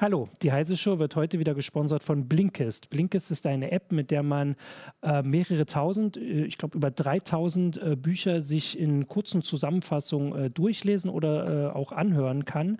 Hallo, 0.00 0.30
die 0.40 0.50
Heise 0.50 0.78
Show 0.78 0.98
wird 0.98 1.14
heute 1.14 1.38
wieder 1.38 1.52
gesponsert 1.52 2.02
von 2.02 2.26
Blinkist. 2.26 2.88
Blinkist 2.88 3.30
ist 3.30 3.46
eine 3.46 3.70
App, 3.70 3.92
mit 3.92 4.10
der 4.10 4.22
man 4.22 4.56
äh, 5.02 5.20
mehrere 5.20 5.66
tausend, 5.66 6.16
äh, 6.16 6.44
ich 6.46 6.56
glaube 6.56 6.78
über 6.78 6.90
3000 6.90 7.76
äh, 7.76 7.96
Bücher 7.96 8.40
sich 8.40 8.78
in 8.78 9.08
kurzen 9.08 9.42
Zusammenfassungen 9.42 10.46
äh, 10.46 10.48
durchlesen 10.48 11.10
oder 11.10 11.68
äh, 11.68 11.72
auch 11.74 11.92
anhören 11.92 12.46
kann. 12.46 12.78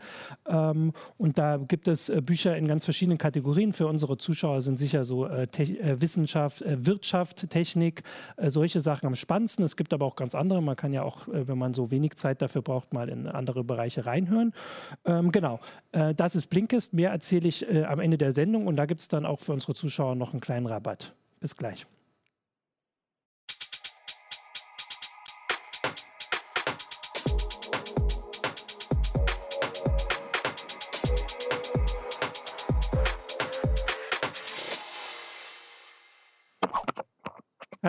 Ähm, 0.49 0.95
und 1.19 1.37
da 1.37 1.59
gibt 1.59 1.89
es 1.89 2.09
äh, 2.09 2.23
Bücher 2.23 2.57
in 2.57 2.67
ganz 2.67 2.85
verschiedenen 2.87 3.19
Kategorien. 3.19 3.75
Für 3.75 3.87
unsere 3.87 4.17
Zuschauer 4.17 4.63
sind 4.63 4.79
sicher 4.79 5.05
so 5.05 5.29
Wissenschaft, 5.29 6.65
Wirtschaft, 6.67 7.51
Technik, 7.51 8.03
solche 8.39 8.81
Sachen 8.81 9.07
am 9.07 9.15
spannendsten. 9.15 9.63
Es 9.63 9.77
gibt 9.77 9.93
aber 9.93 10.07
auch 10.07 10.17
ganz 10.17 10.35
andere. 10.35 10.63
Man 10.63 10.77
kann 10.77 10.95
ja 10.95 11.03
auch, 11.03 11.29
wenn 11.29 11.59
man 11.59 11.75
so 11.75 11.91
wenig 11.91 12.15
Zeit 12.15 12.41
dafür 12.41 12.63
braucht, 12.63 12.95
mal 12.95 13.11
in 13.11 13.27
andere 13.27 13.63
Bereiche 13.63 14.07
reinhören. 14.07 14.55
Ähm, 15.05 15.33
genau, 15.33 15.61
das 15.93 16.35
ist 16.35 16.47
Blinkist. 16.47 16.95
Mehr 16.95 17.10
erzähle 17.11 17.49
ich 17.49 17.69
äh, 17.71 17.85
am 17.85 18.01
Ende 18.01 18.19
der 18.19 18.33
Sendung 18.33 18.67
und 18.67 18.77
da 18.77 18.87
gibt 18.87 19.01
es 19.01 19.09
dann 19.09 19.27
auch 19.27 19.39
für 19.39 19.53
unsere 19.53 19.75
Zuschauer 19.75 20.15
noch 20.15 20.33
einen 20.33 20.41
kleinen 20.41 20.67
Rabatt. 20.67 21.15
Bis 21.41 21.57
gleich. 21.57 21.87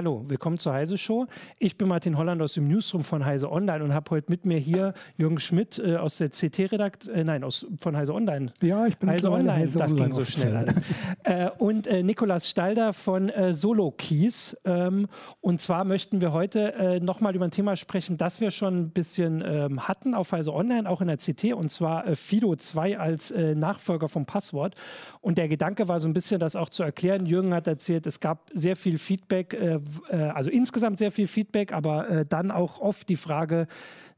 Hallo, 0.02 0.26
willkommen 0.28 0.58
zur 0.58 0.74
Heise 0.74 0.98
Show. 0.98 1.28
Ich 1.60 1.78
bin 1.78 1.88
Martin 1.88 2.18
Holland 2.18 2.42
aus 2.42 2.56
dem 2.56 2.68
Newsroom 2.68 3.04
von 3.04 3.24
Heise 3.24 3.52
Online 3.52 3.84
und 3.84 3.94
habe 3.94 4.10
heute 4.10 4.32
mit 4.32 4.46
mir 4.46 4.58
hier 4.58 4.96
Jürgen 5.16 5.40
Schmidt 5.40 5.78
äh, 5.78 5.98
aus 5.98 6.18
der 6.18 6.30
CT-Redaktion, 6.30 7.16
äh, 7.16 7.24
nein, 7.24 7.44
aus, 7.44 7.68
von 7.78 7.96
Heise 7.96 8.16
Online. 8.16 8.52
Ja, 8.64 8.88
ich 8.88 8.98
bin 8.98 9.12
Heise 9.12 9.30
Online. 9.30 9.54
Heise 9.54 9.78
das 9.78 9.92
Online 9.92 10.10
ging 10.10 10.14
so 10.16 10.26
schnell 10.26 10.74
äh, 11.24 11.52
und 11.60 11.86
äh, 11.86 12.02
Nikolas 12.02 12.50
Stalder 12.50 12.94
von 12.94 13.30
äh, 13.30 13.54
Solo 13.54 13.92
Keys. 13.92 14.58
Ähm, 14.66 15.06
und 15.40 15.62
zwar 15.62 15.86
möchten 15.86 16.20
wir 16.20 16.34
heute 16.34 16.74
äh, 16.74 17.00
nochmal 17.00 17.36
über 17.36 17.46
ein 17.46 17.52
Thema 17.52 17.76
sprechen, 17.76 18.18
das 18.18 18.42
wir 18.42 18.50
schon 18.50 18.80
ein 18.80 18.90
bisschen 18.90 19.44
ähm, 19.46 19.88
hatten 19.88 20.16
auf 20.16 20.32
Heise 20.32 20.52
Online, 20.52 20.90
auch 20.90 21.02
in 21.02 21.10
der 21.10 21.18
CT, 21.18 21.54
und 21.54 21.70
zwar 21.70 22.08
äh, 22.08 22.16
Fido 22.16 22.56
2 22.56 22.98
als 22.98 23.32
Nachfolger 23.32 24.10
vom 24.10 24.26
Passwort. 24.26 24.74
Und 25.22 25.38
der 25.38 25.48
Gedanke 25.48 25.88
war 25.88 26.00
so 26.00 26.08
ein 26.08 26.14
bisschen, 26.14 26.40
das 26.40 26.56
auch 26.56 26.70
zu 26.70 26.82
erklären. 26.82 27.28
Jürgen 27.28 27.54
hat 27.54 27.68
erzählt, 27.68 28.08
es 28.08 28.20
gab 28.20 28.50
sehr 28.56 28.76
viel 28.76 28.98
Feedback, 28.98 29.56
also 30.10 30.50
insgesamt 30.50 30.98
sehr 30.98 31.12
viel 31.12 31.28
Feedback, 31.28 31.74
aber 31.74 32.10
äh, 32.10 32.26
dann 32.26 32.52
auch 32.52 32.80
oft 32.80 33.10
die 33.10 33.16
Frage, 33.16 33.68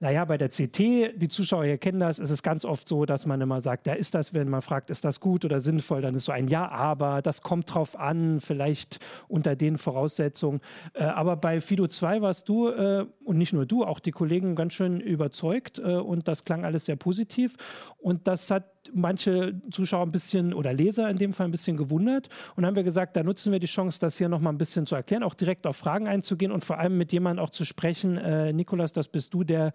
naja, 0.03 0.25
bei 0.25 0.37
der 0.37 0.49
CT, 0.49 0.79
die 1.15 1.29
Zuschauer 1.29 1.63
hier 1.63 1.77
kennen 1.77 2.01
das, 2.01 2.19
ist 2.19 2.29
es 2.29 2.43
ganz 2.43 2.65
oft 2.65 2.89
so, 2.89 3.05
dass 3.05 3.25
man 3.25 3.39
immer 3.39 3.61
sagt, 3.61 3.87
ja, 3.87 3.93
ist 3.93 4.13
das, 4.13 4.33
wenn 4.33 4.49
man 4.49 4.61
fragt, 4.61 4.89
ist 4.89 5.05
das 5.05 5.21
gut 5.21 5.45
oder 5.45 5.61
sinnvoll, 5.61 6.01
dann 6.01 6.13
ist 6.13 6.25
so 6.25 6.33
ein 6.33 6.49
Ja, 6.49 6.69
aber 6.69 7.21
das 7.21 7.41
kommt 7.41 7.73
drauf 7.73 7.97
an, 7.97 8.41
vielleicht 8.41 8.99
unter 9.29 9.55
den 9.55 9.77
Voraussetzungen. 9.77 10.59
Äh, 10.93 11.05
aber 11.05 11.37
bei 11.37 11.61
Fido 11.61 11.87
2 11.87 12.21
warst 12.21 12.49
du 12.49 12.67
äh, 12.67 13.05
und 13.25 13.37
nicht 13.37 13.53
nur 13.53 13.65
du, 13.65 13.83
auch 13.83 13.99
die 13.99 14.11
Kollegen 14.11 14.55
ganz 14.55 14.73
schön 14.73 14.99
überzeugt 14.99 15.79
äh, 15.79 15.95
und 15.95 16.27
das 16.27 16.45
klang 16.45 16.65
alles 16.65 16.85
sehr 16.85 16.95
positiv 16.95 17.55
und 17.97 18.27
das 18.27 18.51
hat 18.51 18.65
manche 18.93 19.59
Zuschauer 19.71 20.05
ein 20.05 20.11
bisschen 20.11 20.53
oder 20.53 20.73
Leser 20.73 21.09
in 21.09 21.17
dem 21.17 21.33
Fall 21.33 21.47
ein 21.47 21.51
bisschen 21.51 21.77
gewundert 21.77 22.29
und 22.55 22.65
haben 22.65 22.75
wir 22.75 22.83
gesagt, 22.83 23.15
da 23.15 23.23
nutzen 23.23 23.51
wir 23.51 23.59
die 23.59 23.67
Chance, 23.67 23.99
das 23.99 24.17
hier 24.17 24.29
nochmal 24.29 24.53
ein 24.53 24.57
bisschen 24.57 24.85
zu 24.85 24.95
erklären, 24.95 25.23
auch 25.23 25.33
direkt 25.35 25.67
auf 25.67 25.77
Fragen 25.77 26.07
einzugehen 26.07 26.51
und 26.51 26.63
vor 26.63 26.79
allem 26.79 26.97
mit 26.97 27.11
jemandem 27.11 27.43
auch 27.43 27.49
zu 27.49 27.65
sprechen. 27.65 28.17
Äh, 28.17 28.53
Nikolas, 28.53 28.93
das 28.93 29.07
bist 29.07 29.33
du, 29.33 29.43
der 29.43 29.73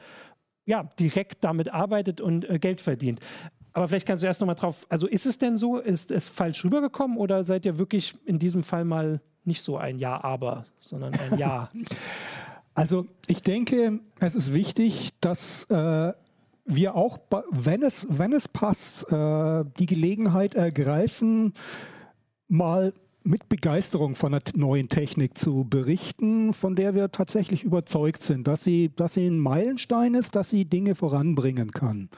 ja, 0.67 0.83
direkt 1.01 1.45
damit 1.45 1.73
arbeitet 1.73 2.21
und 2.21 2.49
äh, 2.49 2.59
Geld 2.59 2.83
verdient. 2.83 3.21
Aber 3.73 3.89
vielleicht 3.89 4.07
kannst 4.07 4.23
du 4.23 4.27
erst 4.27 4.41
nochmal 4.41 4.57
drauf, 4.57 4.87
also 4.89 5.07
ist 5.07 5.25
es 5.25 5.39
denn 5.39 5.57
so, 5.57 5.79
ist 5.79 6.11
es 6.11 6.29
falsch 6.29 6.65
rübergekommen 6.65 7.17
oder 7.17 7.45
seid 7.45 7.65
ihr 7.65 7.79
wirklich 7.79 8.15
in 8.27 8.39
diesem 8.39 8.63
Fall 8.63 8.85
mal 8.85 9.21
nicht 9.45 9.63
so 9.63 9.79
ein 9.79 9.99
Ja, 9.99 10.23
aber, 10.23 10.67
sondern 10.81 11.15
ein 11.15 11.39
Ja? 11.39 11.71
also 12.79 13.07
ich 13.27 13.43
denke, 13.43 13.99
es 14.21 14.37
ist 14.37 14.55
wichtig, 14.55 15.11
dass 15.21 15.65
äh, 15.65 16.13
wir 16.65 16.95
auch, 16.95 17.19
wenn 17.51 17.83
es, 17.83 18.07
wenn 18.09 18.33
es 18.33 18.47
passt, 18.47 19.11
äh, 19.11 19.65
die 19.81 19.87
Gelegenheit 19.87 20.55
ergreifen, 20.55 21.55
mal 22.47 22.93
mit 23.25 23.49
Begeisterung 23.49 24.15
von 24.15 24.31
der 24.31 24.43
neuen 24.55 24.89
Technik 24.89 25.37
zu 25.37 25.67
berichten, 25.69 26.53
von 26.53 26.77
der 26.77 26.95
wir 26.95 27.11
tatsächlich 27.11 27.65
überzeugt 27.65 28.23
sind, 28.23 28.47
dass 28.47 28.63
sie, 28.63 28.93
dass 28.95 29.15
sie 29.15 29.27
ein 29.27 29.41
Meilenstein 29.41 30.15
ist, 30.15 30.37
dass 30.37 30.49
sie 30.49 30.65
Dinge 30.65 30.95
voranbringen 30.95 31.73
kann. 31.73 32.09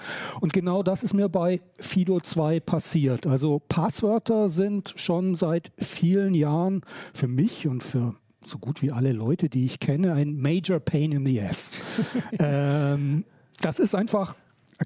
Und 0.42 0.52
genau 0.52 0.82
das 0.82 1.02
ist 1.02 1.14
mir 1.14 1.30
bei 1.30 1.62
Fido 1.78 2.20
2 2.20 2.60
passiert. 2.60 3.26
Also 3.26 3.62
Passwörter 3.66 4.50
sind 4.50 4.92
schon 4.96 5.36
seit 5.36 5.72
vielen 5.78 6.34
Jahren 6.34 6.82
für 7.14 7.28
mich 7.28 7.66
und 7.66 7.82
für 7.82 8.14
so 8.50 8.58
gut 8.58 8.82
wie 8.82 8.92
alle 8.92 9.12
Leute, 9.12 9.48
die 9.48 9.64
ich 9.64 9.78
kenne, 9.78 10.12
ein 10.12 10.36
Major 10.36 10.80
Pain 10.80 11.12
in 11.12 11.24
the 11.24 11.40
Ass. 11.40 11.72
ähm, 12.38 13.24
das 13.60 13.78
ist 13.78 13.94
einfach 13.94 14.36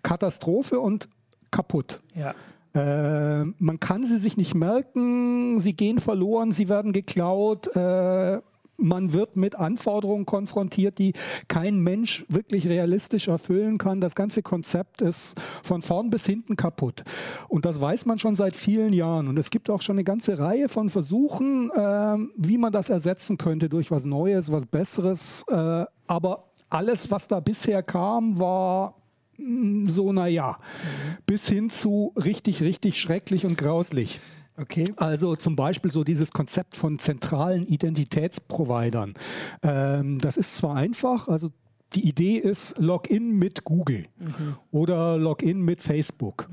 Katastrophe 0.02 0.78
und 0.78 1.08
kaputt. 1.50 2.00
Ja. 2.14 2.34
Äh, 2.74 3.44
man 3.58 3.80
kann 3.80 4.04
sie 4.04 4.18
sich 4.18 4.36
nicht 4.36 4.54
merken, 4.54 5.60
sie 5.60 5.74
gehen 5.74 5.98
verloren, 5.98 6.52
sie 6.52 6.68
werden 6.68 6.92
geklaut. 6.92 7.74
Äh, 7.74 8.40
man 8.76 9.12
wird 9.12 9.36
mit 9.36 9.54
Anforderungen 9.54 10.26
konfrontiert, 10.26 10.98
die 10.98 11.12
kein 11.48 11.80
Mensch 11.80 12.24
wirklich 12.28 12.66
realistisch 12.66 13.28
erfüllen 13.28 13.78
kann. 13.78 14.00
Das 14.00 14.14
ganze 14.14 14.42
Konzept 14.42 15.00
ist 15.00 15.40
von 15.62 15.82
vorn 15.82 16.10
bis 16.10 16.26
hinten 16.26 16.56
kaputt. 16.56 17.02
Und 17.48 17.64
das 17.64 17.80
weiß 17.80 18.06
man 18.06 18.18
schon 18.18 18.36
seit 18.36 18.56
vielen 18.56 18.92
Jahren. 18.92 19.28
Und 19.28 19.38
es 19.38 19.50
gibt 19.50 19.70
auch 19.70 19.82
schon 19.82 19.96
eine 19.96 20.04
ganze 20.04 20.38
Reihe 20.38 20.68
von 20.68 20.90
Versuchen, 20.90 21.70
äh, 21.70 22.16
wie 22.36 22.58
man 22.58 22.72
das 22.72 22.90
ersetzen 22.90 23.38
könnte 23.38 23.68
durch 23.68 23.90
was 23.90 24.04
Neues, 24.04 24.50
was 24.50 24.66
Besseres. 24.66 25.44
Äh, 25.48 25.84
aber 26.06 26.50
alles, 26.70 27.10
was 27.10 27.28
da 27.28 27.40
bisher 27.40 27.82
kam, 27.82 28.38
war 28.38 28.94
Mm, 29.38 29.86
so, 29.88 30.12
naja, 30.12 30.58
mhm. 30.58 31.16
bis 31.26 31.48
hin 31.48 31.70
zu 31.70 32.12
richtig, 32.16 32.62
richtig 32.62 33.00
schrecklich 33.00 33.44
und 33.46 33.58
grauslich. 33.58 34.20
Okay. 34.56 34.84
Also 34.96 35.34
zum 35.36 35.56
Beispiel 35.56 35.90
so 35.90 36.04
dieses 36.04 36.30
Konzept 36.30 36.76
von 36.76 36.98
zentralen 36.98 37.66
Identitätsprovidern. 37.66 39.14
Ähm, 39.62 40.18
das 40.20 40.36
ist 40.36 40.56
zwar 40.56 40.76
einfach, 40.76 41.28
also 41.28 41.50
die 41.94 42.08
Idee 42.08 42.38
ist 42.38 42.76
Login 42.78 43.38
mit 43.38 43.64
Google 43.64 44.04
mhm. 44.18 44.56
oder 44.70 45.16
Login 45.16 45.62
mit 45.62 45.82
Facebook. 45.82 46.48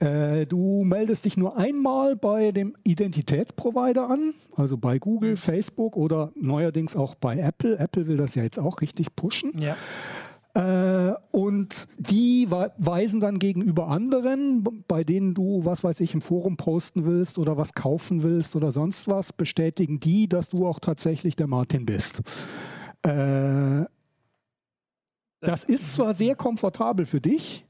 Mhm. 0.00 0.06
Äh, 0.06 0.46
du 0.46 0.84
meldest 0.84 1.24
dich 1.24 1.36
nur 1.36 1.56
einmal 1.56 2.16
bei 2.16 2.52
dem 2.52 2.76
Identitätsprovider 2.84 4.08
an, 4.08 4.34
also 4.56 4.76
bei 4.76 4.98
Google, 4.98 5.32
mhm. 5.32 5.36
Facebook 5.36 5.96
oder 5.96 6.32
neuerdings 6.36 6.96
auch 6.96 7.14
bei 7.14 7.38
Apple. 7.38 7.78
Apple 7.78 8.06
will 8.06 8.16
das 8.16 8.34
ja 8.34 8.42
jetzt 8.42 8.58
auch 8.58 8.80
richtig 8.80 9.14
pushen. 9.16 9.52
Ja. 9.58 9.76
Äh, 10.54 11.14
und 11.32 11.88
die 11.98 12.48
weisen 12.48 13.18
dann 13.18 13.40
gegenüber 13.40 13.88
anderen, 13.88 14.62
bei 14.86 15.02
denen 15.02 15.34
du, 15.34 15.64
was 15.64 15.82
weiß 15.82 15.98
ich, 16.00 16.14
im 16.14 16.20
Forum 16.20 16.56
posten 16.56 17.04
willst 17.04 17.38
oder 17.38 17.56
was 17.56 17.74
kaufen 17.74 18.22
willst 18.22 18.54
oder 18.54 18.70
sonst 18.70 19.08
was, 19.08 19.32
bestätigen 19.32 19.98
die, 19.98 20.28
dass 20.28 20.50
du 20.50 20.66
auch 20.66 20.78
tatsächlich 20.78 21.34
der 21.34 21.48
Martin 21.48 21.86
bist. 21.86 22.22
Äh, 23.02 23.84
das 25.40 25.64
ist 25.64 25.94
zwar 25.94 26.14
sehr 26.14 26.36
komfortabel 26.36 27.04
für 27.04 27.20
dich, 27.20 27.66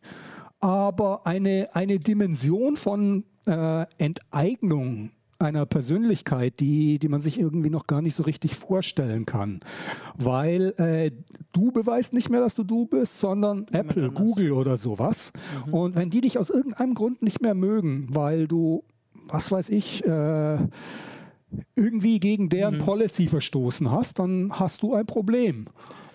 aber 0.61 1.27
eine, 1.27 1.71
eine 1.73 1.99
Dimension 1.99 2.77
von 2.77 3.25
äh, 3.47 3.87
Enteignung 3.97 5.11
einer 5.45 5.67
Persönlichkeit, 5.67 6.61
die, 6.61 6.99
die 6.99 7.09
man 7.09 7.21
sich 7.21 7.39
irgendwie 7.39 7.71
noch 7.71 7.87
gar 7.87 8.03
nicht 8.03 8.15
so 8.15 8.23
richtig 8.23 8.55
vorstellen 8.55 9.27
kann. 9.27 9.61
Weil 10.17 10.75
äh, 10.79 11.11
du 11.53 11.71
beweist 11.73 12.13
nicht 12.13 12.31
mehr, 12.31 12.41
dass 12.41 12.55
du 12.55 12.65
du 12.65 12.87
bist, 12.87 13.21
sondern 13.21 13.67
Jemand 13.71 13.75
Apple, 13.75 14.09
anders. 14.09 14.25
Google 14.25 14.53
oder 14.53 14.77
sowas. 14.77 15.33
Mhm. 15.67 15.75
Und 15.75 15.97
wenn 15.97 16.11
die 16.11 16.21
dich 16.21 16.39
aus 16.39 16.51
irgendeinem 16.51 16.95
Grund 16.95 17.23
nicht 17.23 17.41
mehr 17.41 17.55
mögen, 17.55 18.07
weil 18.11 18.49
du, 18.49 18.85
was 19.29 19.53
weiß 19.53 19.69
ich, 19.71 20.05
äh, 20.05 20.59
irgendwie 21.77 22.19
gegen 22.21 22.49
deren 22.49 22.75
mhm. 22.75 22.79
Policy 22.79 23.29
verstoßen 23.29 23.91
hast, 23.91 24.19
dann 24.19 24.51
hast 24.53 24.83
du 24.83 24.95
ein 24.95 25.07
Problem. 25.07 25.67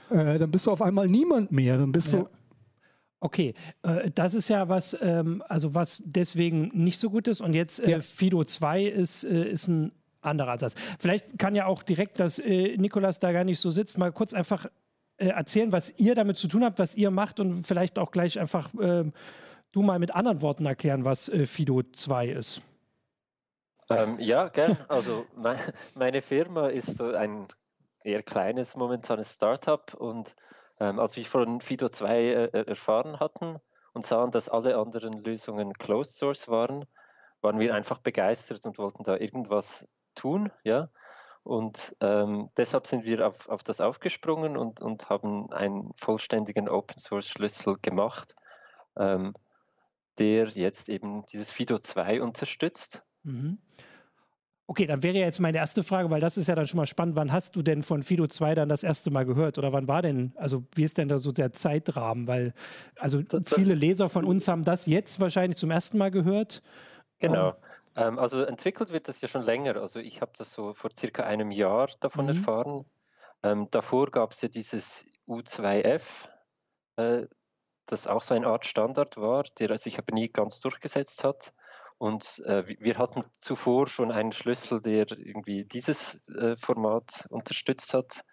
Äh, 0.09 0.37
dann 0.37 0.51
bist 0.51 0.67
du 0.67 0.71
auf 0.71 0.81
einmal 0.81 1.07
niemand 1.07 1.51
mehr. 1.51 1.77
Dann 1.77 1.91
bist 1.91 2.13
ja. 2.13 2.19
du 2.19 2.29
Okay, 3.21 3.53
äh, 3.83 4.09
das 4.11 4.33
ist 4.33 4.49
ja 4.49 4.69
was, 4.69 4.97
ähm, 5.01 5.43
also 5.47 5.73
was 5.73 6.01
deswegen 6.05 6.71
nicht 6.73 6.99
so 6.99 7.09
gut 7.09 7.27
ist. 7.27 7.41
Und 7.41 7.53
jetzt 7.53 7.79
äh, 7.79 7.91
ja. 7.91 7.99
Fido 7.99 8.43
2 8.43 8.85
ist, 8.85 9.23
äh, 9.23 9.49
ist 9.49 9.67
ein 9.67 9.91
anderer 10.21 10.51
Ansatz. 10.51 10.75
Vielleicht 10.99 11.37
kann 11.37 11.55
ja 11.55 11.65
auch 11.65 11.83
direkt, 11.83 12.19
dass 12.19 12.39
äh, 12.39 12.77
Nikolas 12.77 13.19
da 13.19 13.31
gar 13.31 13.43
nicht 13.43 13.59
so 13.59 13.69
sitzt, 13.71 13.97
mal 13.97 14.11
kurz 14.11 14.33
einfach 14.33 14.67
äh, 15.17 15.27
erzählen, 15.27 15.73
was 15.73 15.99
ihr 15.99 16.15
damit 16.15 16.37
zu 16.37 16.47
tun 16.47 16.63
habt, 16.63 16.79
was 16.79 16.95
ihr 16.95 17.11
macht 17.11 17.39
und 17.39 17.67
vielleicht 17.67 17.99
auch 17.99 18.11
gleich 18.11 18.39
einfach 18.39 18.69
ähm, 18.79 19.11
du 19.71 19.81
mal 19.81 19.99
mit 19.99 20.15
anderen 20.15 20.41
Worten 20.41 20.65
erklären, 20.65 21.05
was 21.05 21.31
Fido 21.45 21.83
2 21.83 22.29
ist. 22.29 22.61
Ähm, 23.89 24.17
ja, 24.19 24.47
gern. 24.47 24.77
Also 24.87 25.25
mein, 25.35 25.59
meine 25.93 26.21
Firma 26.21 26.67
ist 26.67 27.01
ein 27.01 27.47
eher 28.03 28.23
kleines 28.23 28.75
momentanes 28.75 29.33
Startup 29.33 29.93
und 29.93 30.35
als 30.85 31.15
wir 31.15 31.25
von 31.25 31.61
Fido 31.61 31.89
2 31.89 32.19
äh, 32.19 32.65
erfahren 32.67 33.19
hatten 33.19 33.59
und 33.93 34.05
sahen, 34.05 34.31
dass 34.31 34.49
alle 34.49 34.77
anderen 34.77 35.23
Lösungen 35.23 35.73
Closed 35.73 36.15
Source 36.15 36.47
waren, 36.47 36.85
waren 37.41 37.59
wir 37.59 37.73
einfach 37.73 37.99
begeistert 37.99 38.65
und 38.65 38.77
wollten 38.77 39.03
da 39.03 39.17
irgendwas 39.17 39.87
tun, 40.15 40.51
ja. 40.63 40.89
Und 41.43 41.95
ähm, 42.01 42.49
deshalb 42.57 42.85
sind 42.85 43.05
wir 43.05 43.25
auf, 43.25 43.47
auf 43.47 43.63
das 43.63 43.81
aufgesprungen 43.81 44.57
und, 44.57 44.81
und 44.81 45.09
haben 45.09 45.51
einen 45.51 45.91
vollständigen 45.95 46.67
Open 46.69 46.97
Source 46.97 47.27
Schlüssel 47.27 47.77
gemacht, 47.81 48.35
ähm, 48.97 49.33
der 50.17 50.49
jetzt 50.49 50.89
eben 50.89 51.25
dieses 51.27 51.49
Fido 51.49 51.79
2 51.79 52.21
unterstützt. 52.21 53.03
Mhm. 53.23 53.57
Okay, 54.69 54.85
dann 54.85 55.01
wäre 55.01 55.17
jetzt 55.17 55.39
meine 55.39 55.57
erste 55.57 55.81
Frage, 55.81 56.11
weil 56.11 56.21
das 56.21 56.37
ist 56.37 56.45
ja 56.45 56.53
dann 56.53 56.67
schon 56.67 56.77
mal 56.77 56.85
spannend. 56.85 57.15
Wann 57.15 57.31
hast 57.31 57.55
du 57.55 57.63
denn 57.63 57.81
von 57.81 58.03
Fido 58.03 58.27
2 58.27 58.53
dann 58.53 58.69
das 58.69 58.83
erste 58.83 59.09
Mal 59.09 59.25
gehört? 59.25 59.57
Oder 59.57 59.73
wann 59.73 59.87
war 59.87 60.03
denn, 60.03 60.31
also 60.35 60.63
wie 60.75 60.83
ist 60.83 60.99
denn 60.99 61.07
da 61.07 61.17
so 61.17 61.31
der 61.31 61.51
Zeitrahmen? 61.51 62.27
Weil, 62.27 62.53
also 62.95 63.23
viele 63.45 63.73
Leser 63.73 64.09
von 64.09 64.25
uns 64.25 64.47
haben 64.47 64.63
das 64.63 64.85
jetzt 64.85 65.19
wahrscheinlich 65.19 65.57
zum 65.57 65.71
ersten 65.71 65.97
Mal 65.97 66.11
gehört. 66.11 66.61
Genau. 67.17 67.55
Ähm, 67.95 68.19
also 68.19 68.43
entwickelt 68.43 68.91
wird 68.91 69.07
das 69.07 69.21
ja 69.21 69.27
schon 69.27 69.41
länger. 69.41 69.75
Also 69.77 69.97
ich 69.97 70.21
habe 70.21 70.33
das 70.37 70.53
so 70.53 70.75
vor 70.75 70.91
circa 70.95 71.23
einem 71.23 71.49
Jahr 71.49 71.89
davon 71.99 72.25
mhm. 72.25 72.37
erfahren. 72.37 72.85
Ähm, 73.41 73.69
davor 73.71 74.11
gab 74.11 74.33
es 74.33 74.41
ja 74.43 74.49
dieses 74.49 75.03
U2F, 75.27 76.27
äh, 76.97 77.25
das 77.87 78.05
auch 78.05 78.21
so 78.21 78.35
eine 78.35 78.45
Art 78.45 78.67
Standard 78.67 79.17
war, 79.17 79.45
der 79.57 79.75
sich 79.79 79.97
aber 79.97 80.13
nie 80.13 80.29
ganz 80.29 80.59
durchgesetzt 80.59 81.23
hat. 81.23 81.53
Und 81.99 82.41
äh, 82.45 82.63
wir 82.79 82.97
hatten 82.97 83.25
zuvor 83.39 83.87
schon 83.87 84.11
einen 84.11 84.31
Schlüssel, 84.31 84.81
der 84.81 85.05
irgendwie 85.11 85.65
dieses 85.65 86.25
äh, 86.29 86.55
Format 86.55 87.27
unterstützt 87.29 87.93
hat. 87.93 88.23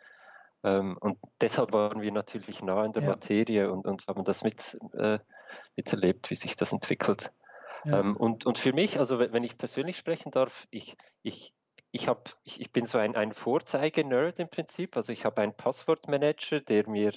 Ähm, 0.62 0.96
und 1.00 1.18
deshalb 1.40 1.72
waren 1.72 2.00
wir 2.00 2.12
natürlich 2.12 2.62
nah 2.62 2.84
in 2.84 2.92
der 2.92 3.02
ja. 3.02 3.08
Materie 3.10 3.70
und, 3.70 3.84
und, 3.84 4.06
haben 4.06 4.22
das 4.22 4.44
mit, 4.44 4.78
äh, 4.94 5.18
miterlebt, 5.74 6.30
wie 6.30 6.36
sich 6.36 6.54
das 6.54 6.72
entwickelt. 6.72 7.32
Ja. 7.84 7.98
Ähm, 7.98 8.16
und, 8.16 8.46
und 8.46 8.56
für 8.56 8.72
mich, 8.72 9.00
also 9.00 9.18
wenn 9.18 9.42
ich 9.42 9.58
persönlich 9.58 9.96
sprechen 9.96 10.30
darf, 10.30 10.69
ich, 10.70 10.96
ich, 11.24 11.52
ich, 11.90 12.06
hab, 12.06 12.36
ich, 12.44 12.60
ich 12.60 12.70
bin 12.70 12.86
so 12.86 12.98
ein, 12.98 13.16
ein 13.16 13.32
Vorzeigenerd 13.32 14.38
im 14.38 14.48
Prinzip. 14.48 14.96
Also 14.96 15.12
ich 15.12 15.24
habe 15.24 15.42
einen 15.42 15.56
Passwortmanager, 15.56 16.60
der 16.60 16.88
mir 16.88 17.12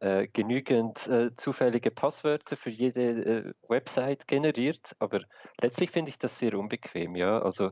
äh, 0.00 0.26
genügend 0.28 1.06
äh, 1.06 1.34
zufällige 1.34 1.90
Passwörter 1.90 2.56
für 2.56 2.70
jede 2.70 3.02
äh, 3.02 3.54
Website 3.68 4.28
generiert, 4.28 4.94
aber 4.98 5.20
letztlich 5.60 5.90
finde 5.90 6.10
ich 6.10 6.18
das 6.18 6.38
sehr 6.38 6.58
unbequem. 6.58 7.16
Ja? 7.16 7.40
Also 7.40 7.70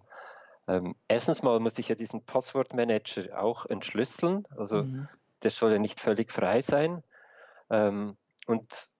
ähm, 0.67 0.95
erstens 1.09 1.43
mal 1.43 1.61
muss 1.61 1.79
ich 1.79 1.89
ja 1.89 1.95
diesen 1.95 2.25
Passwortmanager 2.25 3.39
auch 3.41 3.67
entschlüsseln, 3.67 4.47
also 4.57 4.85
mhm. 4.85 5.09
der 5.43 5.51
soll 5.51 5.73
ja 5.73 5.79
nicht 5.79 6.01
völlig 6.01 6.33
frei 6.33 6.63
sein. 6.63 7.03
Ähm, 7.71 8.17
und 8.47 8.91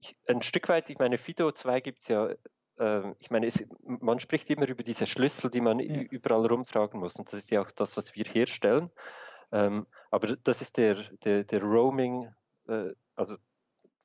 ich, 0.00 0.16
ein 0.28 0.42
Stück 0.42 0.68
weit, 0.68 0.90
ich 0.90 0.98
meine, 0.98 1.18
Fido 1.18 1.50
2 1.50 1.80
gibt 1.80 2.00
es 2.00 2.08
ja 2.08 2.30
ähm, 2.78 3.14
ich 3.18 3.30
meine, 3.30 3.46
es, 3.46 3.64
man 3.82 4.18
spricht 4.18 4.50
immer 4.50 4.68
über 4.68 4.82
diese 4.82 5.06
Schlüssel, 5.06 5.50
die 5.50 5.60
man 5.60 5.78
ja. 5.78 6.02
überall 6.02 6.46
rumtragen 6.46 7.00
muss. 7.00 7.16
Und 7.16 7.32
das 7.32 7.40
ist 7.40 7.50
ja 7.50 7.60
auch 7.60 7.70
das, 7.70 7.96
was 7.96 8.14
wir 8.14 8.24
herstellen. 8.24 8.90
Ähm, 9.52 9.86
aber 10.14 10.36
das 10.36 10.62
ist 10.62 10.76
der, 10.76 10.94
der, 11.24 11.42
der 11.42 11.60
Roaming, 11.60 12.32
äh, 12.68 12.90
also 13.16 13.36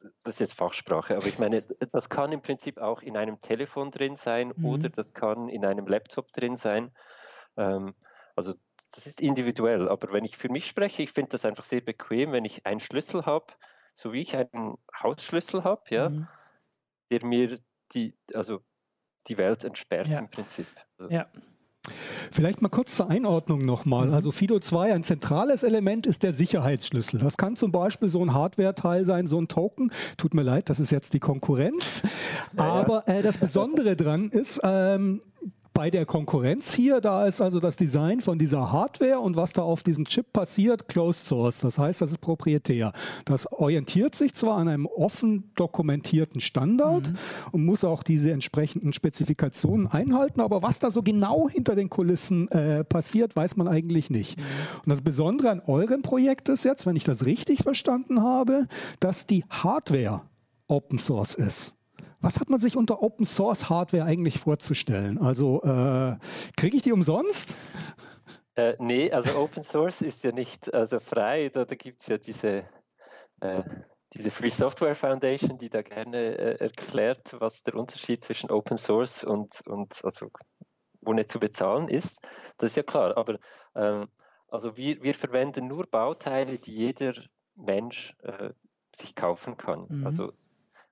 das 0.02 0.26
ist 0.26 0.40
jetzt 0.40 0.54
Fachsprache, 0.54 1.16
aber 1.16 1.28
ich 1.28 1.38
meine, 1.38 1.62
das 1.62 2.10
kann 2.10 2.32
im 2.32 2.42
Prinzip 2.42 2.80
auch 2.80 3.02
in 3.04 3.16
einem 3.16 3.42
Telefon 3.42 3.92
drin 3.92 4.16
sein 4.16 4.52
mhm. 4.56 4.66
oder 4.66 4.90
das 4.90 5.14
kann 5.14 5.50
in 5.50 5.66
einem 5.66 5.86
Laptop 5.86 6.32
drin 6.32 6.56
sein. 6.56 6.92
Ähm, 7.58 7.94
also 8.36 8.54
das 8.92 9.06
ist 9.06 9.22
individuell, 9.22 9.88
aber 9.88 10.12
wenn 10.12 10.26
ich 10.26 10.36
für 10.36 10.50
mich 10.50 10.66
spreche, 10.66 11.04
ich 11.04 11.12
finde 11.12 11.30
das 11.30 11.46
einfach 11.46 11.64
sehr 11.64 11.82
bequem, 11.82 12.32
wenn 12.32 12.46
ich 12.46 12.66
einen 12.66 12.80
Schlüssel 12.80 13.28
habe, 13.28 13.54
so 13.94 14.12
wie 14.12 14.22
ich 14.22 14.36
einen 14.36 14.78
Hausschlüssel 15.04 15.64
habe, 15.64 15.84
ja, 15.90 16.10
mhm. 16.10 16.28
der 17.12 17.24
mir 17.24 17.60
die, 17.94 18.18
also 18.34 18.62
die 19.28 19.38
Welt 19.38 19.64
entsperrt 19.64 20.08
ja. 20.08 20.18
im 20.18 20.30
Prinzip. 20.30 20.66
Also, 20.98 21.14
ja. 21.14 21.30
Vielleicht 22.32 22.62
mal 22.62 22.70
kurz 22.70 22.96
zur 22.96 23.10
Einordnung 23.10 23.66
nochmal. 23.66 24.08
Mhm. 24.08 24.14
Also 24.14 24.32
Fido 24.32 24.60
2, 24.60 24.94
ein 24.94 25.04
zentrales 25.04 25.64
Element 25.64 26.06
ist 26.06 26.24
der 26.24 26.34
Sicherheitsschlüssel. 26.34 27.20
Das 27.20 27.38
kann 27.38 27.56
zum 27.56 27.72
Beispiel 27.72 28.10
so 28.10 28.24
ein 28.24 28.34
Hardware-Teil 28.34 29.06
sein, 29.06 29.28
so 29.28 29.40
ein 29.40 29.48
Token. 29.48 29.92
Tut 30.18 30.34
mir 30.34 30.44
leid, 30.44 30.70
das 30.70 30.80
ist 30.80 30.92
jetzt 30.92 31.14
die 31.14 31.20
Konkurrenz. 31.20 32.04
Aber 32.56 33.08
äh, 33.08 33.22
das 33.22 33.38
Besondere 33.38 33.96
dran 33.96 34.30
ist, 34.30 34.60
ähm, 34.64 35.22
bei 35.74 35.90
der 35.90 36.06
Konkurrenz 36.06 36.74
hier, 36.74 37.02
da 37.02 37.26
ist 37.26 37.42
also 37.42 37.60
das 37.60 37.76
Design 37.76 38.22
von 38.22 38.38
dieser 38.38 38.72
Hardware 38.72 39.20
und 39.20 39.36
was 39.36 39.54
da 39.54 39.62
auf 39.62 39.84
diesem 39.84 40.06
Chip 40.06 40.34
passiert, 40.34 40.88
closed 40.88 41.26
source. 41.26 41.60
Das 41.60 41.78
heißt, 41.78 42.02
das 42.02 42.12
ist 42.12 42.22
proprietär. 42.22 42.92
Das 43.26 43.52
orientiert 43.52 44.16
sich 44.16 44.34
zwar 44.34 44.58
an 44.58 44.68
einem 44.68 44.86
offen 44.86 45.52
dokumentierten 45.56 46.42
Standard 46.42 47.10
mhm. 47.10 47.18
und 47.52 47.66
muss 47.66 47.84
auch 47.84 48.04
diese 48.04 48.32
entsprechenden 48.32 48.94
Spezifikationen 48.94 49.88
einhalten, 49.88 50.42
aber 50.42 50.62
was 50.62 50.80
da 50.80 50.92
so 50.92 51.02
genau 51.02 51.50
hinter 51.50 51.76
den 51.76 51.90
Kulissen 51.90 52.50
äh, 52.52 52.84
passiert, 52.84 53.36
weiß 53.36 53.56
man 53.56 53.68
eigentlich 53.68 54.10
nicht. 54.10 54.38
Mhm. 54.38 54.44
Und 54.86 54.90
das 54.90 55.02
Besondere 55.02 55.50
an 55.50 55.62
eurem 55.62 56.02
Projekt 56.02 56.50
ist 56.50 56.66
jetzt, 56.66 56.86
wenn 56.86 56.96
ich 56.96 57.04
das 57.04 57.26
richtig 57.26 57.64
verstanden 57.64 58.22
habe, 58.22 58.68
dass 59.00 59.26
die 59.26 59.46
Hardware 59.50 60.22
Open 60.68 61.00
Source 61.00 61.36
ist. 61.36 61.79
Was 62.22 62.40
hat 62.40 62.50
man 62.50 62.60
sich 62.60 62.76
unter 62.76 63.02
Open 63.02 63.26
Source 63.26 63.70
Hardware 63.70 64.04
eigentlich 64.04 64.40
vorzustellen? 64.40 65.18
Also 65.18 65.62
äh, 65.64 66.18
kriege 66.58 66.78
ich 66.78 66.82
die 66.82 66.92
umsonst? 66.92 67.58
Äh, 68.56 68.76
nee, 68.80 69.10
also 69.12 69.38
Open 69.40 69.64
Source 69.64 70.02
ist 70.02 70.24
ja 70.24 70.32
nicht 70.32 70.74
also 70.74 71.00
frei. 71.00 71.50
Da, 71.50 71.64
da 71.64 71.76
gibt 71.76 72.02
es 72.02 72.08
ja 72.08 72.18
diese, 72.18 72.66
äh, 73.40 73.64
diese 74.14 74.32
Free 74.32 74.50
Software 74.50 74.96
Foundation, 74.96 75.58
die 75.58 75.70
da 75.70 75.82
gerne 75.82 76.38
äh, 76.38 76.56
erklärt, 76.60 77.36
was 77.40 77.64
der 77.64 77.76
Unterschied 77.76 78.24
zwischen 78.24 78.52
Open 78.52 78.78
Source 78.78 79.24
und, 79.24 79.62
und 79.66 80.04
also 80.04 80.30
ohne 81.06 81.26
zu 81.26 81.40
bezahlen 81.40 81.88
ist. 81.88 82.20
Das 82.58 82.72
ist 82.72 82.76
ja 82.76 82.84
klar, 82.84 83.16
aber 83.16 83.40
ähm, 83.76 84.10
also 84.50 84.76
wir, 84.76 85.02
wir 85.02 85.14
verwenden 85.14 85.68
nur 85.68 85.86
Bauteile, 85.86 86.58
die 86.58 86.74
jeder 86.74 87.14
Mensch 87.56 88.16
äh, 88.24 88.50
sich 88.94 89.16
kaufen 89.16 89.56
kann. 89.56 89.86
Mhm. 89.88 90.06
Also 90.06 90.34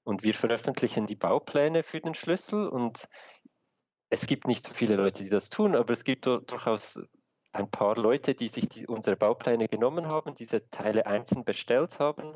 und 0.07 0.24
wir 0.24 0.33
veröffentlichen 0.33 1.06
die 1.06 1.18
Baupläne 1.18 1.83
für 1.83 2.00
den 2.00 2.15
Schlüssel 2.15 2.69
und 2.69 3.09
es 4.09 4.25
gibt 4.25 4.48
nicht 4.48 4.65
so 4.65 4.74
viele 4.74 4.95
Leute, 4.95 5.21
die 5.21 5.30
das 5.30 5.50
tun, 5.50 5.75
aber 5.75 5.92
es 5.92 6.06
gibt 6.06 6.25
durchaus 6.25 6.98
ein 7.51 7.69
paar 7.69 7.98
Leute, 7.98 8.33
die 8.33 8.48
sich 8.48 8.69
die, 8.69 8.88
unsere 8.88 9.18
Baupläne 9.18 9.68
genommen 9.68 10.07
haben, 10.07 10.33
diese 10.33 10.69
Teile 10.69 11.07
einzeln 11.07 11.44
bestellt 11.44 12.00
haben. 12.00 12.36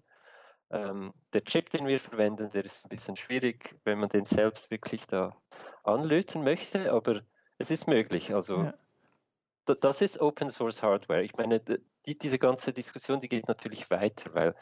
Ähm, 0.70 1.14
der 1.32 1.46
Chip, 1.46 1.70
den 1.70 1.88
wir 1.88 2.02
verwenden, 2.02 2.50
der 2.52 2.66
ist 2.66 2.84
ein 2.84 2.90
bisschen 2.90 3.16
schwierig, 3.16 3.74
wenn 3.86 4.00
man 4.00 4.10
den 4.10 4.26
selbst 4.26 4.70
wirklich 4.70 5.08
da 5.08 5.38
anlöten 5.86 6.44
möchte, 6.44 6.92
aber 6.92 7.22
es 7.58 7.72
ist 7.72 7.88
möglich. 7.88 8.36
Also 8.36 8.64
ja. 8.64 9.76
das 9.80 10.02
ist 10.02 10.20
Open 10.20 10.50
Source 10.50 10.84
Hardware. 10.84 11.24
Ich 11.24 11.38
meine, 11.38 11.62
die, 12.06 12.18
diese 12.18 12.38
ganze 12.38 12.74
Diskussion, 12.74 13.22
die 13.22 13.30
geht 13.30 13.48
natürlich 13.48 13.90
weiter, 13.90 14.34
weil 14.34 14.56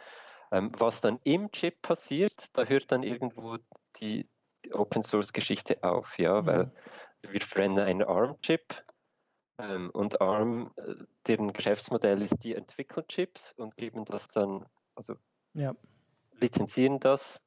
ähm, 0.51 0.71
was 0.77 1.01
dann 1.01 1.19
im 1.23 1.51
Chip 1.51 1.81
passiert, 1.81 2.57
da 2.57 2.65
hört 2.65 2.91
dann 2.91 3.03
irgendwo 3.03 3.57
die, 3.97 4.27
die 4.65 4.73
Open 4.73 5.01
Source 5.01 5.33
Geschichte 5.33 5.83
auf, 5.83 6.17
ja, 6.17 6.41
mhm. 6.41 6.45
weil 6.47 6.71
wir 7.21 7.41
verwenden 7.41 7.79
einen 7.79 8.03
ARM-Chip 8.03 8.83
ähm, 9.59 9.89
und 9.91 10.21
ARM, 10.21 10.71
äh, 10.77 10.95
deren 11.27 11.53
Geschäftsmodell 11.53 12.21
ist, 12.21 12.43
die 12.43 12.55
entwickeln 12.55 13.07
Chips 13.07 13.53
und 13.53 13.75
geben 13.77 14.05
das 14.05 14.27
dann, 14.29 14.65
also 14.95 15.15
ja. 15.53 15.75
lizenzieren 16.39 16.99
das 16.99 17.41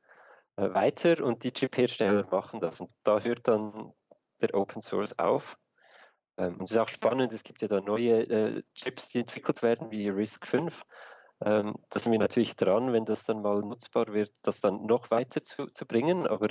äh, 0.57 0.73
weiter 0.73 1.25
und 1.25 1.43
die 1.43 1.53
Chip-Hersteller 1.53 2.27
machen 2.31 2.61
das 2.61 2.81
und 2.81 2.91
da 3.03 3.21
hört 3.21 3.49
dann 3.49 3.93
der 4.41 4.55
Open 4.55 4.83
Source 4.83 5.19
auf. 5.19 5.59
Ähm, 6.37 6.57
und 6.57 6.65
es 6.65 6.73
ist 6.73 6.79
auch 6.79 6.89
spannend, 6.89 7.33
es 7.33 7.43
gibt 7.43 7.63
ja 7.63 7.69
da 7.69 7.81
neue 7.81 8.23
äh, 8.23 8.63
Chips, 8.75 9.09
die 9.09 9.21
entwickelt 9.21 9.63
werden, 9.63 9.91
wie 9.91 10.09
RISC-V. 10.09 10.69
Ähm, 11.45 11.75
da 11.91 11.99
sind 11.99 12.13
wir 12.13 12.19
natürlich 12.19 12.57
dran, 12.57 12.93
wenn 12.93 13.05
das 13.05 13.25
dann 13.25 13.43
mal 13.43 13.61
nutzbar 13.61 14.13
wird, 14.13 14.33
das 14.43 14.61
dann 14.61 14.87
noch 14.87 15.11
weiter 15.11 15.43
zu, 15.45 15.67
zu 15.67 15.87
bringen. 15.87 16.27
Aber 16.27 16.49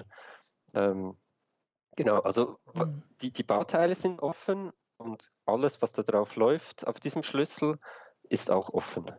ähm, 0.73 1.17
genau, 1.95 2.19
also 2.19 2.59
mhm. 2.73 3.03
die, 3.21 3.31
die 3.31 3.43
Bauteile 3.43 3.95
sind 3.95 4.21
offen 4.21 4.71
und 4.97 5.31
alles, 5.45 5.81
was 5.81 5.93
da 5.93 6.03
drauf 6.03 6.35
läuft 6.35 6.85
auf 6.87 6.99
diesem 6.99 7.23
Schlüssel, 7.23 7.79
ist 8.23 8.51
auch 8.51 8.69
offen. 8.69 9.11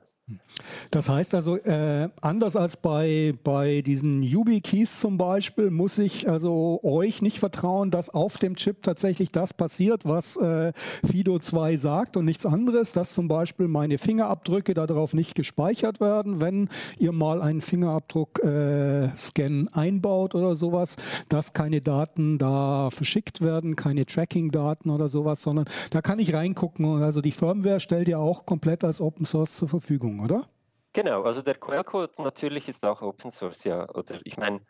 Das 0.90 1.08
heißt 1.08 1.34
also, 1.34 1.56
äh, 1.56 2.08
anders 2.20 2.54
als 2.54 2.76
bei, 2.76 3.34
bei 3.42 3.82
diesen 3.82 4.22
YubiKeys 4.22 5.00
zum 5.00 5.18
Beispiel, 5.18 5.70
muss 5.70 5.98
ich 5.98 6.28
also 6.28 6.80
euch 6.82 7.22
nicht 7.22 7.38
vertrauen, 7.38 7.90
dass 7.90 8.10
auf 8.10 8.36
dem 8.36 8.56
Chip 8.56 8.82
tatsächlich 8.82 9.32
das 9.32 9.54
passiert, 9.54 10.04
was 10.04 10.36
äh, 10.36 10.72
Fido 11.04 11.38
2 11.38 11.76
sagt 11.76 12.16
und 12.16 12.26
nichts 12.26 12.46
anderes, 12.46 12.92
dass 12.92 13.14
zum 13.14 13.28
Beispiel 13.28 13.68
meine 13.68 13.98
Fingerabdrücke 13.98 14.74
darauf 14.74 15.14
nicht 15.14 15.34
gespeichert 15.34 16.00
werden, 16.00 16.40
wenn 16.40 16.68
ihr 16.98 17.12
mal 17.12 17.40
einen 17.40 17.62
Fingerabdruck-Scan 17.62 19.64
äh, 19.64 19.66
einbaut 19.72 20.34
oder 20.34 20.56
sowas, 20.56 20.96
dass 21.28 21.52
keine 21.52 21.80
Daten 21.80 22.38
da 22.38 22.90
verschickt 22.90 23.40
werden, 23.40 23.76
keine 23.76 24.06
Tracking-Daten 24.06 24.90
oder 24.90 25.08
sowas, 25.08 25.42
sondern 25.42 25.66
da 25.90 26.02
kann 26.02 26.18
ich 26.18 26.34
reingucken. 26.34 27.02
Also 27.02 27.20
die 27.20 27.32
Firmware 27.32 27.80
stellt 27.80 28.08
ihr 28.08 28.18
auch 28.18 28.46
komplett 28.46 28.84
als 28.84 29.00
Open 29.00 29.24
Source 29.24 29.56
zur 29.56 29.68
Verfügung 29.68 30.21
oder? 30.22 30.48
Genau, 30.92 31.22
also 31.22 31.40
der 31.40 31.54
Quellcode 31.54 32.18
natürlich 32.18 32.68
ist 32.68 32.84
auch 32.84 33.00
Open 33.00 33.30
Source, 33.30 33.64
ja. 33.64 33.88
Oder 33.90 34.20
ich 34.24 34.36
meine, 34.36 34.60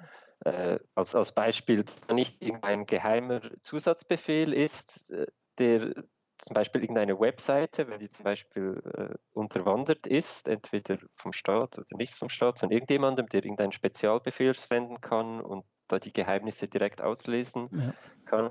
äh, 0.44 0.78
als, 0.94 1.14
als 1.14 1.32
Beispiel, 1.32 1.85
dass 1.85 2.06
da 2.06 2.14
nicht 2.14 2.40
irgendein 2.42 2.87
geheimer 2.87 3.40
Zusatzbefehl 3.62 4.52
ist, 4.52 5.09
äh, 5.11 5.26
der 5.59 5.94
zum 6.38 6.54
Beispiel 6.54 6.82
irgendeine 6.82 7.18
Webseite, 7.18 7.88
wenn 7.88 8.00
die 8.00 8.09
zum 8.09 8.25
Beispiel 8.25 8.82
äh, 8.94 9.14
unterwandert 9.32 10.06
ist, 10.06 10.49
entweder 10.49 10.99
vom 11.12 11.32
Staat 11.32 11.78
oder 11.78 11.97
nicht 11.97 12.14
vom 12.14 12.28
Staat, 12.28 12.59
von 12.59 12.71
irgendjemandem, 12.71 13.28
der 13.28 13.44
irgendeinen 13.44 13.73
Spezialbefehl 13.73 14.54
senden 14.54 15.00
kann 15.00 15.40
und 15.40 15.64
da 15.87 15.99
die 15.99 16.12
Geheimnisse 16.12 16.66
direkt 16.66 17.00
auslesen 17.00 17.68
ja. 17.73 17.94
kann. 18.25 18.50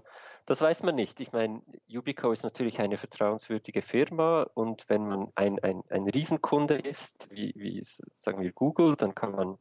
Das 0.52 0.60
weiß 0.60 0.84
man 0.84 0.96
nicht. 0.96 1.22
Ich 1.22 1.32
meine, 1.32 1.62
Yubico 1.88 2.34
ist 2.34 2.44
natürlich 2.44 2.82
eine 2.82 2.98
vertrauenswürdige 2.98 3.82
Firma 3.82 4.44
und 4.54 4.84
wenn 4.90 5.08
man 5.08 5.32
ein, 5.36 5.58
ein, 5.60 5.82
ein 5.90 6.10
Riesenkunde 6.10 6.76
ist, 6.76 7.30
wie, 7.32 7.54
wie 7.56 7.82
sagen 8.18 8.42
wir 8.42 8.52
Google, 8.52 8.98
dann 8.98 9.16
kann 9.16 9.32
man 9.32 9.58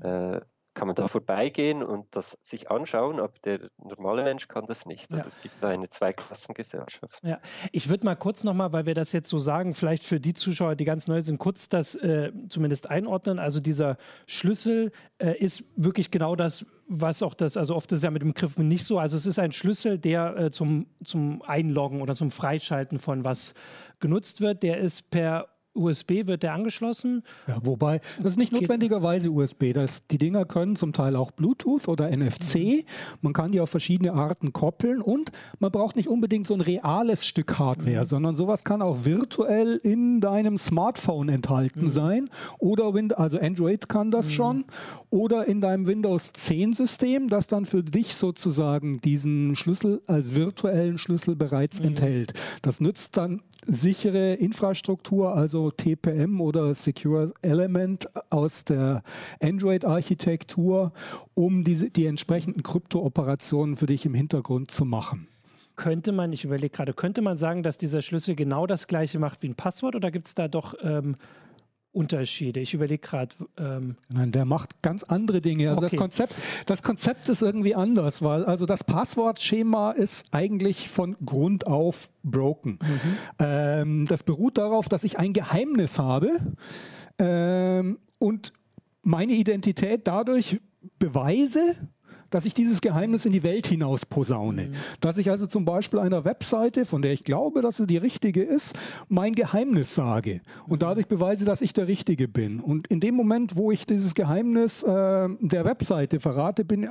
äh, 0.00 0.40
kann 0.74 0.86
man 0.86 0.94
da 0.94 1.06
vorbeigehen 1.06 1.82
und 1.82 2.06
das 2.16 2.38
sich 2.40 2.70
anschauen, 2.70 3.20
aber 3.20 3.34
der 3.44 3.68
normale 3.76 4.22
Mensch 4.22 4.48
kann 4.48 4.66
das 4.66 4.86
nicht. 4.86 5.10
Ja. 5.10 5.24
Es 5.26 5.40
gibt 5.40 5.62
eine 5.62 5.88
Zweiklassengesellschaft. 5.88 7.18
Ja, 7.22 7.40
ich 7.72 7.88
würde 7.88 8.04
mal 8.06 8.16
kurz 8.16 8.42
nochmal, 8.42 8.72
weil 8.72 8.86
wir 8.86 8.94
das 8.94 9.12
jetzt 9.12 9.28
so 9.28 9.38
sagen, 9.38 9.74
vielleicht 9.74 10.04
für 10.04 10.18
die 10.18 10.32
Zuschauer, 10.32 10.74
die 10.74 10.84
ganz 10.84 11.08
neu 11.08 11.20
sind, 11.20 11.38
kurz 11.38 11.68
das 11.68 11.94
äh, 11.96 12.32
zumindest 12.48 12.90
einordnen. 12.90 13.38
Also 13.38 13.60
dieser 13.60 13.96
Schlüssel 14.26 14.92
äh, 15.18 15.36
ist 15.36 15.64
wirklich 15.76 16.10
genau 16.10 16.36
das, 16.36 16.64
was 16.88 17.22
auch 17.22 17.34
das, 17.34 17.56
also 17.56 17.76
oft 17.76 17.92
ist 17.92 18.02
ja 18.04 18.10
mit 18.10 18.22
dem 18.22 18.32
Begriff 18.32 18.56
nicht 18.56 18.84
so. 18.84 18.98
Also 18.98 19.16
es 19.16 19.26
ist 19.26 19.38
ein 19.38 19.52
Schlüssel, 19.52 19.98
der 19.98 20.36
äh, 20.36 20.50
zum, 20.50 20.86
zum 21.04 21.42
Einloggen 21.42 22.00
oder 22.00 22.14
zum 22.14 22.30
Freischalten 22.30 22.98
von 22.98 23.24
was 23.24 23.54
genutzt 24.00 24.40
wird. 24.40 24.62
Der 24.62 24.78
ist 24.78 25.10
per 25.10 25.48
USB 25.74 26.26
wird 26.26 26.42
der 26.42 26.52
angeschlossen. 26.52 27.22
Ja, 27.46 27.58
wobei, 27.62 28.00
das 28.18 28.32
ist 28.32 28.38
nicht 28.38 28.52
notwendigerweise 28.52 29.30
USB. 29.30 29.72
Das, 29.72 30.06
die 30.06 30.18
Dinger 30.18 30.44
können 30.44 30.76
zum 30.76 30.92
Teil 30.92 31.16
auch 31.16 31.30
Bluetooth 31.30 31.88
oder 31.88 32.10
NFC. 32.14 32.56
Mhm. 32.56 32.82
Man 33.22 33.32
kann 33.32 33.52
die 33.52 33.60
auf 33.60 33.70
verschiedene 33.70 34.12
Arten 34.12 34.52
koppeln 34.52 35.00
und 35.00 35.32
man 35.58 35.72
braucht 35.72 35.96
nicht 35.96 36.08
unbedingt 36.08 36.46
so 36.46 36.54
ein 36.54 36.60
reales 36.60 37.24
Stück 37.24 37.58
Hardware, 37.58 38.00
mhm. 38.00 38.04
sondern 38.04 38.34
sowas 38.34 38.64
kann 38.64 38.82
auch 38.82 39.04
virtuell 39.04 39.80
in 39.82 40.20
deinem 40.20 40.58
Smartphone 40.58 41.28
enthalten 41.28 41.86
mhm. 41.86 41.90
sein. 41.90 42.30
Oder, 42.58 42.92
also 43.18 43.38
Android 43.38 43.88
kann 43.88 44.10
das 44.10 44.28
mhm. 44.28 44.32
schon. 44.32 44.64
Oder 45.10 45.46
in 45.46 45.60
deinem 45.60 45.86
Windows 45.86 46.32
10 46.32 46.74
System, 46.74 47.28
das 47.28 47.46
dann 47.46 47.64
für 47.64 47.82
dich 47.82 48.14
sozusagen 48.14 49.00
diesen 49.00 49.56
Schlüssel 49.56 50.02
als 50.06 50.34
virtuellen 50.34 50.98
Schlüssel 50.98 51.36
bereits 51.36 51.80
mhm. 51.80 51.88
enthält. 51.88 52.34
Das 52.62 52.80
nützt 52.80 53.16
dann 53.16 53.42
sichere 53.64 54.34
Infrastruktur, 54.34 55.34
also 55.34 55.61
TPM 55.70 56.40
oder 56.40 56.74
Secure 56.74 57.32
Element 57.42 58.08
aus 58.30 58.64
der 58.64 59.02
Android-Architektur, 59.40 60.92
um 61.34 61.64
diese, 61.64 61.90
die 61.90 62.06
entsprechenden 62.06 62.62
Krypto-Operationen 62.62 63.76
für 63.76 63.86
dich 63.86 64.04
im 64.04 64.14
Hintergrund 64.14 64.70
zu 64.70 64.84
machen. 64.84 65.28
Könnte 65.76 66.12
man, 66.12 66.32
ich 66.32 66.44
überlege 66.44 66.70
gerade, 66.70 66.92
könnte 66.92 67.22
man 67.22 67.38
sagen, 67.38 67.62
dass 67.62 67.78
dieser 67.78 68.02
Schlüssel 68.02 68.34
genau 68.34 68.66
das 68.66 68.86
gleiche 68.86 69.18
macht 69.18 69.42
wie 69.42 69.48
ein 69.48 69.54
Passwort 69.54 69.94
oder 69.94 70.10
gibt 70.10 70.26
es 70.26 70.34
da 70.34 70.48
doch 70.48 70.74
ähm, 70.82 71.16
Unterschiede? 71.92 72.60
Ich 72.60 72.74
überlege 72.74 73.00
gerade. 73.06 73.34
Ähm 73.58 73.96
Nein, 74.08 74.32
der 74.32 74.44
macht 74.44 74.82
ganz 74.82 75.02
andere 75.02 75.40
Dinge. 75.40 75.70
Also 75.70 75.82
okay. 75.82 75.90
das, 75.90 75.98
Konzept, 75.98 76.34
das 76.66 76.82
Konzept 76.82 77.28
ist 77.28 77.42
irgendwie 77.42 77.74
anders, 77.74 78.22
weil 78.22 78.44
also 78.44 78.66
das 78.66 78.84
Passwortschema 78.84 79.92
ist 79.92 80.26
eigentlich 80.32 80.88
von 80.88 81.16
Grund 81.24 81.66
auf 81.66 82.08
broken. 82.22 82.78
Mhm. 82.80 83.18
Ähm, 83.38 84.06
das 84.06 84.22
beruht 84.22 84.58
darauf, 84.58 84.88
dass 84.88 85.04
ich 85.04 85.18
ein 85.18 85.32
Geheimnis 85.32 85.98
habe 85.98 86.40
ähm, 87.18 87.98
und 88.18 88.52
meine 89.02 89.32
Identität 89.32 90.06
dadurch 90.06 90.60
beweise, 90.98 91.76
dass 92.34 92.44
ich 92.44 92.54
dieses 92.54 92.80
Geheimnis 92.80 93.26
in 93.26 93.32
die 93.32 93.42
Welt 93.42 93.66
hinaus 93.66 94.06
posaune. 94.06 94.66
Mhm. 94.66 94.72
Dass 95.00 95.18
ich 95.18 95.30
also 95.30 95.46
zum 95.46 95.64
Beispiel 95.64 95.98
einer 95.98 96.24
Webseite, 96.24 96.84
von 96.84 97.02
der 97.02 97.12
ich 97.12 97.24
glaube, 97.24 97.62
dass 97.62 97.76
sie 97.76 97.86
die 97.86 97.96
richtige 97.96 98.42
ist, 98.42 98.76
mein 99.08 99.34
Geheimnis 99.34 99.94
sage 99.94 100.40
und 100.66 100.76
mhm. 100.76 100.80
dadurch 100.80 101.06
beweise, 101.06 101.44
dass 101.44 101.60
ich 101.60 101.72
der 101.72 101.88
Richtige 101.88 102.28
bin. 102.28 102.60
Und 102.60 102.88
in 102.88 103.00
dem 103.00 103.14
Moment, 103.14 103.56
wo 103.56 103.70
ich 103.70 103.86
dieses 103.86 104.14
Geheimnis 104.14 104.82
äh, 104.82 105.28
der 105.40 105.64
Webseite 105.64 106.20
verrate, 106.20 106.64
bin 106.64 106.88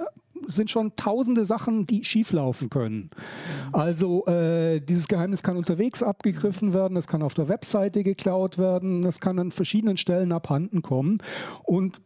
sind 0.48 0.70
schon 0.70 0.96
tausende 0.96 1.46
Sachen, 1.46 1.86
die 1.86 2.04
schieflaufen 2.04 2.70
können. 2.70 3.10
Mhm. 3.12 3.76
Also 3.76 4.26
äh, 4.26 4.80
dieses 4.80 5.08
Geheimnis 5.08 5.44
kann 5.44 5.58
unterwegs 5.58 6.04
abgegriffen 6.04 6.74
werden, 6.74 6.98
es 6.98 7.08
kann 7.08 7.22
auf 7.22 7.34
der 7.34 7.50
Webseite 7.50 8.04
geklaut 8.04 8.58
werden, 8.58 9.06
es 9.06 9.20
kann 9.20 9.40
an 9.40 9.52
verschiedenen 9.52 9.98
Stellen 9.98 10.32
abhanden 10.32 10.82
kommen. 10.82 11.20
Und 11.64 12.02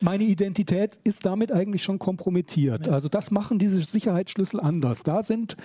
meine 0.00 0.24
Identität 0.24 0.98
ist 1.04 1.26
damit 1.26 1.52
eigentlich 1.52 1.82
schon 1.82 1.98
kompromittiert. 1.98 2.88
Also 2.88 3.08
das 3.08 3.30
machen 3.30 3.58
diese 3.58 3.82
Sicherheitsschlüssel 3.82 4.60
anders. 4.60 5.02
Da 5.02 5.22
sind, 5.22 5.56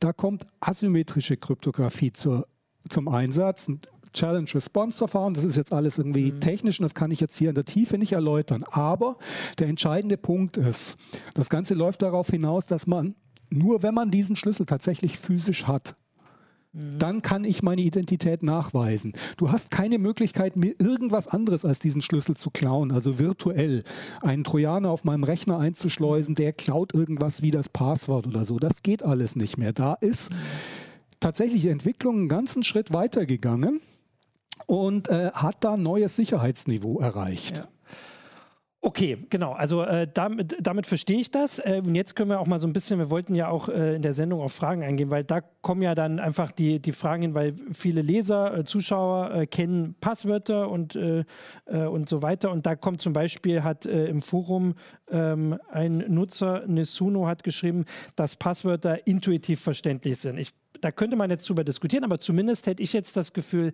da 0.00 0.12
kommt 0.12 0.46
asymmetrische 0.60 1.36
Kryptographie 1.36 2.12
zur, 2.12 2.46
zum 2.88 3.08
Einsatz. 3.08 3.70
Challenge-Response-Verfahren, 4.12 5.34
das 5.34 5.42
ist 5.42 5.56
jetzt 5.56 5.72
alles 5.72 5.98
irgendwie 5.98 6.30
mhm. 6.30 6.40
technisch 6.40 6.78
und 6.78 6.84
das 6.84 6.94
kann 6.94 7.10
ich 7.10 7.18
jetzt 7.18 7.36
hier 7.36 7.48
in 7.48 7.56
der 7.56 7.64
Tiefe 7.64 7.98
nicht 7.98 8.12
erläutern. 8.12 8.62
Aber 8.70 9.16
der 9.58 9.66
entscheidende 9.66 10.16
Punkt 10.16 10.56
ist, 10.56 10.96
das 11.34 11.50
Ganze 11.50 11.74
läuft 11.74 12.02
darauf 12.02 12.28
hinaus, 12.28 12.66
dass 12.66 12.86
man 12.86 13.16
nur 13.50 13.82
wenn 13.82 13.94
man 13.94 14.10
diesen 14.10 14.36
Schlüssel 14.36 14.66
tatsächlich 14.66 15.18
physisch 15.18 15.66
hat, 15.66 15.96
Mhm. 16.74 16.98
dann 16.98 17.22
kann 17.22 17.44
ich 17.44 17.62
meine 17.62 17.82
Identität 17.82 18.42
nachweisen. 18.42 19.12
Du 19.36 19.52
hast 19.52 19.70
keine 19.70 19.98
Möglichkeit, 19.98 20.56
mir 20.56 20.74
irgendwas 20.78 21.28
anderes 21.28 21.64
als 21.64 21.78
diesen 21.78 22.02
Schlüssel 22.02 22.36
zu 22.36 22.50
klauen, 22.50 22.90
also 22.90 23.18
virtuell. 23.18 23.84
Einen 24.20 24.42
Trojaner 24.42 24.90
auf 24.90 25.04
meinem 25.04 25.22
Rechner 25.22 25.58
einzuschleusen, 25.58 26.34
der 26.34 26.52
klaut 26.52 26.92
irgendwas 26.92 27.42
wie 27.42 27.52
das 27.52 27.68
Passwort 27.68 28.26
oder 28.26 28.44
so. 28.44 28.58
Das 28.58 28.82
geht 28.82 29.04
alles 29.04 29.36
nicht 29.36 29.56
mehr. 29.56 29.72
Da 29.72 29.94
ist 29.94 30.32
mhm. 30.32 30.36
tatsächlich 31.20 31.62
die 31.62 31.68
Entwicklung 31.68 32.16
einen 32.16 32.28
ganzen 32.28 32.64
Schritt 32.64 32.92
weitergegangen 32.92 33.80
und 34.66 35.08
äh, 35.08 35.30
hat 35.32 35.58
da 35.60 35.74
ein 35.74 35.82
neues 35.82 36.16
Sicherheitsniveau 36.16 36.98
erreicht. 36.98 37.58
Ja. 37.58 37.68
Okay, 38.86 39.16
genau. 39.30 39.52
Also 39.52 39.80
äh, 39.82 40.06
damit, 40.12 40.58
damit 40.60 40.86
verstehe 40.86 41.18
ich 41.18 41.30
das. 41.30 41.58
Äh, 41.58 41.80
und 41.82 41.94
jetzt 41.94 42.14
können 42.14 42.28
wir 42.28 42.38
auch 42.38 42.46
mal 42.46 42.58
so 42.58 42.66
ein 42.66 42.74
bisschen, 42.74 42.98
wir 42.98 43.08
wollten 43.08 43.34
ja 43.34 43.48
auch 43.48 43.70
äh, 43.70 43.94
in 43.96 44.02
der 44.02 44.12
Sendung 44.12 44.42
auf 44.42 44.52
Fragen 44.52 44.82
eingehen, 44.82 45.08
weil 45.08 45.24
da 45.24 45.40
kommen 45.40 45.80
ja 45.80 45.94
dann 45.94 46.18
einfach 46.18 46.52
die, 46.52 46.80
die 46.80 46.92
Fragen 46.92 47.22
hin, 47.22 47.34
weil 47.34 47.54
viele 47.72 48.02
Leser, 48.02 48.58
äh, 48.58 48.64
Zuschauer 48.64 49.30
äh, 49.34 49.46
kennen 49.46 49.94
Passwörter 50.02 50.70
und, 50.70 50.96
äh, 50.96 51.24
und 51.64 52.10
so 52.10 52.20
weiter. 52.20 52.50
Und 52.50 52.66
da 52.66 52.76
kommt 52.76 53.00
zum 53.00 53.14
Beispiel, 53.14 53.62
hat 53.62 53.86
im 53.86 54.20
Forum 54.20 54.74
ähm, 55.10 55.58
ein 55.70 56.04
Nutzer, 56.08 56.64
Nesuno, 56.66 57.26
hat 57.26 57.42
geschrieben, 57.42 57.86
dass 58.16 58.36
Passwörter 58.36 59.06
intuitiv 59.06 59.60
verständlich 59.60 60.18
sind. 60.18 60.36
Ich 60.36 60.52
da 60.84 60.92
könnte 60.92 61.16
man 61.16 61.30
jetzt 61.30 61.48
drüber 61.48 61.64
diskutieren, 61.64 62.04
aber 62.04 62.20
zumindest 62.20 62.66
hätte 62.66 62.82
ich 62.82 62.92
jetzt 62.92 63.16
das 63.16 63.32
Gefühl, 63.32 63.72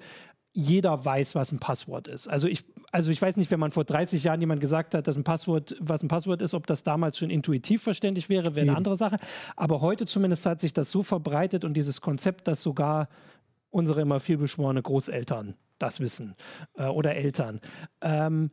jeder 0.52 1.04
weiß, 1.04 1.34
was 1.34 1.52
ein 1.52 1.58
Passwort 1.58 2.08
ist. 2.08 2.28
Also 2.28 2.48
ich, 2.48 2.64
also 2.90 3.10
ich 3.10 3.22
weiß 3.22 3.36
nicht, 3.36 3.50
wenn 3.50 3.60
man 3.60 3.70
vor 3.70 3.84
30 3.84 4.24
Jahren 4.24 4.40
jemand 4.40 4.60
gesagt 4.60 4.94
hat, 4.94 5.06
dass 5.06 5.16
ein 5.16 5.24
Passwort, 5.24 5.76
was 5.80 6.02
ein 6.02 6.08
Passwort 6.08 6.42
ist, 6.42 6.54
ob 6.54 6.66
das 6.66 6.82
damals 6.82 7.18
schon 7.18 7.30
intuitiv 7.30 7.82
verständlich 7.82 8.28
wäre, 8.28 8.54
wäre 8.54 8.68
eine 8.68 8.76
andere 8.76 8.96
Sache. 8.96 9.18
Aber 9.56 9.80
heute 9.80 10.06
zumindest 10.06 10.46
hat 10.46 10.60
sich 10.60 10.72
das 10.72 10.90
so 10.90 11.02
verbreitet 11.02 11.64
und 11.64 11.74
dieses 11.74 12.00
Konzept, 12.00 12.48
dass 12.48 12.62
sogar 12.62 13.08
unsere 13.70 14.00
immer 14.00 14.18
viel 14.18 14.38
beschworene 14.38 14.82
Großeltern 14.82 15.54
das 15.78 16.00
wissen 16.00 16.34
äh, 16.74 16.86
oder 16.86 17.14
Eltern, 17.14 17.60
ähm, 18.00 18.50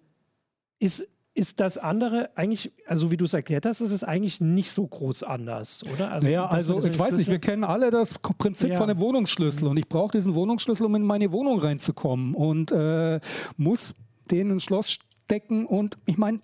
ist, 0.80 1.08
ist 1.38 1.60
das 1.60 1.78
andere 1.78 2.32
eigentlich, 2.36 2.72
also 2.88 3.12
wie 3.12 3.18
du 3.18 3.26
es 3.26 3.34
erklärt 3.34 3.68
hast, 3.68 3.80
ist 3.80 3.92
es 3.92 4.04
eigentlich 4.04 4.42
nicht 4.42 4.72
so 4.72 4.88
groß 4.88 5.22
anders, 5.22 5.84
oder? 5.94 6.12
Also, 6.12 6.28
naja, 6.28 6.48
also 6.48 6.84
ich 6.84 6.98
weiß 6.98 7.16
nicht, 7.16 7.30
wir 7.30 7.38
kennen 7.38 7.64
alle 7.64 7.92
das 7.92 8.16
Prinzip 8.18 8.72
ja. 8.72 8.78
von 8.78 8.88
dem 8.88 8.98
Wohnungsschlüssel 8.98 9.68
und 9.68 9.78
ich 9.78 9.88
brauche 9.88 10.18
diesen 10.18 10.34
Wohnungsschlüssel, 10.34 10.88
um 10.88 10.96
in 10.96 11.04
meine 11.04 11.32
Wohnung 11.32 11.60
reinzukommen 11.60 12.34
und 12.34 12.72
äh, 12.72 13.20
muss 13.56 13.94
den 14.32 14.50
ins 14.50 14.64
Schloss 14.64 14.90
stecken 14.90 15.68
und 15.68 16.00
ich 16.08 16.18
meine, 16.18 16.40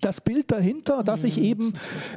das 0.00 0.22
Bild 0.22 0.50
dahinter, 0.50 1.04
dass 1.04 1.24
ich 1.24 1.38
eben 1.38 1.74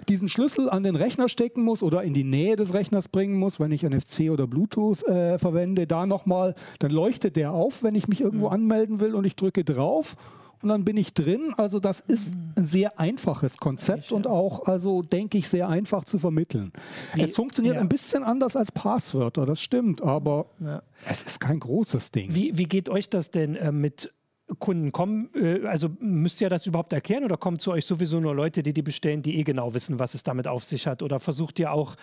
diesen 0.08 0.30
Schlüssel 0.30 0.70
an 0.70 0.84
den 0.84 0.96
Rechner 0.96 1.28
stecken 1.28 1.64
muss 1.64 1.84
oder 1.84 2.04
in 2.04 2.14
die 2.14 2.24
Nähe 2.24 2.56
des 2.56 2.74
Rechners 2.74 3.10
bringen 3.10 3.38
muss, 3.38 3.60
wenn 3.60 3.74
ich 3.74 3.84
NFC 3.84 4.30
oder 4.32 4.48
Bluetooth 4.48 5.04
äh, 5.04 5.38
verwende, 5.38 5.86
da 5.86 6.06
nochmal, 6.06 6.56
dann 6.80 6.92
leuchtet 6.92 7.36
der 7.36 7.52
auf, 7.52 7.84
wenn 7.84 7.96
ich 7.96 8.08
mich 8.08 8.22
irgendwo 8.22 8.48
anmelden 8.48 9.02
will 9.02 9.16
und 9.16 9.26
ich 9.26 9.36
drücke 9.36 9.66
drauf 9.66 10.16
und 10.62 10.70
dann 10.70 10.86
bin 10.86 10.98
ich 10.98 11.14
drin. 11.14 11.54
Also 11.58 11.80
das 11.80 12.00
ist 12.00 12.34
ein 12.56 12.66
sehr 12.66 13.00
einfaches 13.00 13.58
Konzept 13.58 14.12
und 14.12 14.28
auch, 14.28 14.66
also 14.66 15.02
denke 15.02 15.38
ich, 15.38 15.48
sehr 15.48 15.70
einfach 15.70 16.06
zu 16.06 16.20
vermitteln. 16.20 16.72
Wie, 17.14 17.22
es 17.22 17.36
funktioniert 17.36 17.76
ja. 17.76 17.82
ein 17.82 17.90
bisschen 17.90 18.24
anders 18.24 18.56
als 18.56 18.72
Passwörter, 18.72 19.46
das 19.46 19.60
stimmt, 19.60 20.02
aber 20.02 20.48
ja. 20.60 20.82
es 21.08 21.24
ist 21.24 21.40
kein 21.40 21.60
großes 21.60 22.12
Ding. 22.12 22.34
Wie, 22.34 22.58
wie 22.58 22.66
geht 22.66 22.90
euch 22.90 23.10
das 23.10 23.32
denn 23.32 23.56
äh, 23.56 23.72
mit 23.72 24.14
Kunden 24.60 24.92
kommen, 24.92 25.30
äh, 25.34 25.66
also 25.66 25.90
müsst 26.00 26.42
ihr 26.42 26.50
das 26.50 26.66
überhaupt 26.66 26.94
erklären 26.94 27.24
oder 27.24 27.38
kommen 27.38 27.60
zu 27.60 27.72
euch 27.72 27.86
sowieso 27.86 28.20
nur 28.20 28.36
Leute, 28.36 28.64
die 28.64 28.74
die 28.74 28.82
bestellen, 28.82 29.22
die 29.22 29.38
eh 29.38 29.44
genau 29.44 29.74
wissen, 29.74 30.00
was 30.00 30.14
es 30.14 30.24
damit 30.24 30.48
auf 30.48 30.64
sich 30.64 30.88
hat? 30.88 31.02
Oder 31.04 31.20
versucht 31.20 31.60
ihr 31.60 31.72
auch 31.72 31.96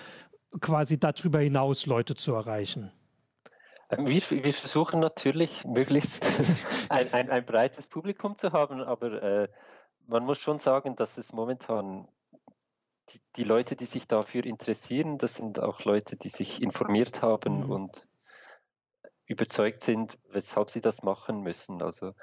quasi 0.61 0.99
darüber 0.99 1.41
hinaus 1.41 1.87
Leute 1.87 2.15
zu 2.15 2.33
erreichen? 2.33 2.91
Ähm, 3.91 4.07
wir, 4.07 4.23
wir, 4.31 4.53
versuchen 4.53 5.01
natürlich, 5.01 5.65
möglichst 5.67 6.25
ein, 6.89 7.13
ein, 7.13 7.31
ein, 7.31 7.45
breites 7.45 7.87
Publikum 7.87 8.37
zu 8.37 8.53
haben, 8.53 8.81
aber 8.81 9.23
äh, 9.23 9.49
man 10.07 10.25
muss 10.25 10.39
schon 10.39 10.59
sagen, 10.59 10.97
dass 10.97 11.19
es 11.19 11.33
momentan 11.33 12.09
die, 13.11 13.21
die, 13.37 13.45
Leute, 13.45 13.77
die 13.77 13.87
sich 13.87 14.07
dafür 14.07 14.45
interessieren, 14.45 15.19
das 15.19 15.35
sind 15.35 15.61
auch 15.61 15.85
Leute, 15.85 16.17
die 16.17 16.29
sich 16.29 16.63
informiert 16.63 17.23
haben 17.23 17.65
mhm. 17.65 17.71
und 17.71 18.09
überzeugt 19.27 19.83
sind, 19.83 20.19
weshalb 20.31 20.71
sie 20.71 20.81
das 20.81 21.03
machen 21.03 21.43
müssen. 21.43 21.83
Also 21.83 22.15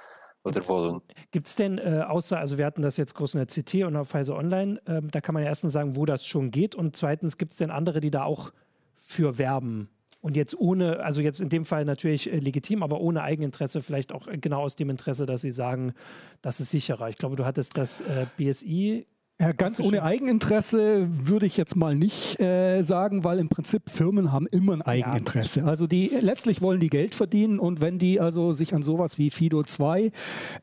oder 0.43 0.53
gibt's, 0.53 0.69
wollen. 0.69 1.01
Gibt 1.31 1.47
es 1.47 1.55
denn, 1.55 1.77
äh, 1.79 2.03
außer, 2.07 2.37
also 2.37 2.57
wir 2.57 2.65
hatten 2.65 2.83
das 2.83 2.97
jetzt 2.97 3.15
groß 3.15 3.35
in 3.35 3.39
der 3.39 3.47
CT 3.47 3.85
und 3.85 3.95
auf 3.95 4.09
Pfizer 4.09 4.35
Online, 4.35 4.79
äh, 4.85 5.01
da 5.03 5.21
kann 5.21 5.33
man 5.33 5.43
ja 5.43 5.49
erstens 5.49 5.73
sagen, 5.73 5.95
wo 5.95 6.05
das 6.05 6.25
schon 6.25 6.51
geht 6.51 6.75
und 6.75 6.95
zweitens 6.95 7.37
gibt 7.37 7.53
es 7.53 7.57
denn 7.57 7.71
andere, 7.71 7.99
die 7.99 8.11
da 8.11 8.23
auch 8.23 8.51
für 8.95 9.37
werben? 9.37 9.89
Und 10.25 10.35
jetzt 10.35 10.59
ohne, 10.59 11.01
also 11.01 11.21
jetzt 11.21 11.39
in 11.39 11.49
dem 11.49 11.65
Fall 11.65 11.85
natürlich 11.85 12.33
äh, 12.33 12.39
legitim, 12.39 12.81
aber 12.81 12.99
ohne 12.99 13.21
Eigeninteresse, 13.21 13.83
vielleicht 13.83 14.11
auch 14.11 14.27
äh, 14.27 14.39
genau 14.39 14.63
aus 14.63 14.75
dem 14.75 14.89
Interesse, 14.89 15.27
dass 15.27 15.41
sie 15.41 15.51
sagen, 15.51 15.93
das 16.41 16.59
ist 16.59 16.71
sicherer. 16.71 17.09
Ich 17.09 17.17
glaube, 17.17 17.35
du 17.35 17.45
hattest 17.45 17.77
das 17.77 18.01
äh, 18.01 18.25
BSI 18.35 19.05
ja, 19.39 19.51
ganz 19.51 19.81
ohne 19.81 20.01
Eigeninteresse 20.01 21.09
würde 21.09 21.45
ich 21.45 21.57
jetzt 21.57 21.75
mal 21.75 21.93
nicht 21.93 22.39
äh, 22.39 22.81
sagen, 22.83 23.25
weil 23.25 23.37
im 23.39 23.49
Prinzip 23.49 23.89
Firmen 23.89 24.31
haben 24.31 24.47
immer 24.47 24.73
ein 24.73 24.81
Eigeninteresse. 24.81 25.59
Ja. 25.59 25.65
Also 25.65 25.87
die 25.87 26.09
letztlich 26.21 26.61
wollen 26.61 26.79
die 26.79 26.89
Geld 26.89 27.13
verdienen 27.13 27.59
und 27.59 27.81
wenn 27.81 27.99
die 27.99 28.21
also 28.21 28.53
sich 28.53 28.73
an 28.73 28.81
sowas 28.81 29.17
wie 29.17 29.29
Fido 29.29 29.61
2 29.61 30.11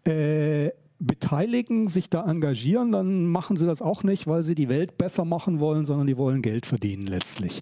äh, 0.07 0.71
beteiligen, 1.07 1.89
sich 1.89 2.09
da 2.09 2.25
engagieren, 2.25 2.93
dann 2.93 3.27
machen 3.27 3.57
sie 3.57 3.67
das 3.67 3.83
auch 3.83 4.03
nicht, 4.03 4.27
weil 4.27 4.43
sie 4.43 4.55
die 4.55 4.69
Welt 4.69 4.99
besser 4.99 5.25
machen 5.25 5.61
wollen, 5.61 5.85
sondern 5.85 6.07
die 6.07 6.17
wollen 6.17 6.43
Geld 6.43 6.67
verdienen 6.67 7.07
letztlich. 7.07 7.61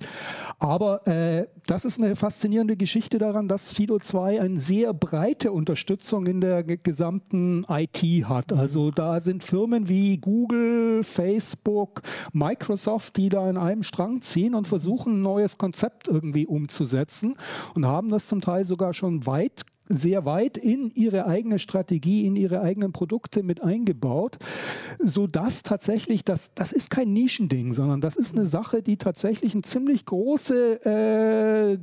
Aber 0.58 1.06
äh, 1.06 1.46
das 1.66 1.84
ist 1.84 1.98
eine 1.98 2.16
faszinierende 2.16 2.76
Geschichte 2.76 3.18
daran, 3.18 3.48
dass 3.48 3.72
Fido 3.72 3.98
2 3.98 4.40
eine 4.40 4.60
sehr 4.60 4.92
breite 4.92 5.52
Unterstützung 5.52 6.26
in 6.26 6.40
der 6.40 6.62
gesamten 6.64 7.64
IT 7.68 8.02
hat. 8.28 8.52
Mhm. 8.52 8.58
Also 8.58 8.90
da 8.90 9.20
sind 9.20 9.42
Firmen 9.42 9.88
wie 9.88 10.18
Google, 10.18 11.02
Facebook, 11.02 12.02
Microsoft, 12.32 13.16
die 13.16 13.30
da 13.30 13.48
in 13.48 13.56
einem 13.56 13.82
Strang 13.82 14.20
ziehen 14.20 14.54
und 14.54 14.68
versuchen, 14.68 15.14
ein 15.14 15.22
neues 15.22 15.56
Konzept 15.56 16.08
irgendwie 16.08 16.46
umzusetzen 16.46 17.36
und 17.74 17.86
haben 17.86 18.10
das 18.10 18.26
zum 18.26 18.40
Teil 18.40 18.64
sogar 18.64 18.92
schon 18.92 19.26
weit 19.26 19.62
sehr 19.90 20.24
weit 20.24 20.56
in 20.56 20.90
ihre 20.94 21.26
eigene 21.26 21.58
Strategie, 21.58 22.26
in 22.26 22.36
ihre 22.36 22.60
eigenen 22.60 22.92
Produkte 22.92 23.42
mit 23.42 23.62
eingebaut, 23.62 24.38
sodass 24.98 25.62
tatsächlich, 25.62 26.24
das, 26.24 26.54
das 26.54 26.72
ist 26.72 26.90
kein 26.90 27.12
Nischending, 27.12 27.72
sondern 27.72 28.00
das 28.00 28.16
ist 28.16 28.36
eine 28.36 28.46
Sache, 28.46 28.82
die 28.82 28.96
tatsächlich 28.96 29.52
eine 29.52 29.62
ziemlich 29.62 30.06
große 30.06 30.84
äh, 30.84 31.78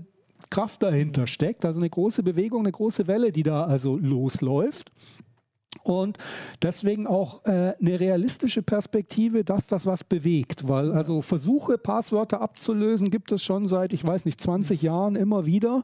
Kraft 0.49 0.83
dahinter 0.83 1.27
steckt, 1.27 1.65
also 1.65 1.79
eine 1.79 1.89
große 1.89 2.23
Bewegung, 2.23 2.61
eine 2.61 2.71
große 2.71 3.07
Welle, 3.07 3.31
die 3.31 3.43
da 3.43 3.65
also 3.65 3.97
losläuft 3.97 4.91
und 5.88 6.17
deswegen 6.62 7.08
auch 7.08 7.46
äh, 7.46 7.74
eine 7.79 8.00
realistische 8.00 8.62
Perspektive, 8.62 9.44
dass 9.44 9.67
das 9.67 9.86
was 9.86 10.03
bewegt, 10.03 10.67
weil 10.67 10.91
also 10.91 11.22
Versuche, 11.22 11.77
Passwörter 11.77 12.41
abzulösen, 12.41 13.10
gibt 13.10 13.32
es 13.32 13.41
schon 13.41 13.67
seit, 13.67 13.94
ich 13.94 14.06
weiß 14.06 14.25
nicht, 14.25 14.41
20 14.41 14.82
Jahren 14.82 15.15
immer 15.15 15.46
wieder 15.46 15.84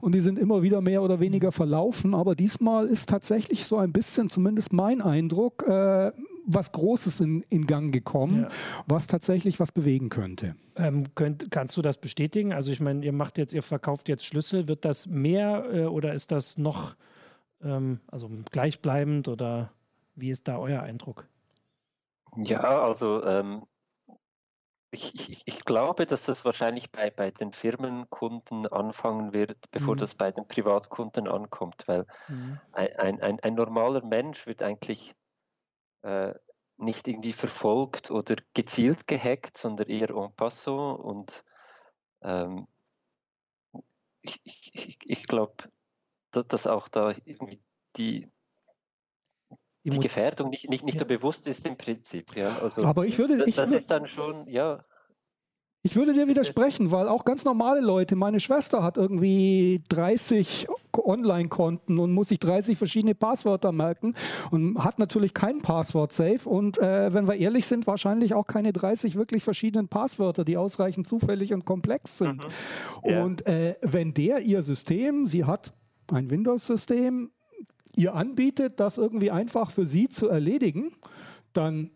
und 0.00 0.14
die 0.14 0.20
sind 0.20 0.38
immer 0.38 0.62
wieder 0.62 0.80
mehr 0.80 1.02
oder 1.02 1.20
weniger 1.20 1.52
verlaufen, 1.52 2.14
aber 2.14 2.34
diesmal 2.34 2.86
ist 2.86 3.08
tatsächlich 3.08 3.64
so 3.64 3.76
ein 3.78 3.92
bisschen, 3.92 4.28
zumindest 4.28 4.72
mein 4.72 5.00
Eindruck, 5.00 5.64
äh, 5.66 6.12
was 6.48 6.72
Großes 6.72 7.20
in, 7.20 7.44
in 7.50 7.66
Gang 7.66 7.92
gekommen, 7.92 8.42
ja. 8.42 8.48
was 8.86 9.06
tatsächlich 9.06 9.60
was 9.60 9.70
bewegen 9.70 10.08
könnte. 10.08 10.56
Ähm, 10.76 11.04
könnt, 11.14 11.50
kannst 11.50 11.76
du 11.76 11.82
das 11.82 11.98
bestätigen? 11.98 12.52
Also 12.52 12.72
ich 12.72 12.80
meine, 12.80 13.04
ihr 13.04 13.12
macht 13.12 13.36
jetzt, 13.36 13.52
ihr 13.52 13.62
verkauft 13.62 14.08
jetzt 14.08 14.24
Schlüssel, 14.24 14.66
wird 14.66 14.84
das 14.84 15.06
mehr 15.06 15.64
äh, 15.70 15.84
oder 15.84 16.14
ist 16.14 16.32
das 16.32 16.56
noch 16.56 16.96
ähm, 17.62 18.00
also 18.06 18.28
gleichbleibend 18.50 19.28
oder 19.28 19.72
wie 20.14 20.30
ist 20.30 20.48
da 20.48 20.58
euer 20.58 20.82
Eindruck? 20.82 21.28
Ja, 22.36 22.82
also 22.82 23.24
ähm, 23.24 23.66
ich, 24.90 25.14
ich, 25.30 25.42
ich, 25.44 25.64
glaube, 25.64 26.06
dass 26.06 26.24
das 26.24 26.44
wahrscheinlich 26.44 26.90
bei, 26.90 27.10
bei 27.10 27.30
den 27.30 27.52
Firmenkunden 27.52 28.66
anfangen 28.66 29.32
wird, 29.32 29.70
bevor 29.70 29.94
mhm. 29.94 29.98
das 29.98 30.14
bei 30.14 30.32
den 30.32 30.46
Privatkunden 30.48 31.28
ankommt, 31.28 31.86
weil 31.86 32.06
mhm. 32.28 32.58
ein, 32.72 33.20
ein, 33.20 33.40
ein, 33.40 33.54
normaler 33.54 34.04
Mensch 34.04 34.46
wird 34.46 34.62
eigentlich 34.62 35.14
äh, 36.02 36.34
nicht 36.78 37.06
irgendwie 37.08 37.32
verfolgt 37.32 38.10
oder 38.10 38.36
gezielt 38.54 39.06
gehackt, 39.06 39.58
sondern 39.58 39.88
eher 39.88 40.10
en 40.10 40.32
passant 40.34 41.00
und 41.00 41.44
ähm, 42.22 42.66
ich, 44.22 44.40
ich, 44.44 44.98
ich 45.04 45.26
glaube, 45.26 45.70
dass 46.44 46.66
auch 46.66 46.88
da 46.88 47.12
die, 47.12 47.60
die, 47.96 48.28
die 49.84 49.98
Gefährdung 49.98 50.50
nicht, 50.50 50.68
nicht, 50.68 50.84
nicht 50.84 50.94
ja. 50.94 51.00
so 51.00 51.06
bewusst 51.06 51.46
ist 51.46 51.66
im 51.66 51.76
Prinzip. 51.76 52.36
Ja. 52.36 52.58
Also, 52.58 52.84
Aber 52.84 53.06
ich 53.06 53.18
würde, 53.18 53.44
ich 53.46 53.56
das 53.56 53.70
ist 53.70 53.90
dann 53.90 54.06
schon, 54.06 54.48
ja, 54.48 54.84
ich 55.82 55.94
würde 55.94 56.12
dir 56.12 56.26
widersprechen, 56.26 56.90
weil 56.90 57.06
auch 57.08 57.24
ganz 57.24 57.44
normale 57.44 57.80
Leute, 57.80 58.16
meine 58.16 58.40
Schwester 58.40 58.82
hat 58.82 58.96
irgendwie 58.96 59.80
30 59.88 60.66
Online-Konten 60.92 62.00
und 62.00 62.12
muss 62.12 62.28
sich 62.28 62.40
30 62.40 62.76
verschiedene 62.76 63.14
Passwörter 63.14 63.70
merken 63.70 64.14
und 64.50 64.82
hat 64.82 64.98
natürlich 64.98 65.34
kein 65.34 65.62
Passwort-Safe 65.62 66.48
und 66.48 66.78
äh, 66.78 67.14
wenn 67.14 67.28
wir 67.28 67.36
ehrlich 67.36 67.66
sind, 67.66 67.86
wahrscheinlich 67.86 68.34
auch 68.34 68.46
keine 68.48 68.72
30 68.72 69.14
wirklich 69.14 69.44
verschiedenen 69.44 69.86
Passwörter, 69.86 70.44
die 70.44 70.56
ausreichend 70.56 71.06
zufällig 71.06 71.54
und 71.54 71.64
komplex 71.64 72.18
sind. 72.18 72.44
Mhm. 72.44 73.10
Ja. 73.10 73.24
Und 73.24 73.46
äh, 73.46 73.76
wenn 73.80 74.12
der 74.12 74.40
ihr 74.40 74.64
System, 74.64 75.26
sie 75.26 75.44
hat 75.44 75.72
ein 76.12 76.30
Windows-System, 76.30 77.30
ihr 77.96 78.14
anbietet, 78.14 78.80
das 78.80 78.98
irgendwie 78.98 79.30
einfach 79.30 79.70
für 79.70 79.86
sie 79.86 80.08
zu 80.08 80.28
erledigen, 80.28 80.92
dann 81.52 81.90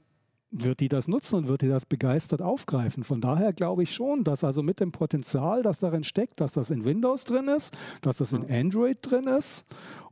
wird 0.52 0.80
die 0.80 0.88
das 0.88 1.08
nutzen 1.08 1.36
und 1.36 1.48
wird 1.48 1.62
die 1.62 1.68
das 1.68 1.86
begeistert 1.86 2.42
aufgreifen. 2.42 3.04
Von 3.04 3.20
daher 3.20 3.52
glaube 3.52 3.82
ich 3.82 3.94
schon, 3.94 4.22
dass 4.22 4.44
also 4.44 4.62
mit 4.62 4.80
dem 4.80 4.92
Potenzial, 4.92 5.62
das 5.62 5.78
darin 5.78 6.04
steckt, 6.04 6.40
dass 6.40 6.52
das 6.52 6.70
in 6.70 6.84
Windows 6.84 7.24
drin 7.24 7.48
ist, 7.48 7.74
dass 8.02 8.18
das 8.18 8.34
in 8.34 8.50
Android 8.50 8.98
drin 9.00 9.26
ist 9.26 9.64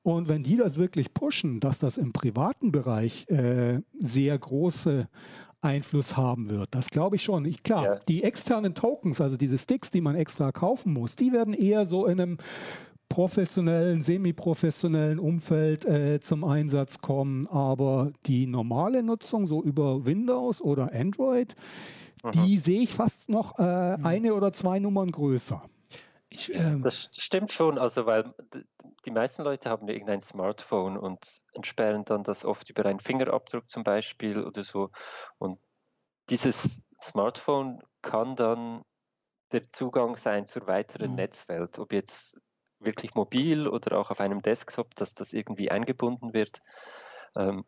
und 0.03 0.29
wenn 0.29 0.43
die 0.43 0.57
das 0.57 0.79
wirklich 0.79 1.13
pushen, 1.13 1.61
dass 1.61 1.79
das 1.79 1.99
im 1.99 2.13
privaten 2.13 2.73
Bereich 2.73 3.29
äh, 3.29 3.81
sehr 3.99 4.39
große 4.39 5.09
Einfluss 5.63 6.17
haben 6.17 6.49
wird. 6.49 6.69
Das 6.71 6.89
glaube 6.89 7.17
ich 7.17 7.23
schon. 7.23 7.45
Ich, 7.45 7.63
klar, 7.63 7.85
ja. 7.85 8.01
die 8.09 8.23
externen 8.23 8.75
Tokens, 8.75 9.21
also 9.21 9.37
diese 9.37 9.59
Sticks, 9.59 9.91
die 9.91 10.01
man 10.01 10.17
extra 10.17 10.53
kaufen 10.53 10.95
muss, 10.95 11.17
die 11.17 11.33
werden 11.33 11.53
eher 11.53 11.85
so 11.85 12.07
in 12.07 12.19
einem 12.19 12.39
professionellen, 13.11 14.01
semi-professionellen 14.03 15.19
Umfeld 15.19 15.85
äh, 15.85 16.21
zum 16.21 16.45
Einsatz 16.45 17.03
kommen. 17.03 17.47
Aber 17.49 18.13
die 18.25 18.47
normale 18.47 19.03
Nutzung, 19.03 19.45
so 19.45 19.63
über 19.63 20.07
Windows 20.07 20.63
oder 20.63 20.93
Android, 20.95 21.55
Aha. 22.23 22.31
die 22.31 22.57
sehe 22.57 22.81
ich 22.81 22.95
fast 22.95 23.29
noch 23.29 23.59
äh, 23.59 23.99
mhm. 23.99 24.07
eine 24.07 24.35
oder 24.35 24.53
zwei 24.55 24.79
Nummern 24.79 25.11
größer. 25.11 25.61
Ich, 26.31 26.55
ähm 26.55 26.83
das 26.83 27.11
stimmt 27.13 27.53
schon, 27.53 27.77
also 27.77 28.07
weil 28.07 28.33
die 29.05 29.11
meisten 29.11 29.43
Leute 29.43 29.69
haben 29.69 29.89
ja 29.89 29.95
irgendein 29.95 30.23
Smartphone 30.23 30.97
und 30.97 31.41
entsperren 31.53 32.05
dann 32.05 32.23
das 32.23 32.45
oft 32.45 32.71
über 32.71 32.87
einen 32.87 33.01
Fingerabdruck 33.01 33.69
zum 33.69 33.83
Beispiel 33.83 34.45
oder 34.45 34.63
so. 34.63 34.91
Und 35.39 35.59
dieses 36.29 36.81
Smartphone 37.03 37.83
kann 38.03 38.37
dann 38.37 38.83
der 39.51 39.69
Zugang 39.71 40.15
sein 40.15 40.47
zur 40.47 40.69
weiteren 40.69 41.11
mhm. 41.11 41.17
Netzwelt, 41.17 41.81
ob 41.81 41.93
jetzt 41.93 42.39
wirklich 42.81 43.15
mobil 43.15 43.69
oder 43.69 43.99
auch 43.99 44.11
auf 44.11 44.21
einem 44.21 44.43
Desktop, 44.43 44.95
dass 44.97 45.15
das 45.15 45.33
irgendwie 45.33 45.71
eingebunden 45.71 46.33
wird. 46.35 46.63
Ähm, 47.37 47.65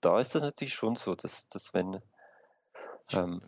da 0.00 0.20
ist 0.20 0.34
das 0.34 0.42
natürlich 0.42 0.74
schon 0.74 0.96
so, 0.96 1.14
dass, 1.14 1.48
dass 1.48 1.72
wenn 1.72 2.00
ähm, 3.12 3.42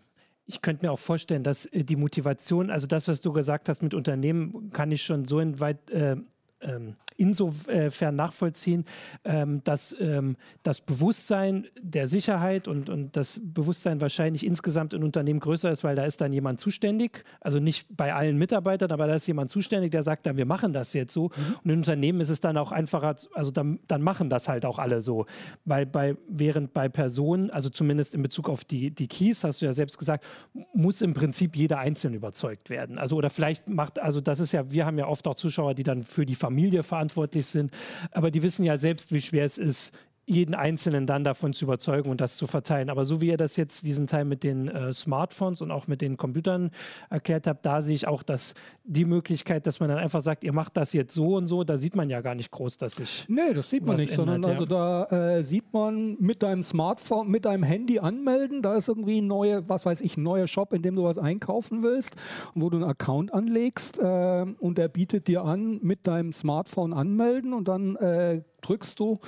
ich 0.50 0.62
könnte 0.62 0.86
mir 0.86 0.92
auch 0.92 0.98
vorstellen, 0.98 1.44
dass 1.44 1.66
äh, 1.66 1.84
die 1.84 1.96
Motivation, 1.96 2.70
also 2.70 2.86
das, 2.86 3.06
was 3.06 3.20
du 3.20 3.32
gesagt 3.32 3.68
hast 3.68 3.82
mit 3.82 3.92
Unternehmen, 3.92 4.70
kann 4.70 4.90
ich 4.90 5.02
schon 5.02 5.26
so 5.26 5.38
weit 5.60 5.90
äh, 5.90 6.16
ähm, 6.60 6.96
insofern 7.16 8.14
nachvollziehen, 8.14 8.84
ähm, 9.24 9.62
dass 9.64 9.94
ähm, 10.00 10.36
das 10.62 10.80
Bewusstsein 10.80 11.66
der 11.80 12.06
Sicherheit 12.06 12.68
und, 12.68 12.88
und 12.88 13.16
das 13.16 13.40
Bewusstsein 13.42 14.00
wahrscheinlich 14.00 14.46
insgesamt 14.46 14.94
in 14.94 15.02
Unternehmen 15.02 15.40
größer 15.40 15.70
ist, 15.70 15.82
weil 15.82 15.96
da 15.96 16.04
ist 16.04 16.20
dann 16.20 16.32
jemand 16.32 16.60
zuständig, 16.60 17.24
also 17.40 17.58
nicht 17.58 17.88
bei 17.90 18.14
allen 18.14 18.38
Mitarbeitern, 18.38 18.92
aber 18.92 19.08
da 19.08 19.14
ist 19.14 19.26
jemand 19.26 19.50
zuständig, 19.50 19.90
der 19.90 20.04
sagt 20.04 20.26
dann, 20.26 20.36
wir 20.36 20.46
machen 20.46 20.72
das 20.72 20.94
jetzt 20.94 21.12
so. 21.12 21.24
Mhm. 21.24 21.54
Und 21.64 21.70
in 21.70 21.78
Unternehmen 21.78 22.20
ist 22.20 22.28
es 22.28 22.40
dann 22.40 22.56
auch 22.56 22.70
einfacher, 22.70 23.16
also 23.34 23.50
dann, 23.50 23.80
dann 23.88 24.00
machen 24.00 24.30
das 24.30 24.48
halt 24.48 24.64
auch 24.64 24.78
alle 24.78 25.00
so. 25.00 25.26
Weil 25.64 25.86
bei, 25.86 26.16
während 26.28 26.72
bei 26.72 26.88
Personen, 26.88 27.50
also 27.50 27.68
zumindest 27.68 28.14
in 28.14 28.22
Bezug 28.22 28.48
auf 28.48 28.64
die, 28.64 28.92
die 28.92 29.08
Keys, 29.08 29.42
hast 29.42 29.60
du 29.60 29.66
ja 29.66 29.72
selbst 29.72 29.98
gesagt, 29.98 30.24
muss 30.72 31.02
im 31.02 31.14
Prinzip 31.14 31.56
jeder 31.56 31.78
einzeln 31.78 32.14
überzeugt 32.14 32.70
werden. 32.70 32.98
Also 32.98 33.16
oder 33.16 33.28
vielleicht 33.28 33.68
macht, 33.68 33.98
also 33.98 34.20
das 34.20 34.38
ist 34.38 34.52
ja, 34.52 34.70
wir 34.70 34.86
haben 34.86 34.98
ja 34.98 35.08
oft 35.08 35.26
auch 35.26 35.34
Zuschauer, 35.34 35.74
die 35.74 35.82
dann 35.82 36.04
für 36.04 36.24
die 36.24 36.36
Familie 36.48 36.82
verantwortlich 36.82 37.46
sind. 37.46 37.70
Aber 38.10 38.30
die 38.30 38.42
wissen 38.42 38.64
ja 38.64 38.78
selbst, 38.78 39.12
wie 39.12 39.20
schwer 39.20 39.44
es 39.44 39.58
ist, 39.58 39.92
jeden 40.28 40.54
Einzelnen 40.54 41.06
dann 41.06 41.24
davon 41.24 41.54
zu 41.54 41.64
überzeugen 41.64 42.10
und 42.10 42.20
das 42.20 42.36
zu 42.36 42.46
verteilen. 42.46 42.90
Aber 42.90 43.04
so 43.04 43.22
wie 43.22 43.28
ihr 43.28 43.38
das 43.38 43.56
jetzt 43.56 43.86
diesen 43.86 44.06
Teil 44.06 44.26
mit 44.26 44.44
den 44.44 44.68
äh, 44.68 44.92
Smartphones 44.92 45.62
und 45.62 45.70
auch 45.70 45.86
mit 45.86 46.02
den 46.02 46.18
Computern 46.18 46.70
erklärt 47.08 47.46
habt, 47.46 47.64
da 47.64 47.80
sehe 47.80 47.94
ich 47.94 48.06
auch, 48.06 48.22
dass 48.22 48.54
die 48.84 49.06
Möglichkeit, 49.06 49.66
dass 49.66 49.80
man 49.80 49.88
dann 49.88 49.98
einfach 49.98 50.20
sagt, 50.20 50.44
ihr 50.44 50.52
macht 50.52 50.76
das 50.76 50.92
jetzt 50.92 51.14
so 51.14 51.36
und 51.36 51.46
so, 51.46 51.64
da 51.64 51.78
sieht 51.78 51.96
man 51.96 52.10
ja 52.10 52.20
gar 52.20 52.34
nicht 52.34 52.50
groß, 52.50 52.76
dass 52.76 52.96
sich. 52.96 53.24
Nee, 53.28 53.54
das 53.54 53.70
sieht 53.70 53.86
man 53.86 53.96
nicht, 53.96 54.10
ändert, 54.10 54.16
sondern 54.16 54.42
ja. 54.42 54.48
also 54.48 54.66
da 54.66 55.04
äh, 55.38 55.42
sieht 55.42 55.72
man 55.72 56.16
mit 56.20 56.42
deinem 56.42 56.62
Smartphone, 56.62 57.28
mit 57.30 57.46
deinem 57.46 57.62
Handy 57.62 57.98
anmelden, 57.98 58.60
da 58.60 58.76
ist 58.76 58.88
irgendwie 58.88 59.22
ein 59.22 59.26
neuer, 59.26 59.66
was 59.66 59.86
weiß 59.86 60.02
ich, 60.02 60.18
ein 60.18 60.22
neuer 60.22 60.46
Shop, 60.46 60.74
in 60.74 60.82
dem 60.82 60.94
du 60.94 61.04
was 61.04 61.16
einkaufen 61.16 61.82
willst, 61.82 62.16
wo 62.54 62.68
du 62.68 62.76
einen 62.76 62.86
Account 62.86 63.32
anlegst 63.32 63.98
äh, 63.98 64.46
und 64.58 64.76
der 64.76 64.88
bietet 64.88 65.26
dir 65.26 65.44
an, 65.44 65.80
mit 65.82 66.06
deinem 66.06 66.32
Smartphone 66.32 66.92
anmelden 66.92 67.54
und 67.54 67.66
dann 67.66 67.96
äh, 67.96 68.42
drückst 68.60 69.00
du 69.00 69.20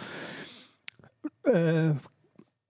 äh, 1.51 1.95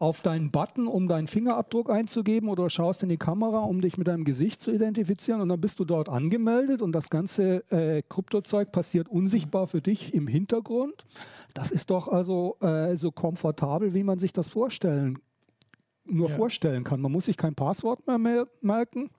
auf 0.01 0.23
deinen 0.23 0.51
Button, 0.51 0.87
um 0.87 1.09
deinen 1.09 1.27
Fingerabdruck 1.27 1.91
einzugeben 1.91 2.49
oder 2.49 2.71
schaust 2.71 3.03
in 3.03 3.11
die 3.11 3.19
Kamera, 3.19 3.59
um 3.61 3.83
dich 3.83 3.99
mit 3.99 4.09
deinem 4.09 4.25
Gesicht 4.25 4.63
zu 4.63 4.73
identifizieren 4.73 5.43
und 5.43 5.51
dann 5.51 5.61
bist 5.61 5.79
du 5.79 5.85
dort 5.85 6.09
angemeldet 6.09 6.81
und 6.81 6.93
das 6.93 7.11
ganze 7.11 7.71
äh, 7.71 8.03
Kryptozeug 8.09 8.73
passiert 8.73 9.11
unsichtbar 9.11 9.67
für 9.67 9.83
dich 9.83 10.15
im 10.15 10.27
Hintergrund. 10.27 11.05
Das 11.53 11.71
ist 11.71 11.91
doch 11.91 12.09
also 12.09 12.57
äh, 12.61 12.97
so 12.97 13.13
komfortabel, 13.13 13.93
wie 13.93 14.03
man 14.03 14.19
sich 14.19 14.33
das 14.33 14.49
vorstellen, 14.49 15.19
nur 16.07 16.31
ja. 16.31 16.35
vorstellen 16.35 16.83
kann. 16.83 17.03
Man 17.03 17.13
muss 17.13 17.27
sich 17.27 17.37
kein 17.37 17.55
Passwort 17.55 18.07
mehr 18.07 18.47
merken. 18.63 19.11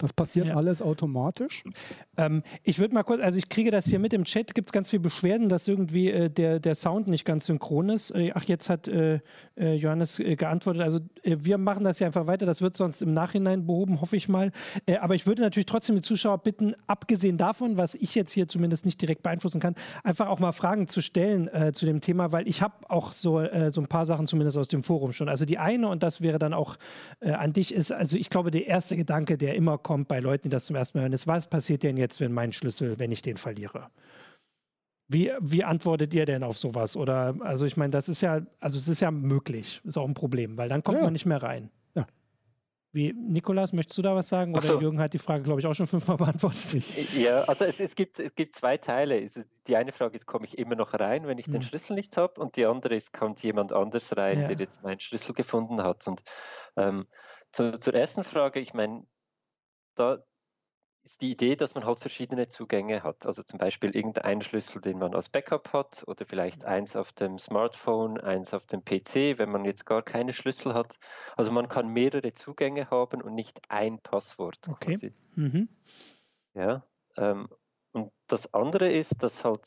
Das 0.00 0.14
passiert 0.14 0.46
ja. 0.46 0.56
alles 0.56 0.80
automatisch. 0.80 1.62
Ähm, 2.16 2.42
ich 2.62 2.78
würde 2.78 2.94
mal 2.94 3.02
kurz, 3.02 3.20
also 3.20 3.38
ich 3.38 3.50
kriege 3.50 3.70
das 3.70 3.84
hier 3.84 3.98
mit 3.98 4.14
im 4.14 4.24
Chat, 4.24 4.54
gibt 4.54 4.68
es 4.68 4.72
ganz 4.72 4.88
viele 4.88 5.00
Beschwerden, 5.00 5.50
dass 5.50 5.68
irgendwie 5.68 6.10
äh, 6.10 6.30
der, 6.30 6.58
der 6.58 6.74
Sound 6.74 7.06
nicht 7.06 7.26
ganz 7.26 7.44
synchron 7.46 7.90
ist. 7.90 8.10
Äh, 8.12 8.32
ach, 8.34 8.44
jetzt 8.44 8.70
hat 8.70 8.88
äh, 8.88 9.20
äh 9.56 9.74
Johannes 9.74 10.18
äh, 10.18 10.36
geantwortet. 10.36 10.82
Also 10.82 11.00
äh, 11.22 11.36
wir 11.42 11.58
machen 11.58 11.84
das 11.84 11.98
ja 11.98 12.06
einfach 12.06 12.26
weiter, 12.26 12.46
das 12.46 12.62
wird 12.62 12.78
sonst 12.78 13.02
im 13.02 13.12
Nachhinein 13.12 13.66
behoben, 13.66 14.00
hoffe 14.00 14.16
ich 14.16 14.28
mal. 14.28 14.52
aber 15.00 15.14
ich 15.14 15.26
würde 15.26 15.42
natürlich 15.42 15.66
trotzdem 15.66 15.96
die 15.96 16.02
Zuschauer 16.02 16.38
bitten, 16.38 16.74
abgesehen 16.86 17.36
davon, 17.36 17.76
was 17.76 17.94
ich 17.94 18.14
jetzt 18.14 18.32
hier 18.32 18.48
zumindest 18.48 18.86
nicht 18.86 19.02
direkt 19.02 19.22
beeinflussen 19.22 19.60
kann, 19.60 19.74
einfach 20.02 20.28
auch 20.28 20.38
mal 20.38 20.52
Fragen 20.52 20.88
zu 20.88 21.02
stellen 21.02 21.50
zu 21.74 21.84
dem 21.84 22.00
Thema, 22.00 22.32
weil 22.32 22.48
ich 22.48 22.62
habe 22.62 22.74
auch 22.88 23.12
so, 23.12 23.44
so 23.70 23.80
ein 23.80 23.86
paar 23.86 24.06
Sachen 24.06 24.26
zumindest 24.26 24.56
aus 24.56 24.68
dem 24.68 24.82
Forum 24.82 25.12
schon. 25.12 25.28
Also 25.28 25.44
die 25.44 25.58
eine, 25.58 25.88
und 25.88 26.02
das 26.02 26.20
wäre 26.20 26.38
dann 26.38 26.54
auch 26.54 26.76
an 27.20 27.52
dich, 27.52 27.74
ist, 27.74 27.92
also 27.92 28.16
ich 28.16 28.30
glaube, 28.30 28.50
der 28.50 28.66
erste 28.66 28.96
Gedanke, 28.96 29.36
der 29.36 29.54
immer 29.54 29.78
kommt 29.78 29.89
bei 29.98 30.20
Leuten, 30.20 30.44
die 30.44 30.48
das 30.48 30.66
zum 30.66 30.76
ersten 30.76 30.98
Mal 30.98 31.02
hören, 31.02 31.12
ist, 31.12 31.26
was 31.26 31.48
passiert 31.48 31.82
denn 31.82 31.96
jetzt, 31.96 32.20
wenn 32.20 32.32
mein 32.32 32.52
Schlüssel, 32.52 32.98
wenn 32.98 33.12
ich 33.12 33.22
den 33.22 33.36
verliere? 33.36 33.90
Wie, 35.08 35.32
wie 35.40 35.64
antwortet 35.64 36.14
ihr 36.14 36.24
denn 36.24 36.44
auf 36.44 36.56
sowas? 36.56 36.96
Oder, 36.96 37.34
also 37.40 37.66
ich 37.66 37.76
meine, 37.76 37.90
das 37.90 38.08
ist 38.08 38.20
ja, 38.20 38.42
also 38.60 38.78
es 38.78 38.86
ist 38.86 39.00
ja 39.00 39.10
möglich, 39.10 39.80
ist 39.84 39.98
auch 39.98 40.06
ein 40.06 40.14
Problem, 40.14 40.56
weil 40.56 40.68
dann 40.68 40.84
kommt 40.84 40.98
ja. 40.98 41.04
man 41.04 41.12
nicht 41.12 41.26
mehr 41.26 41.42
rein. 41.42 41.68
Ja. 41.96 42.06
Wie, 42.92 43.12
Nikolas, 43.12 43.72
möchtest 43.72 43.98
du 43.98 44.02
da 44.02 44.14
was 44.14 44.28
sagen? 44.28 44.54
Oder 44.56 44.74
so. 44.74 44.80
Jürgen 44.80 45.00
hat 45.00 45.12
die 45.12 45.18
Frage, 45.18 45.42
glaube 45.42 45.60
ich, 45.60 45.66
auch 45.66 45.74
schon 45.74 45.88
fünfmal 45.88 46.16
beantwortet. 46.16 46.84
Ja, 47.16 47.42
also 47.42 47.64
es, 47.64 47.80
es, 47.80 47.96
gibt, 47.96 48.20
es 48.20 48.36
gibt 48.36 48.54
zwei 48.54 48.76
Teile. 48.76 49.28
Die 49.66 49.76
eine 49.76 49.90
Frage 49.90 50.16
ist, 50.16 50.26
komme 50.26 50.46
ich 50.46 50.56
immer 50.56 50.76
noch 50.76 50.94
rein, 50.94 51.26
wenn 51.26 51.38
ich 51.38 51.46
hm. 51.46 51.54
den 51.54 51.62
Schlüssel 51.62 51.94
nicht 51.94 52.16
habe? 52.16 52.40
Und 52.40 52.54
die 52.54 52.64
andere 52.64 52.94
ist, 52.94 53.12
kommt 53.12 53.42
jemand 53.42 53.72
anders 53.72 54.16
rein, 54.16 54.42
ja. 54.42 54.46
der 54.46 54.58
jetzt 54.58 54.84
meinen 54.84 55.00
Schlüssel 55.00 55.34
gefunden 55.34 55.82
hat? 55.82 56.06
Und 56.06 56.22
ähm, 56.76 57.08
zu, 57.50 57.76
zur 57.78 57.94
ersten 57.94 58.22
Frage, 58.22 58.60
ich 58.60 58.74
meine, 58.74 59.02
da 60.00 60.24
ist 61.02 61.22
die 61.22 61.30
Idee, 61.30 61.56
dass 61.56 61.74
man 61.74 61.84
halt 61.84 61.98
verschiedene 61.98 62.48
Zugänge 62.48 63.02
hat. 63.02 63.24
Also 63.24 63.42
zum 63.42 63.58
Beispiel 63.58 63.94
irgendeinen 63.96 64.42
Schlüssel, 64.42 64.80
den 64.82 64.98
man 64.98 65.14
als 65.14 65.28
Backup 65.28 65.72
hat 65.72 66.04
oder 66.06 66.26
vielleicht 66.26 66.64
eins 66.64 66.94
auf 66.94 67.12
dem 67.12 67.38
Smartphone, 67.38 68.20
eins 68.20 68.52
auf 68.52 68.66
dem 68.66 68.84
PC, 68.84 69.38
wenn 69.38 69.50
man 69.50 69.64
jetzt 69.64 69.86
gar 69.86 70.02
keine 70.02 70.32
Schlüssel 70.32 70.74
hat. 70.74 70.98
Also 71.36 71.52
man 71.52 71.68
kann 71.68 71.88
mehrere 71.88 72.32
Zugänge 72.32 72.90
haben 72.90 73.22
und 73.22 73.34
nicht 73.34 73.60
ein 73.68 73.98
Passwort. 74.00 74.68
Okay. 74.68 75.12
Mhm. 75.36 75.68
Ja. 76.54 76.84
Ähm, 77.16 77.48
und 77.92 78.12
das 78.26 78.52
andere 78.52 78.90
ist, 78.90 79.22
dass 79.22 79.44
halt 79.44 79.66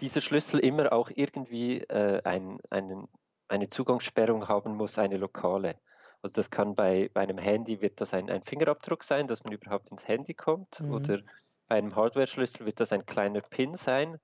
dieser 0.00 0.20
Schlüssel 0.20 0.60
immer 0.60 0.92
auch 0.92 1.10
irgendwie 1.14 1.78
äh, 1.78 2.22
ein, 2.24 2.58
einen, 2.70 3.08
eine 3.48 3.68
Zugangssperrung 3.68 4.48
haben 4.48 4.76
muss, 4.76 4.98
eine 4.98 5.16
lokale. 5.16 5.80
Also 6.22 6.34
das 6.34 6.50
kann 6.50 6.74
bei, 6.74 7.10
bei 7.12 7.20
einem 7.22 7.38
Handy 7.38 7.80
wird 7.80 8.00
das 8.00 8.14
ein, 8.14 8.30
ein 8.30 8.42
Fingerabdruck 8.42 9.02
sein, 9.02 9.26
dass 9.26 9.42
man 9.42 9.52
überhaupt 9.52 9.90
ins 9.90 10.06
Handy 10.06 10.34
kommt. 10.34 10.80
Mhm. 10.80 10.92
Oder 10.92 11.20
bei 11.66 11.76
einem 11.76 11.96
Hardware-Schlüssel 11.96 12.64
wird 12.64 12.80
das 12.80 12.92
ein 12.92 13.04
kleiner 13.06 13.40
Pin 13.40 13.74
sein, 13.74 14.18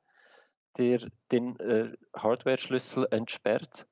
der 0.76 1.00
den 1.32 1.58
äh, 1.58 1.92
Hardware-Schlüssel 2.14 3.08
entsperrt. 3.10 3.86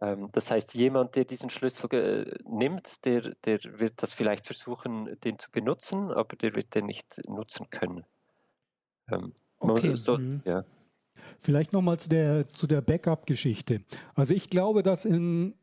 Ähm, 0.00 0.28
das 0.32 0.50
heißt, 0.50 0.74
jemand, 0.74 1.16
der 1.16 1.24
diesen 1.24 1.48
Schlüssel 1.48 1.92
äh, 1.94 2.38
nimmt, 2.44 3.04
der, 3.06 3.34
der 3.44 3.58
wird 3.64 4.02
das 4.02 4.12
vielleicht 4.12 4.46
versuchen, 4.46 5.18
den 5.24 5.38
zu 5.38 5.50
benutzen, 5.50 6.10
aber 6.10 6.36
der 6.36 6.54
wird 6.54 6.74
den 6.74 6.86
nicht 6.86 7.20
nutzen 7.26 7.70
können. 7.70 8.04
Ähm, 9.10 9.32
okay. 9.58 9.96
So, 9.96 10.18
mhm. 10.18 10.42
ja. 10.44 10.64
Vielleicht 11.40 11.72
nochmal 11.72 11.98
zu 11.98 12.10
der, 12.10 12.46
zu 12.48 12.66
der 12.66 12.82
Backup-Geschichte. 12.82 13.82
Also 14.14 14.34
ich 14.34 14.50
glaube, 14.50 14.82
dass 14.82 15.04
in 15.04 15.54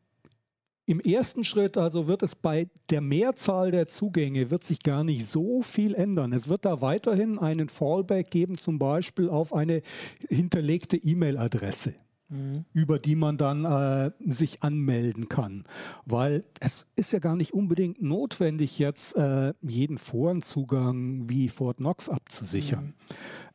im 0.85 0.99
ersten 0.99 1.43
Schritt 1.43 1.77
also 1.77 2.07
wird 2.07 2.21
es 2.23 2.35
bei 2.35 2.67
der 2.89 3.01
Mehrzahl 3.01 3.71
der 3.71 3.87
Zugänge 3.87 4.51
wird 4.51 4.63
sich 4.63 4.81
gar 4.83 5.03
nicht 5.03 5.25
so 5.27 5.61
viel 5.61 5.95
ändern. 5.95 6.31
Es 6.31 6.47
wird 6.47 6.65
da 6.65 6.81
weiterhin 6.81 7.39
einen 7.39 7.69
Fallback 7.69 8.29
geben, 8.29 8.57
zum 8.57 8.77
Beispiel 8.77 9.29
auf 9.29 9.53
eine 9.53 9.81
hinterlegte 10.29 10.97
E-Mail-Adresse. 10.97 11.95
Mhm. 12.27 12.65
über 12.73 12.97
die 12.97 13.15
man 13.15 13.37
dann 13.37 13.65
äh, 13.65 14.09
sich 14.25 14.63
anmelden 14.63 15.29
kann. 15.29 15.63
Weil 16.05 16.43
es 16.59 16.87
ist 16.95 17.13
ja 17.13 17.19
gar 17.19 17.35
nicht 17.35 17.53
unbedingt 17.53 18.01
notwendig, 18.01 18.79
jetzt 18.79 19.15
äh, 19.15 19.53
jeden 19.61 19.99
Forenzugang 19.99 21.29
wie 21.29 21.49
Fort 21.49 21.77
Knox 21.77 22.09
abzusichern. 22.09 22.85
Mhm. 22.85 22.93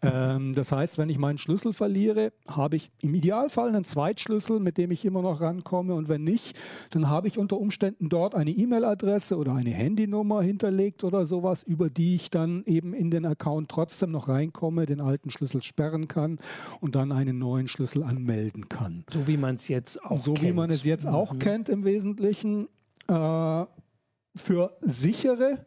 Ähm, 0.02 0.54
das 0.54 0.72
heißt, 0.72 0.98
wenn 0.98 1.08
ich 1.08 1.18
meinen 1.18 1.38
Schlüssel 1.38 1.72
verliere, 1.72 2.32
habe 2.48 2.76
ich 2.76 2.90
im 3.02 3.14
Idealfall 3.14 3.68
einen 3.68 3.84
Zweitschlüssel, 3.84 4.60
mit 4.60 4.78
dem 4.78 4.90
ich 4.90 5.04
immer 5.04 5.22
noch 5.22 5.40
rankomme. 5.40 5.94
Und 5.94 6.08
wenn 6.08 6.24
nicht, 6.24 6.58
dann 6.90 7.08
habe 7.08 7.28
ich 7.28 7.38
unter 7.38 7.58
Umständen 7.58 8.08
dort 8.08 8.34
eine 8.34 8.50
E-Mail-Adresse 8.50 9.36
oder 9.36 9.54
eine 9.54 9.70
Handynummer 9.70 10.42
hinterlegt 10.42 11.04
oder 11.04 11.26
sowas, 11.26 11.62
über 11.62 11.90
die 11.90 12.14
ich 12.14 12.30
dann 12.30 12.62
eben 12.64 12.94
in 12.94 13.10
den 13.10 13.26
Account 13.26 13.68
trotzdem 13.68 14.10
noch 14.10 14.28
reinkomme, 14.28 14.86
den 14.86 15.00
alten 15.00 15.30
Schlüssel 15.30 15.62
sperren 15.62 16.08
kann 16.08 16.38
und 16.80 16.94
dann 16.94 17.12
einen 17.12 17.38
neuen 17.38 17.68
Schlüssel 17.68 18.02
anmelden 18.02 18.68
kann. 18.68 19.04
So 19.10 19.26
wie 19.26 19.36
man 19.36 19.56
es 19.56 19.68
jetzt 19.68 20.02
auch 20.02 20.18
so 20.18 20.32
kennt. 20.32 20.38
So 20.38 20.48
wie 20.48 20.52
man 20.52 20.70
es 20.70 20.84
jetzt 20.84 21.04
mhm. 21.04 21.14
auch 21.14 21.38
kennt 21.38 21.68
im 21.68 21.84
Wesentlichen. 21.84 22.68
Äh, 23.08 23.66
für 24.36 24.76
sichere 24.80 25.66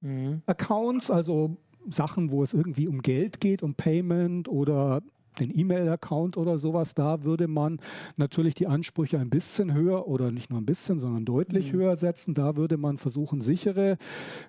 mhm. 0.00 0.42
Accounts, 0.46 1.10
also 1.10 1.56
Sachen, 1.88 2.30
wo 2.30 2.42
es 2.42 2.54
irgendwie 2.54 2.88
um 2.88 3.02
Geld 3.02 3.40
geht, 3.40 3.62
um 3.62 3.74
Payment 3.74 4.48
oder 4.48 5.02
den 5.38 5.56
E-Mail-Account 5.56 6.36
oder 6.36 6.58
sowas, 6.58 6.94
da 6.94 7.24
würde 7.24 7.48
man 7.48 7.80
natürlich 8.16 8.54
die 8.54 8.66
Ansprüche 8.66 9.18
ein 9.18 9.30
bisschen 9.30 9.72
höher 9.72 10.06
oder 10.08 10.30
nicht 10.30 10.50
nur 10.50 10.60
ein 10.60 10.66
bisschen, 10.66 10.98
sondern 10.98 11.24
deutlich 11.24 11.72
mhm. 11.72 11.78
höher 11.78 11.96
setzen. 11.96 12.34
Da 12.34 12.56
würde 12.56 12.76
man 12.76 12.98
versuchen, 12.98 13.40
sichere 13.40 13.98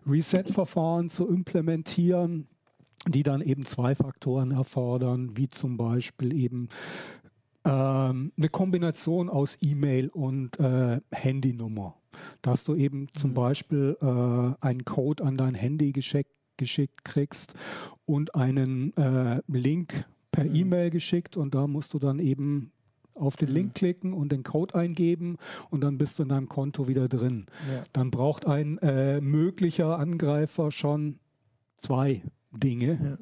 Reset-Verfahren 0.08 1.10
zu 1.10 1.28
implementieren, 1.28 2.48
die 3.08 3.24
dann 3.24 3.42
eben 3.42 3.64
zwei 3.64 3.96
Faktoren 3.96 4.52
erfordern, 4.52 5.38
wie 5.38 5.48
zum 5.48 5.78
Beispiel 5.78 6.34
eben 6.36 6.70
ähm, 7.66 8.32
eine 8.38 8.50
Kombination 8.50 9.30
aus 9.30 9.58
E-Mail 9.62 10.10
und 10.10 10.60
äh, 10.60 11.00
Handynummer. 11.12 11.96
Dass 12.42 12.64
du 12.64 12.76
eben 12.76 13.08
zum 13.14 13.32
mhm. 13.32 13.36
Beispiel 13.36 13.98
äh, 14.02 14.66
einen 14.66 14.84
Code 14.84 15.24
an 15.24 15.38
dein 15.38 15.54
Handy 15.54 15.92
geschickt 15.92 16.32
geschickt 16.60 17.04
kriegst 17.04 17.56
und 18.06 18.36
einen 18.36 18.96
äh, 18.96 19.42
Link 19.48 20.06
per 20.32 20.44
mhm. 20.44 20.56
E-Mail 20.56 20.90
geschickt 20.92 21.38
und 21.38 21.56
da 21.56 21.66
musst 21.66 21.96
du 21.96 22.00
dann 22.00 22.20
eben 22.20 22.72
auf 23.16 23.36
den 23.36 23.50
Link 23.50 23.70
mhm. 23.70 23.74
klicken 23.74 24.14
und 24.14 24.32
den 24.32 24.44
Code 24.44 24.76
eingeben 24.76 25.38
und 25.70 25.82
dann 25.82 25.98
bist 25.98 26.20
du 26.20 26.24
in 26.24 26.30
deinem 26.30 26.48
Konto 26.48 26.88
wieder 26.88 27.08
drin. 27.08 27.48
Ja. 27.74 27.84
Dann 27.94 28.12
braucht 28.12 28.46
ein 28.46 28.78
äh, 28.80 29.20
möglicher 29.20 29.98
Angreifer 29.98 30.72
schon 30.72 31.20
zwei 31.78 32.22
Dinge 32.52 33.00
ja. 33.04 33.18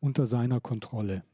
unter 0.00 0.26
seiner 0.26 0.60
Kontrolle. 0.60 1.24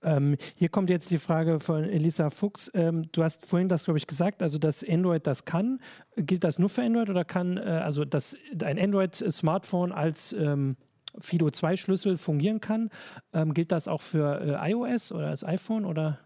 Ähm, 0.00 0.36
hier 0.54 0.68
kommt 0.68 0.90
jetzt 0.90 1.10
die 1.10 1.18
Frage 1.18 1.58
von 1.58 1.82
Elisa 1.82 2.30
Fuchs. 2.30 2.70
Ähm, 2.74 3.10
du 3.10 3.24
hast 3.24 3.46
vorhin 3.46 3.68
das, 3.68 3.84
glaube 3.84 3.98
ich, 3.98 4.06
gesagt, 4.06 4.42
also 4.42 4.58
dass 4.58 4.88
Android 4.88 5.26
das 5.26 5.44
kann. 5.44 5.80
Gilt 6.16 6.44
das 6.44 6.60
nur 6.60 6.68
für 6.68 6.82
Android 6.82 7.10
oder 7.10 7.24
kann 7.24 7.56
äh, 7.56 7.62
also 7.62 8.04
dass 8.04 8.36
ein 8.62 8.78
Android-Smartphone 8.78 9.90
als 9.90 10.32
ähm, 10.32 10.76
Fido 11.18 11.50
2 11.50 11.76
Schlüssel 11.76 12.16
fungieren 12.16 12.60
kann. 12.60 12.90
Ähm, 13.32 13.54
gilt 13.54 13.72
das 13.72 13.88
auch 13.88 14.02
für 14.02 14.40
äh, 14.40 14.72
iOS 14.72 15.12
oder 15.12 15.28
als 15.28 15.44
iPhone 15.44 15.84
oder? 15.84 16.18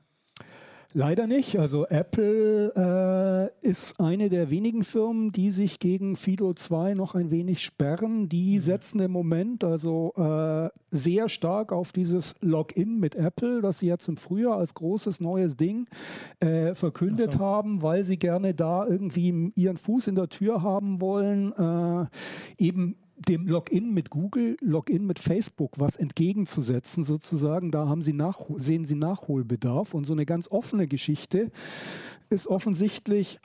Leider 0.94 1.26
nicht. 1.26 1.58
Also 1.58 1.86
Apple 1.86 3.50
äh, 3.62 3.66
ist 3.66 3.98
eine 3.98 4.28
der 4.28 4.50
wenigen 4.50 4.84
Firmen, 4.84 5.32
die 5.32 5.50
sich 5.50 5.78
gegen 5.78 6.16
Fido 6.16 6.52
2 6.52 6.92
noch 6.94 7.14
ein 7.14 7.30
wenig 7.30 7.62
sperren. 7.62 8.28
Die 8.28 8.56
mhm. 8.56 8.60
setzen 8.60 9.00
im 9.00 9.10
Moment 9.10 9.64
also 9.64 10.12
äh, 10.16 10.68
sehr 10.90 11.30
stark 11.30 11.72
auf 11.72 11.92
dieses 11.92 12.34
Login 12.40 13.00
mit 13.00 13.14
Apple, 13.14 13.62
das 13.62 13.78
sie 13.78 13.86
jetzt 13.86 14.06
im 14.08 14.18
Frühjahr 14.18 14.58
als 14.58 14.74
großes 14.74 15.20
neues 15.20 15.56
Ding 15.56 15.86
äh, 16.40 16.74
verkündet 16.74 17.34
so. 17.34 17.38
haben, 17.38 17.80
weil 17.80 18.04
sie 18.04 18.18
gerne 18.18 18.52
da 18.52 18.86
irgendwie 18.86 19.50
ihren 19.54 19.78
Fuß 19.78 20.08
in 20.08 20.14
der 20.14 20.28
Tür 20.28 20.62
haben 20.62 21.00
wollen. 21.00 21.52
Äh, 21.52 22.06
eben 22.62 22.96
dem 23.28 23.46
Login 23.46 23.92
mit 23.92 24.10
Google, 24.10 24.56
Login 24.60 25.06
mit 25.06 25.18
Facebook 25.18 25.78
was 25.78 25.96
entgegenzusetzen, 25.96 27.04
sozusagen. 27.04 27.70
Da 27.70 27.88
haben 27.88 28.02
sie 28.02 28.12
nach, 28.12 28.40
sehen 28.56 28.84
sie 28.84 28.94
Nachholbedarf. 28.94 29.94
Und 29.94 30.04
so 30.04 30.12
eine 30.12 30.26
ganz 30.26 30.48
offene 30.50 30.86
Geschichte 30.86 31.50
ist 32.30 32.46
offensichtlich 32.46 33.40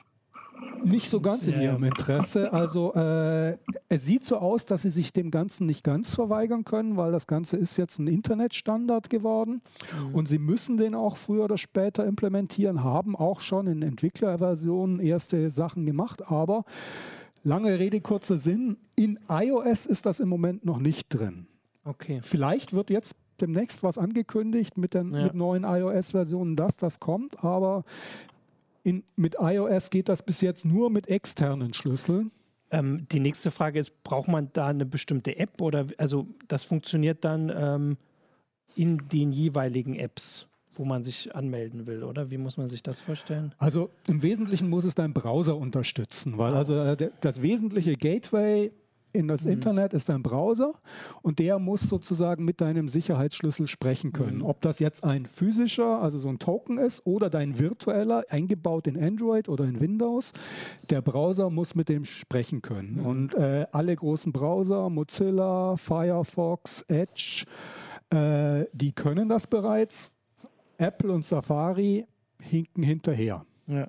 nicht 0.84 1.08
so 1.08 1.20
ganz 1.20 1.46
in 1.46 1.60
ihrem 1.60 1.84
Interesse. 1.84 2.52
Also 2.52 2.94
äh, 2.94 3.56
es 3.88 4.04
sieht 4.04 4.24
so 4.24 4.38
aus, 4.38 4.64
dass 4.64 4.82
sie 4.82 4.90
sich 4.90 5.12
dem 5.12 5.30
Ganzen 5.30 5.66
nicht 5.66 5.84
ganz 5.84 6.14
verweigern 6.14 6.64
können, 6.64 6.96
weil 6.96 7.12
das 7.12 7.26
Ganze 7.26 7.56
ist 7.56 7.76
jetzt 7.76 7.98
ein 7.98 8.06
Internetstandard 8.06 9.10
geworden 9.10 9.62
mhm. 10.08 10.14
und 10.14 10.28
sie 10.28 10.38
müssen 10.38 10.76
den 10.76 10.94
auch 10.94 11.16
früher 11.16 11.44
oder 11.44 11.58
später 11.58 12.06
implementieren, 12.06 12.82
haben 12.82 13.16
auch 13.16 13.40
schon 13.40 13.66
in 13.66 13.82
Entwicklerversionen 13.82 15.00
erste 15.00 15.50
Sachen 15.50 15.84
gemacht, 15.84 16.30
aber 16.30 16.64
Lange 17.44 17.78
Rede, 17.78 18.00
kurzer 18.00 18.38
Sinn. 18.38 18.76
In 18.96 19.18
iOS 19.28 19.86
ist 19.86 20.06
das 20.06 20.20
im 20.20 20.28
Moment 20.28 20.64
noch 20.64 20.78
nicht 20.78 21.08
drin. 21.08 21.46
Okay. 21.84 22.20
Vielleicht 22.22 22.72
wird 22.72 22.90
jetzt 22.90 23.14
demnächst 23.40 23.82
was 23.82 23.98
angekündigt 23.98 24.76
mit, 24.76 24.94
den, 24.94 25.12
ja. 25.12 25.24
mit 25.24 25.34
neuen 25.34 25.64
iOS-Versionen, 25.64 26.56
dass 26.56 26.76
das 26.76 27.00
kommt, 27.00 27.42
aber 27.44 27.84
in, 28.82 29.04
mit 29.16 29.36
iOS 29.40 29.90
geht 29.90 30.08
das 30.08 30.22
bis 30.22 30.40
jetzt 30.40 30.64
nur 30.64 30.90
mit 30.90 31.08
externen 31.08 31.74
Schlüsseln. 31.74 32.30
Ähm, 32.70 33.06
die 33.10 33.20
nächste 33.20 33.50
Frage 33.50 33.78
ist, 33.78 34.02
braucht 34.02 34.28
man 34.28 34.50
da 34.52 34.66
eine 34.66 34.84
bestimmte 34.84 35.36
App 35.38 35.60
oder 35.60 35.86
also 35.96 36.26
das 36.48 36.64
funktioniert 36.64 37.24
dann 37.24 37.52
ähm, 37.54 37.96
in 38.76 39.08
den 39.08 39.32
jeweiligen 39.32 39.94
Apps? 39.94 40.47
Wo 40.78 40.84
man 40.84 41.02
sich 41.02 41.34
anmelden 41.34 41.86
will, 41.86 42.02
oder? 42.04 42.30
Wie 42.30 42.38
muss 42.38 42.56
man 42.56 42.68
sich 42.68 42.82
das 42.82 43.00
vorstellen? 43.00 43.54
Also 43.58 43.90
im 44.08 44.22
Wesentlichen 44.22 44.68
muss 44.68 44.84
es 44.84 44.94
dein 44.94 45.12
Browser 45.12 45.56
unterstützen, 45.56 46.38
weil 46.38 46.54
also 46.54 46.74
äh, 46.74 47.10
das 47.20 47.42
wesentliche 47.42 47.96
Gateway 47.96 48.70
in 49.12 49.28
das 49.28 49.44
mhm. 49.44 49.52
Internet 49.52 49.94
ist 49.94 50.08
dein 50.08 50.22
Browser 50.22 50.74
und 51.22 51.38
der 51.38 51.58
muss 51.58 51.82
sozusagen 51.82 52.44
mit 52.44 52.60
deinem 52.60 52.88
Sicherheitsschlüssel 52.88 53.66
sprechen 53.66 54.12
können. 54.12 54.38
Mhm. 54.38 54.44
Ob 54.44 54.60
das 54.60 54.78
jetzt 54.78 55.04
ein 55.04 55.26
physischer, 55.26 56.00
also 56.00 56.18
so 56.18 56.28
ein 56.28 56.38
Token 56.38 56.78
ist 56.78 57.06
oder 57.06 57.30
dein 57.30 57.58
virtueller, 57.58 58.24
eingebaut 58.28 58.86
in 58.86 59.02
Android 59.02 59.48
oder 59.48 59.64
in 59.64 59.80
Windows, 59.80 60.32
der 60.90 61.02
Browser 61.02 61.50
muss 61.50 61.74
mit 61.74 61.88
dem 61.88 62.04
sprechen 62.04 62.62
können. 62.62 62.98
Mhm. 62.98 63.06
Und 63.06 63.34
äh, 63.34 63.66
alle 63.72 63.96
großen 63.96 64.32
Browser, 64.32 64.90
Mozilla, 64.90 65.76
Firefox, 65.76 66.82
Edge, 66.82 67.44
äh, 68.10 68.66
die 68.72 68.92
können 68.92 69.28
das 69.28 69.46
bereits 69.46 70.12
Apple 70.78 71.12
und 71.12 71.24
Safari 71.24 72.06
hinken 72.42 72.82
hinterher. 72.82 73.44
Ja. 73.66 73.88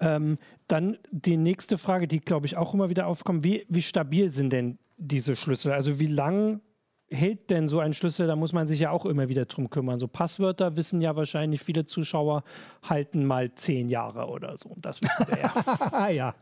Ähm, 0.00 0.36
dann 0.68 0.98
die 1.10 1.36
nächste 1.36 1.78
Frage, 1.78 2.06
die 2.06 2.20
glaube 2.20 2.46
ich 2.46 2.56
auch 2.56 2.74
immer 2.74 2.90
wieder 2.90 3.06
aufkommt. 3.06 3.42
Wie, 3.42 3.64
wie 3.68 3.82
stabil 3.82 4.30
sind 4.30 4.52
denn 4.52 4.78
diese 4.98 5.34
Schlüssel? 5.34 5.72
Also 5.72 5.98
wie 5.98 6.06
lang 6.06 6.60
hält 7.08 7.50
denn 7.50 7.68
so 7.68 7.80
ein 7.80 7.94
Schlüssel? 7.94 8.26
Da 8.26 8.36
muss 8.36 8.52
man 8.52 8.68
sich 8.68 8.80
ja 8.80 8.90
auch 8.90 9.06
immer 9.06 9.28
wieder 9.28 9.46
drum 9.46 9.70
kümmern. 9.70 9.98
So 9.98 10.08
Passwörter 10.08 10.76
wissen 10.76 11.00
ja 11.00 11.16
wahrscheinlich 11.16 11.62
viele 11.62 11.86
Zuschauer 11.86 12.44
halten 12.82 13.24
mal 13.24 13.54
zehn 13.54 13.88
Jahre 13.88 14.26
oder 14.26 14.56
so. 14.56 14.74
Das 14.76 15.00
wissen 15.00 15.26
wir 15.28 15.38
ja. 15.38 16.08
ja. 16.10 16.34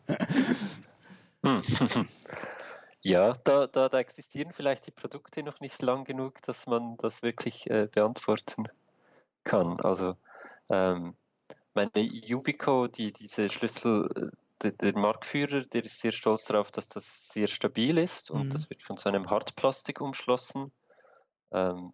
Ja, 3.04 3.32
da, 3.42 3.66
da, 3.66 3.88
da, 3.88 3.98
existieren 3.98 4.52
vielleicht 4.52 4.86
die 4.86 4.92
Produkte 4.92 5.42
noch 5.42 5.58
nicht 5.58 5.82
lang 5.82 6.04
genug, 6.04 6.40
dass 6.42 6.68
man 6.68 6.96
das 6.98 7.20
wirklich 7.20 7.68
äh, 7.68 7.88
beantworten 7.90 8.68
kann. 9.44 9.80
Also 9.80 10.16
ähm, 10.68 11.14
meine 11.74 12.00
Yubico, 12.00 12.86
die 12.86 13.12
diese 13.12 13.50
Schlüssel, 13.50 14.08
äh, 14.16 14.36
der, 14.62 14.72
der, 14.72 14.98
Marktführer, 14.98 15.62
der 15.62 15.84
ist 15.84 16.00
sehr 16.00 16.12
stolz 16.12 16.44
darauf, 16.44 16.70
dass 16.70 16.88
das 16.88 17.28
sehr 17.28 17.48
stabil 17.48 17.98
ist 17.98 18.30
und 18.30 18.46
mhm. 18.46 18.50
das 18.50 18.70
wird 18.70 18.82
von 18.82 18.96
so 18.96 19.08
einem 19.08 19.28
Hartplastik 19.28 20.00
umschlossen. 20.00 20.72
Ähm, 21.50 21.92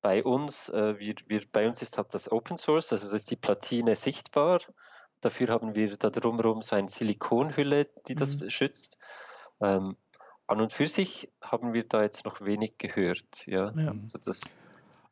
bei 0.00 0.24
uns, 0.24 0.70
äh, 0.70 0.98
wir, 0.98 1.14
wir, 1.26 1.42
bei 1.52 1.68
uns 1.68 1.82
ist 1.82 1.98
halt 1.98 2.14
das 2.14 2.32
Open 2.32 2.56
Source, 2.56 2.92
also 2.92 3.06
das 3.06 3.22
ist 3.22 3.30
die 3.30 3.36
Platine 3.36 3.96
sichtbar. 3.96 4.60
Dafür 5.20 5.48
haben 5.48 5.74
wir 5.74 5.96
da 5.98 6.08
drumherum 6.08 6.62
so 6.62 6.74
eine 6.74 6.88
Silikonhülle, 6.88 7.88
die 8.08 8.14
das 8.14 8.36
mhm. 8.36 8.48
schützt. 8.48 8.96
Ähm, 9.60 9.96
an 10.46 10.60
und 10.60 10.72
für 10.72 10.88
sich 10.88 11.30
haben 11.42 11.74
wir 11.74 11.84
da 11.84 12.02
jetzt 12.02 12.24
noch 12.24 12.40
wenig 12.40 12.78
gehört. 12.78 13.46
Ja, 13.46 13.72
ja. 13.76 13.94
Also 14.02 14.18
das, 14.18 14.40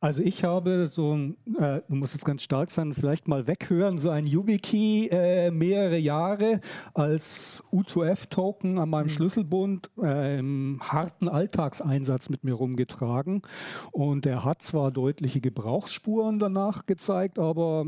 also 0.00 0.22
ich 0.22 0.44
habe 0.44 0.86
so 0.86 1.12
ein, 1.12 1.36
äh, 1.58 1.80
du 1.88 1.96
musst 1.96 2.14
jetzt 2.14 2.24
ganz 2.24 2.42
stark 2.42 2.70
sein, 2.70 2.94
vielleicht 2.94 3.26
mal 3.26 3.48
weghören, 3.48 3.98
so 3.98 4.10
ein 4.10 4.26
YubiKey 4.26 5.08
äh, 5.10 5.50
mehrere 5.50 5.98
Jahre 5.98 6.60
als 6.94 7.64
U2F-Token 7.72 8.78
an 8.78 8.90
meinem 8.90 9.06
mhm. 9.06 9.10
Schlüsselbund 9.10 9.90
äh, 10.00 10.38
im 10.38 10.78
harten 10.80 11.28
Alltagseinsatz 11.28 12.28
mit 12.28 12.44
mir 12.44 12.54
rumgetragen. 12.54 13.42
Und 13.90 14.24
er 14.24 14.44
hat 14.44 14.62
zwar 14.62 14.92
deutliche 14.92 15.40
Gebrauchsspuren 15.40 16.38
danach 16.38 16.86
gezeigt, 16.86 17.40
aber 17.40 17.86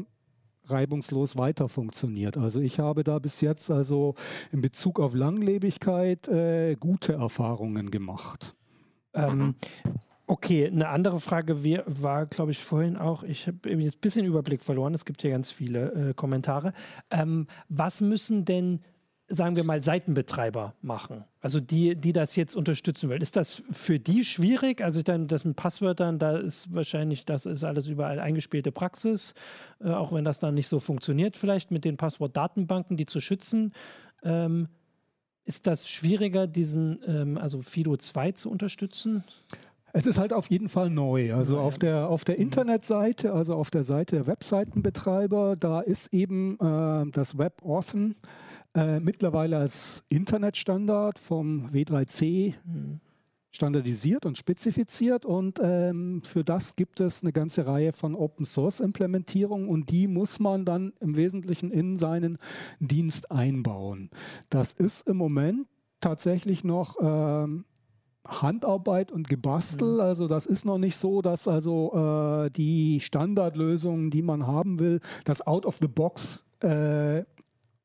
reibungslos 0.65 1.37
weiter 1.37 1.69
funktioniert. 1.69 2.37
Also 2.37 2.59
ich 2.59 2.81
habe 2.81 3.05
da 3.05 3.21
bis 3.21 3.41
jetzt 3.41 3.71
also 3.71 4.17
in 4.51 4.61
Bezug 4.61 4.99
auf 4.99 5.15
Langlebigkeit 5.15 6.27
äh, 6.27 6.75
gute 6.75 7.13
Erfahrungen 7.13 7.93
gemacht. 7.93 8.57
Ähm, 9.15 9.39
mhm. 9.39 9.55
Okay, 10.31 10.69
eine 10.69 10.87
andere 10.91 11.19
Frage 11.19 11.57
war, 11.87 12.25
glaube 12.25 12.53
ich, 12.53 12.63
vorhin 12.63 12.97
auch, 12.97 13.25
ich 13.25 13.49
habe 13.49 13.69
jetzt 13.69 13.97
ein 13.97 14.01
bisschen 14.01 14.25
Überblick 14.25 14.63
verloren, 14.63 14.95
es 14.95 15.05
gibt 15.05 15.23
hier 15.23 15.33
ganz 15.33 15.51
viele 15.51 16.11
äh, 16.11 16.15
Kommentare. 16.15 16.73
Ähm, 17.11 17.49
was 17.69 18.01
müssen 18.01 18.45
denn, 18.45 18.79
sagen 19.27 19.57
wir 19.57 19.65
mal, 19.65 19.83
Seitenbetreiber 19.83 20.75
machen? 20.83 21.25
Also 21.41 21.59
die, 21.59 21.97
die 21.97 22.13
das 22.13 22.37
jetzt 22.37 22.55
unterstützen 22.55 23.11
will. 23.11 23.21
Ist 23.21 23.35
das 23.35 23.65
für 23.73 23.99
die 23.99 24.25
schwierig? 24.25 24.83
Also 24.83 25.03
dann 25.03 25.27
das 25.27 25.45
mit 25.45 25.57
Passwörtern, 25.57 26.21
da 26.21 26.37
ist 26.37 26.73
wahrscheinlich, 26.73 27.25
das 27.25 27.45
ist 27.45 27.65
alles 27.65 27.89
überall 27.89 28.21
eingespielte 28.21 28.71
Praxis, 28.71 29.35
äh, 29.81 29.91
auch 29.91 30.13
wenn 30.13 30.25
das 30.25 30.39
dann 30.39 30.55
nicht 30.55 30.69
so 30.69 30.79
funktioniert, 30.79 31.37
vielleicht 31.37 31.73
mit 31.73 31.85
den 31.85 31.97
Passwortdatenbanken, 31.97 32.97
die 32.97 33.07
zu 33.07 33.19
schützen. 33.19 33.73
Ähm, 34.23 34.69
ist 35.45 35.67
das 35.67 35.89
schwieriger, 35.89 36.47
diesen, 36.47 37.01
ähm, 37.05 37.37
also 37.37 37.63
Fido 37.63 37.97
2 37.97 38.31
zu 38.31 38.49
unterstützen? 38.49 39.25
Es 39.93 40.07
ist 40.07 40.19
halt 40.19 40.33
auf 40.33 40.49
jeden 40.51 40.69
Fall 40.69 40.91
neu. 40.91 41.35
Also 41.35 41.57
ja, 41.57 41.61
auf, 41.61 41.79
der, 41.79 42.09
auf 42.09 42.25
der 42.25 42.39
Internetseite, 42.39 43.33
also 43.33 43.55
auf 43.55 43.71
der 43.71 43.85
Seite 43.85 44.17
der 44.17 44.27
Webseitenbetreiber, 44.27 45.57
da 45.57 45.81
ist 45.81 46.13
eben 46.13 46.59
äh, 46.61 47.11
das 47.11 47.39
WebAuthn 47.39 48.15
äh, 48.75 49.01
mittlerweile 49.01 49.59
als 49.59 50.05
Internetstandard 50.09 51.19
vom 51.19 51.67
W3C 51.67 52.55
mhm. 52.65 53.01
standardisiert 53.51 54.27
und 54.27 54.39
spezifiziert. 54.39 55.25
Und 55.25 55.59
ähm, 55.61 56.23
für 56.25 56.45
das 56.45 56.77
gibt 56.77 57.01
es 57.01 57.23
eine 57.23 57.33
ganze 57.33 57.67
Reihe 57.67 57.93
von 57.93 58.15
Open 58.15 58.47
Source 58.47 58.81
Implementierungen 58.81 59.69
und 59.69 59.91
die 59.91 60.07
muss 60.07 60.39
man 60.39 60.65
dann 60.65 60.93
im 61.01 61.17
Wesentlichen 61.17 61.73
in 61.73 61.99
seinen 61.99 62.39
Dienst 62.79 63.33
einbauen. 63.33 64.11
Das 64.51 64.73
ist 64.73 65.09
im 65.09 65.17
Moment 65.17 65.67
tatsächlich 66.01 66.65
noch 66.65 66.97
ähm, 67.01 67.65
Handarbeit 68.31 69.13
und 69.13 69.29
Gebastel. 69.29 69.95
Mhm. 69.95 70.01
Also 70.01 70.29
das 70.29 70.47
ist 70.47 70.65
noch 70.65 70.79
nicht 70.79 70.97
so, 70.97 71.23
dass 71.23 71.49
also 71.49 72.45
äh, 72.47 72.51
die 72.51 73.01
Standardlösungen, 73.01 74.11
die 74.11 74.23
man 74.23 74.47
haben 74.47 74.79
will, 74.79 75.01
das 75.25 75.47
out 75.47 75.67
of 75.67 75.79
the 75.81 75.89
box 75.89 76.47
äh, 76.61 77.25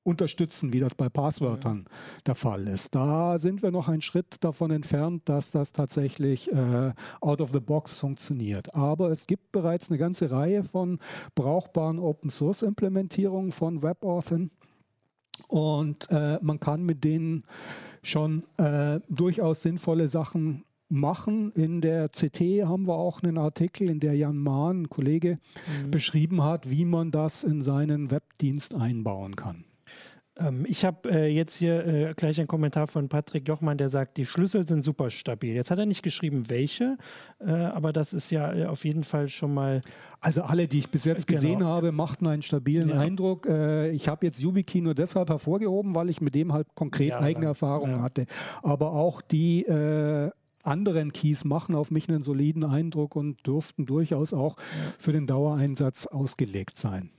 unterstützen, 0.03 0.71
wie 0.71 0.79
das 0.79 0.93
bei 0.93 1.10
Passwörtern 1.10 1.79
mhm. 1.79 1.86
der 2.27 2.36
Fall 2.36 2.67
ist. 2.67 2.93
Da 2.93 3.39
sind 3.39 3.63
wir 3.63 3.71
noch 3.71 3.89
einen 3.89 4.03
Schritt 4.03 4.43
davon 4.43 4.69
entfernt, 4.69 5.23
dass 5.25 5.49
das 5.49 5.73
tatsächlich 5.73 6.51
äh, 6.51 6.93
out 7.21 7.41
of 7.41 7.49
the 7.51 7.60
box 7.60 7.97
funktioniert. 7.97 8.75
Aber 8.75 9.10
es 9.10 9.25
gibt 9.25 9.51
bereits 9.51 9.89
eine 9.89 9.97
ganze 9.97 10.29
Reihe 10.29 10.63
von 10.63 10.99
brauchbaren 11.34 11.97
Open 11.97 12.29
Source 12.29 12.62
Implementierungen 12.62 13.51
von 13.51 13.81
WebAuthn 13.81 14.51
und 15.47 16.10
äh, 16.10 16.39
man 16.41 16.60
kann 16.60 16.84
mit 16.84 17.03
denen 17.03 17.43
schon 18.01 18.43
äh, 18.58 18.99
durchaus 19.10 19.62
sinnvolle 19.62 20.10
Sachen 20.10 20.63
machen. 20.89 21.51
In 21.51 21.81
der 21.81 22.10
CT 22.10 22.65
haben 22.65 22.88
wir 22.88 22.95
auch 22.95 23.23
einen 23.23 23.38
Artikel, 23.38 23.89
in 23.89 23.99
der 23.99 24.15
Jan 24.15 24.38
Mahn, 24.38 24.84
ein 24.84 24.89
Kollege, 24.89 25.38
mhm. 25.84 25.91
beschrieben 25.91 26.43
hat, 26.43 26.69
wie 26.69 26.86
man 26.86 27.12
das 27.12 27.43
in 27.43 27.62
seinen 27.62 28.12
Webdienst 28.12 28.75
einbauen 28.75 29.36
kann. 29.36 29.64
Ähm, 30.38 30.65
ich 30.67 30.84
habe 30.86 31.10
äh, 31.10 31.28
jetzt 31.28 31.56
hier 31.56 31.86
äh, 31.86 32.13
gleich 32.15 32.39
einen 32.39 32.48
Kommentar 32.48 32.88
von 32.88 33.10
Patrick 33.10 33.48
Jochmann, 33.48 33.78
der 33.78 33.89
sagt, 33.89 34.17
die 34.17 34.26
Schlüssel 34.26 34.67
sind 34.67 34.84
super 34.84 35.10
stabil. 35.10 35.54
Jetzt 35.54 35.71
hat 35.71 35.80
er 35.80 35.86
nicht 35.86 36.04
geschrieben, 36.04 36.50
welche, 36.50 36.98
äh, 37.39 37.52
aber 37.52 37.93
das 37.93 38.13
ist 38.13 38.30
ja 38.32 38.54
äh, 38.54 38.65
auf 38.65 38.86
jeden 38.86 39.04
Fall 39.04 39.28
schon 39.30 39.54
mal. 39.54 39.82
Also 40.19 40.43
alle, 40.43 40.67
die 40.67 40.80
ich 40.80 40.89
bis 40.89 41.06
jetzt 41.06 41.28
genau. 41.28 41.39
gesehen 41.39 41.63
habe, 41.63 41.91
machten 41.91 42.28
einen 42.28 42.41
stabilen 42.41 42.89
ja. 42.89 43.00
Eindruck. 43.00 43.45
Äh, 43.45 43.91
ich 43.91 44.08
habe 44.08 44.26
jetzt 44.26 44.41
YubiKey 44.41 44.82
nur 44.82 44.95
deshalb 44.95 45.30
hervorgehoben, 45.30 45.93
weil 45.93 46.10
ich 46.10 46.19
mit 46.19 46.36
dem 46.36 46.52
halt 46.52 46.67
konkret 46.76 47.10
ja, 47.10 47.19
eigene 47.19 47.45
Erfahrungen 47.45 47.98
ja. 47.98 48.02
hatte. 48.02 48.26
Aber 48.63 48.91
auch 48.93 49.21
die 49.21 49.65
äh, 49.65 50.32
anderen 50.63 51.13
Keys 51.13 51.45
machen 51.45 51.76
auf 51.76 51.91
mich 51.91 52.10
einen 52.10 52.24
soliden 52.24 52.63
Eindruck 52.63 53.15
und 53.15 53.45
dürften 53.45 53.86
durchaus 53.86 54.34
auch 54.34 54.58
für 54.98 55.12
den 55.12 55.28
Dauereinsatz 55.28 56.08
ausgelegt 56.08 56.78
sein. 56.78 57.12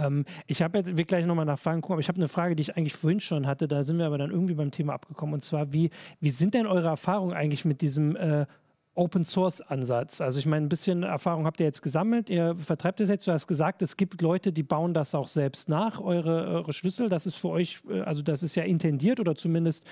Ähm, 0.00 0.24
ich 0.46 0.62
habe 0.62 0.78
jetzt, 0.78 0.96
wir 0.96 1.04
gleich 1.04 1.26
nochmal 1.26 1.44
nachfragen, 1.44 1.80
gucken, 1.80 1.94
aber 1.94 2.00
ich 2.00 2.08
habe 2.08 2.18
eine 2.18 2.28
Frage, 2.28 2.56
die 2.56 2.62
ich 2.62 2.76
eigentlich 2.76 2.94
vorhin 2.94 3.20
schon 3.20 3.46
hatte, 3.46 3.68
da 3.68 3.82
sind 3.82 3.98
wir 3.98 4.06
aber 4.06 4.18
dann 4.18 4.30
irgendwie 4.30 4.54
beim 4.54 4.70
Thema 4.70 4.94
abgekommen. 4.94 5.34
Und 5.34 5.40
zwar, 5.40 5.72
wie, 5.72 5.90
wie 6.20 6.30
sind 6.30 6.54
denn 6.54 6.66
eure 6.66 6.88
Erfahrungen 6.88 7.34
eigentlich 7.34 7.64
mit 7.64 7.80
diesem 7.80 8.16
äh, 8.16 8.46
Open 8.94 9.24
Source 9.24 9.62
Ansatz. 9.62 10.20
Also 10.20 10.40
ich 10.40 10.46
meine, 10.46 10.66
ein 10.66 10.68
bisschen 10.68 11.04
Erfahrung 11.04 11.46
habt 11.46 11.60
ihr 11.60 11.66
jetzt 11.66 11.80
gesammelt. 11.80 12.28
Ihr 12.28 12.56
vertreibt 12.56 13.00
es 13.00 13.08
jetzt. 13.08 13.26
Du 13.26 13.32
hast 13.32 13.46
gesagt, 13.46 13.82
es 13.82 13.96
gibt 13.96 14.20
Leute, 14.20 14.52
die 14.52 14.62
bauen 14.62 14.94
das 14.94 15.14
auch 15.14 15.28
selbst 15.28 15.68
nach, 15.68 16.00
eure, 16.00 16.46
eure 16.48 16.72
Schlüssel. 16.72 17.08
Das 17.08 17.24
ist 17.24 17.36
für 17.36 17.48
euch, 17.48 17.80
äh, 17.88 18.00
also 18.00 18.22
das 18.22 18.42
ist 18.42 18.56
ja 18.56 18.64
intendiert 18.64 19.20
oder 19.20 19.34
zumindest 19.34 19.86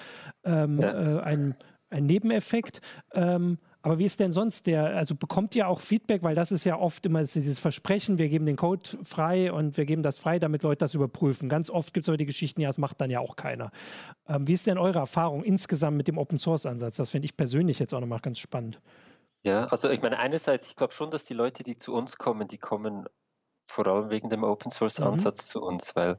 ähm, 0.44 0.80
ja. 0.80 1.18
äh, 1.18 1.22
ein, 1.22 1.54
ein 1.90 2.06
Nebeneffekt. 2.06 2.80
Ähm, 3.14 3.58
aber 3.88 3.98
wie 3.98 4.04
ist 4.04 4.20
denn 4.20 4.32
sonst 4.32 4.66
der, 4.66 4.96
also 4.96 5.14
bekommt 5.14 5.54
ihr 5.54 5.66
auch 5.66 5.80
Feedback, 5.80 6.22
weil 6.22 6.34
das 6.34 6.52
ist 6.52 6.64
ja 6.64 6.78
oft 6.78 7.06
immer 7.06 7.22
dieses 7.22 7.58
Versprechen, 7.58 8.18
wir 8.18 8.28
geben 8.28 8.44
den 8.44 8.56
Code 8.56 8.86
frei 9.02 9.50
und 9.50 9.78
wir 9.78 9.86
geben 9.86 10.02
das 10.02 10.18
frei, 10.18 10.38
damit 10.38 10.62
Leute 10.62 10.80
das 10.80 10.92
überprüfen. 10.92 11.48
Ganz 11.48 11.70
oft 11.70 11.94
gibt 11.94 12.04
es 12.04 12.08
aber 12.10 12.18
die 12.18 12.26
Geschichten, 12.26 12.60
ja, 12.60 12.68
das 12.68 12.76
macht 12.76 13.00
dann 13.00 13.10
ja 13.10 13.20
auch 13.20 13.34
keiner. 13.36 13.70
Ähm, 14.28 14.46
wie 14.46 14.52
ist 14.52 14.66
denn 14.66 14.76
eure 14.76 14.98
Erfahrung 14.98 15.42
insgesamt 15.42 15.96
mit 15.96 16.06
dem 16.06 16.18
Open 16.18 16.38
Source 16.38 16.66
Ansatz? 16.66 16.96
Das 16.96 17.08
finde 17.08 17.24
ich 17.24 17.36
persönlich 17.36 17.78
jetzt 17.78 17.94
auch 17.94 18.00
nochmal 18.00 18.20
ganz 18.20 18.38
spannend. 18.38 18.78
Ja, 19.42 19.68
also 19.68 19.88
ich 19.88 20.02
meine, 20.02 20.18
einerseits, 20.18 20.66
ich 20.66 20.76
glaube 20.76 20.92
schon, 20.92 21.10
dass 21.10 21.24
die 21.24 21.32
Leute, 21.32 21.62
die 21.62 21.78
zu 21.78 21.94
uns 21.94 22.18
kommen, 22.18 22.46
die 22.46 22.58
kommen 22.58 23.06
vor 23.66 23.86
allem 23.86 24.10
wegen 24.10 24.28
dem 24.28 24.44
Open 24.44 24.70
Source 24.70 24.98
mhm. 24.98 25.06
Ansatz 25.06 25.48
mhm. 25.48 25.52
zu 25.52 25.62
uns, 25.62 25.96
weil 25.96 26.18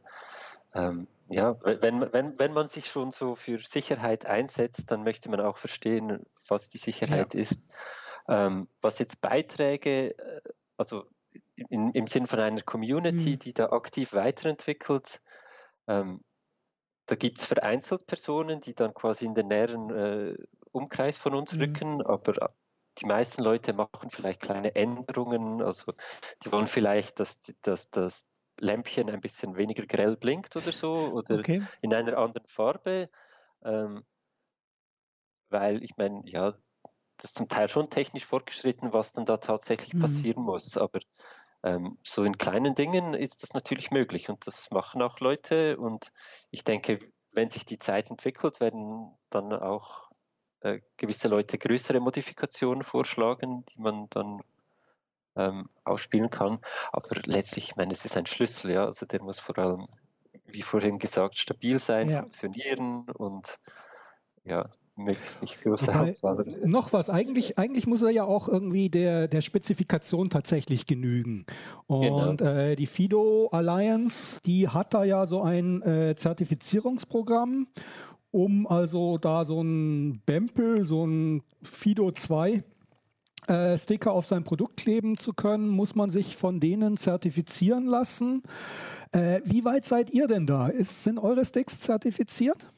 ähm, 0.74 1.08
ja, 1.30 1.58
wenn, 1.64 2.12
wenn, 2.12 2.40
wenn 2.40 2.54
man 2.54 2.68
sich 2.68 2.90
schon 2.90 3.12
so 3.12 3.36
für 3.36 3.60
Sicherheit 3.60 4.26
einsetzt, 4.26 4.90
dann 4.90 5.04
möchte 5.04 5.30
man 5.30 5.42
auch 5.42 5.58
verstehen, 5.58 6.26
was 6.48 6.70
die 6.70 6.80
Sicherheit 6.80 7.34
ja. 7.34 7.42
ist. 7.42 7.66
Ähm, 8.28 8.68
was 8.82 9.00
jetzt 9.00 9.22
Beiträge, 9.22 10.18
äh, 10.18 10.42
also 10.78 11.06
in, 11.56 11.92
im 11.92 12.08
Sinn 12.08 12.26
von 12.26 12.40
einer 12.40 12.62
Community, 12.62 13.32
mhm. 13.32 13.40
die 13.40 13.54
da 13.54 13.70
aktiv 13.70 14.14
weiterentwickelt, 14.14 15.22
ähm, 15.88 16.24
da 17.06 17.16
gibt 17.16 17.40
es 17.40 17.46
vereinzelt 17.46 18.06
Personen, 18.06 18.62
die 18.62 18.76
dann 18.76 18.94
quasi 18.94 19.26
in 19.26 19.34
den 19.34 19.48
näheren 19.48 19.90
äh, 19.90 20.36
Umkreis 20.72 21.18
von 21.18 21.34
uns 21.34 21.54
mhm. 21.54 21.62
rücken, 21.62 22.02
aber 22.06 22.54
die 23.00 23.06
meisten 23.06 23.44
Leute 23.44 23.74
machen 23.74 24.10
vielleicht 24.12 24.42
kleine 24.42 24.76
Änderungen, 24.76 25.62
also 25.62 25.94
die 26.44 26.52
wollen 26.52 26.68
vielleicht, 26.68 27.20
dass, 27.20 27.40
dass, 27.62 27.90
dass 27.90 28.26
Lämpchen 28.60 29.10
ein 29.10 29.22
bisschen 29.22 29.58
weniger 29.58 29.86
grell 29.86 30.16
blinkt 30.18 30.56
oder 30.56 30.72
so 30.72 31.12
oder 31.14 31.40
okay. 31.40 31.64
in 31.82 31.94
einer 31.94 32.18
anderen 32.18 32.48
Farbe. 32.48 33.10
Ähm, 33.64 34.04
weil 35.50 35.84
ich 35.84 35.98
meine, 35.98 36.22
ja, 36.26 36.54
das 37.18 37.32
ist 37.32 37.38
zum 37.38 37.50
Teil 37.50 37.70
schon 37.70 37.90
technisch 37.90 38.26
fortgeschritten, 38.26 38.94
was 38.94 39.12
dann 39.12 39.26
da 39.26 39.38
tatsächlich 39.38 39.94
mhm. 39.94 40.00
passieren 40.00 40.44
muss. 40.44 40.78
Aber 40.78 41.00
ähm, 41.64 41.98
so 42.04 42.24
in 42.24 42.38
kleinen 42.38 42.76
Dingen 42.76 43.14
ist 43.14 43.44
das 43.44 43.54
natürlich 43.54 43.92
möglich 43.92 44.30
und 44.30 44.48
das 44.48 44.72
machen 44.72 45.02
auch 45.02 45.20
Leute. 45.20 45.78
Und 45.78 46.12
ich 46.50 46.64
denke, 46.64 47.00
wenn 47.32 47.50
sich 47.50 47.66
die 47.66 47.80
Zeit 47.80 48.10
entwickelt, 48.10 48.60
werden 48.60 49.12
dann 49.30 49.52
auch 49.54 50.10
äh, 50.62 50.80
gewisse 50.98 51.28
Leute 51.28 51.58
größere 51.58 52.00
Modifikationen 52.00 52.84
vorschlagen, 52.84 53.66
die 53.66 53.82
man 53.82 54.10
dann 54.10 54.42
ähm, 55.40 55.70
ausspielen 55.84 56.30
kann. 56.30 56.60
Aber 56.92 57.10
letztlich, 57.26 57.70
ich 57.70 57.76
meine, 57.76 57.94
es 57.94 58.06
ist 58.06 58.18
ein 58.18 58.26
Schlüssel, 58.26 58.72
ja, 58.72 58.86
also 58.86 59.06
der 59.06 59.22
muss 59.22 59.40
vor 59.40 59.58
allem, 59.58 59.88
wie 60.46 60.62
vorhin 60.62 61.00
gesagt, 61.00 61.38
stabil 61.38 61.80
sein, 61.80 62.10
ja. 62.10 62.22
funktionieren 62.22 63.06
und 63.10 63.60
ja, 64.44 64.70
möglichst 64.96 65.42
nicht 65.42 65.62
größer 65.62 65.88
Wobei, 65.88 66.46
Noch 66.66 66.92
was, 66.92 67.10
eigentlich, 67.10 67.58
eigentlich 67.58 67.88
muss 67.88 68.02
er 68.02 68.10
ja 68.10 68.26
auch 68.26 68.48
irgendwie 68.48 68.90
der, 68.90 69.28
der 69.28 69.42
Spezifikation 69.42 70.30
tatsächlich 70.30 70.86
genügen. 70.86 71.46
Und 71.88 72.40
genau. 72.40 72.52
äh, 72.52 72.76
die 72.76 72.88
FIDO 72.88 73.50
Alliance, 73.52 74.42
die 74.46 74.68
hat 74.68 74.94
da 74.94 75.04
ja 75.06 75.26
so 75.26 75.42
ein 75.42 75.82
äh, 75.84 76.16
Zertifizierungsprogramm 76.16 77.68
um 78.32 78.68
also 78.68 79.18
da 79.18 79.44
so 79.46 79.62
ein 79.62 80.22
Bempel, 80.26 80.86
so 80.86 81.06
ein 81.06 81.42
Fido 81.64 82.12
2 82.12 82.64
äh, 83.50 83.78
Sticker 83.78 84.12
auf 84.12 84.26
sein 84.26 84.44
Produkt 84.44 84.78
kleben 84.78 85.18
zu 85.18 85.34
können, 85.34 85.68
muss 85.68 85.96
man 85.96 86.10
sich 86.10 86.38
von 86.38 86.60
denen 86.60 86.98
zertifizieren 86.98 87.86
lassen. 87.86 88.44
Äh, 89.12 89.42
wie 89.44 89.66
weit 89.66 89.86
seid 89.86 90.12
ihr 90.12 90.28
denn 90.28 90.46
da? 90.46 90.68
Ist, 90.68 91.04
sind 91.04 91.18
eure 91.18 91.44
Sticks 91.44 91.80
zertifiziert? 91.80 92.72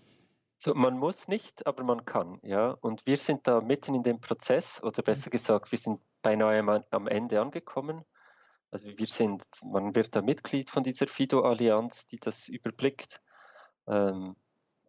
So, 0.58 0.74
man 0.74 0.98
muss 0.98 1.28
nicht, 1.28 1.66
aber 1.66 1.84
man 1.84 2.06
kann, 2.06 2.40
ja. 2.44 2.78
Und 2.82 3.06
wir 3.06 3.18
sind 3.18 3.48
da 3.48 3.62
mitten 3.62 3.96
in 3.96 4.04
dem 4.04 4.20
Prozess, 4.20 4.82
oder 4.84 5.02
besser 5.02 5.30
gesagt, 5.30 5.72
wir 5.72 5.80
sind 5.80 6.00
beinahe 6.22 6.84
am 6.92 7.08
Ende 7.08 7.42
angekommen. 7.42 8.06
Also 8.70 8.88
wir 8.88 9.08
sind, 9.08 9.44
man 9.64 9.96
wird 9.96 10.16
da 10.16 10.22
Mitglied 10.22 10.70
von 10.70 10.84
dieser 10.84 11.08
FIDO-Allianz, 11.08 12.06
die 12.06 12.18
das 12.18 12.48
überblickt. 12.48 13.22
Ähm, 13.88 14.36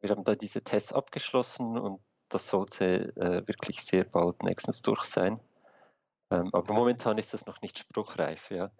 wir 0.01 0.11
haben 0.11 0.25
da 0.25 0.35
diese 0.35 0.63
Tests 0.63 0.93
abgeschlossen 0.93 1.79
und 1.79 2.01
das 2.29 2.49
sollte 2.49 3.17
äh, 3.17 3.49
wirklich 3.49 3.83
sehr 3.83 4.05
bald 4.05 4.43
nächstens 4.43 4.83
durch 4.83 5.05
sein. 5.05 5.41
Ähm, 6.33 6.51
aber 6.53 6.75
momentan 6.75 7.19
ist 7.19 7.35
das 7.35 7.47
noch 7.47 7.61
nicht 7.63 7.79
spruchreif. 7.79 8.51
Ja. 8.51 8.71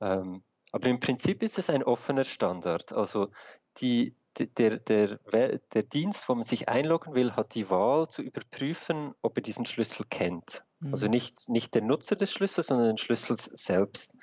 Ähm, 0.00 0.42
aber 0.72 0.88
im 0.88 1.00
Prinzip 1.00 1.42
ist 1.42 1.58
es 1.58 1.70
ein 1.70 1.82
offener 1.82 2.24
Standard. 2.24 2.92
Also 2.92 3.30
die, 3.78 4.16
der, 4.38 4.78
der, 4.78 5.18
der 5.18 5.82
Dienst, 5.82 6.28
wo 6.28 6.34
man 6.34 6.44
sich 6.44 6.68
einloggen 6.68 7.14
will, 7.14 7.32
hat 7.32 7.54
die 7.54 7.70
Wahl 7.70 8.08
zu 8.08 8.22
überprüfen, 8.22 9.14
ob 9.22 9.38
er 9.38 9.42
diesen 9.42 9.66
Schlüssel 9.66 10.04
kennt. 10.08 10.64
Mhm. 10.80 10.92
Also 10.92 11.06
nicht, 11.08 11.48
nicht 11.48 11.74
der 11.74 11.82
Nutzer 11.82 12.16
des 12.16 12.32
Schlüssels, 12.32 12.66
sondern 12.66 12.88
den 12.88 12.98
Schlüssel 12.98 13.36
selbst. 13.36 14.16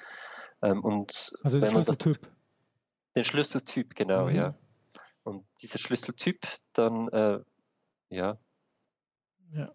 Ähm, 0.62 0.84
und 0.84 1.34
also 1.44 1.60
den 1.60 1.72
Schlüsseltyp. 1.72 2.22
Das, 2.22 2.32
den 3.16 3.24
Schlüsseltyp, 3.24 3.96
genau, 3.96 4.28
mhm. 4.28 4.36
ja. 4.36 4.56
Und 5.24 5.46
dieser 5.62 5.80
Schlüsseltyp 5.80 6.46
dann, 6.74 7.08
äh, 7.10 7.40
ja. 8.10 8.38
Ja. 9.54 9.72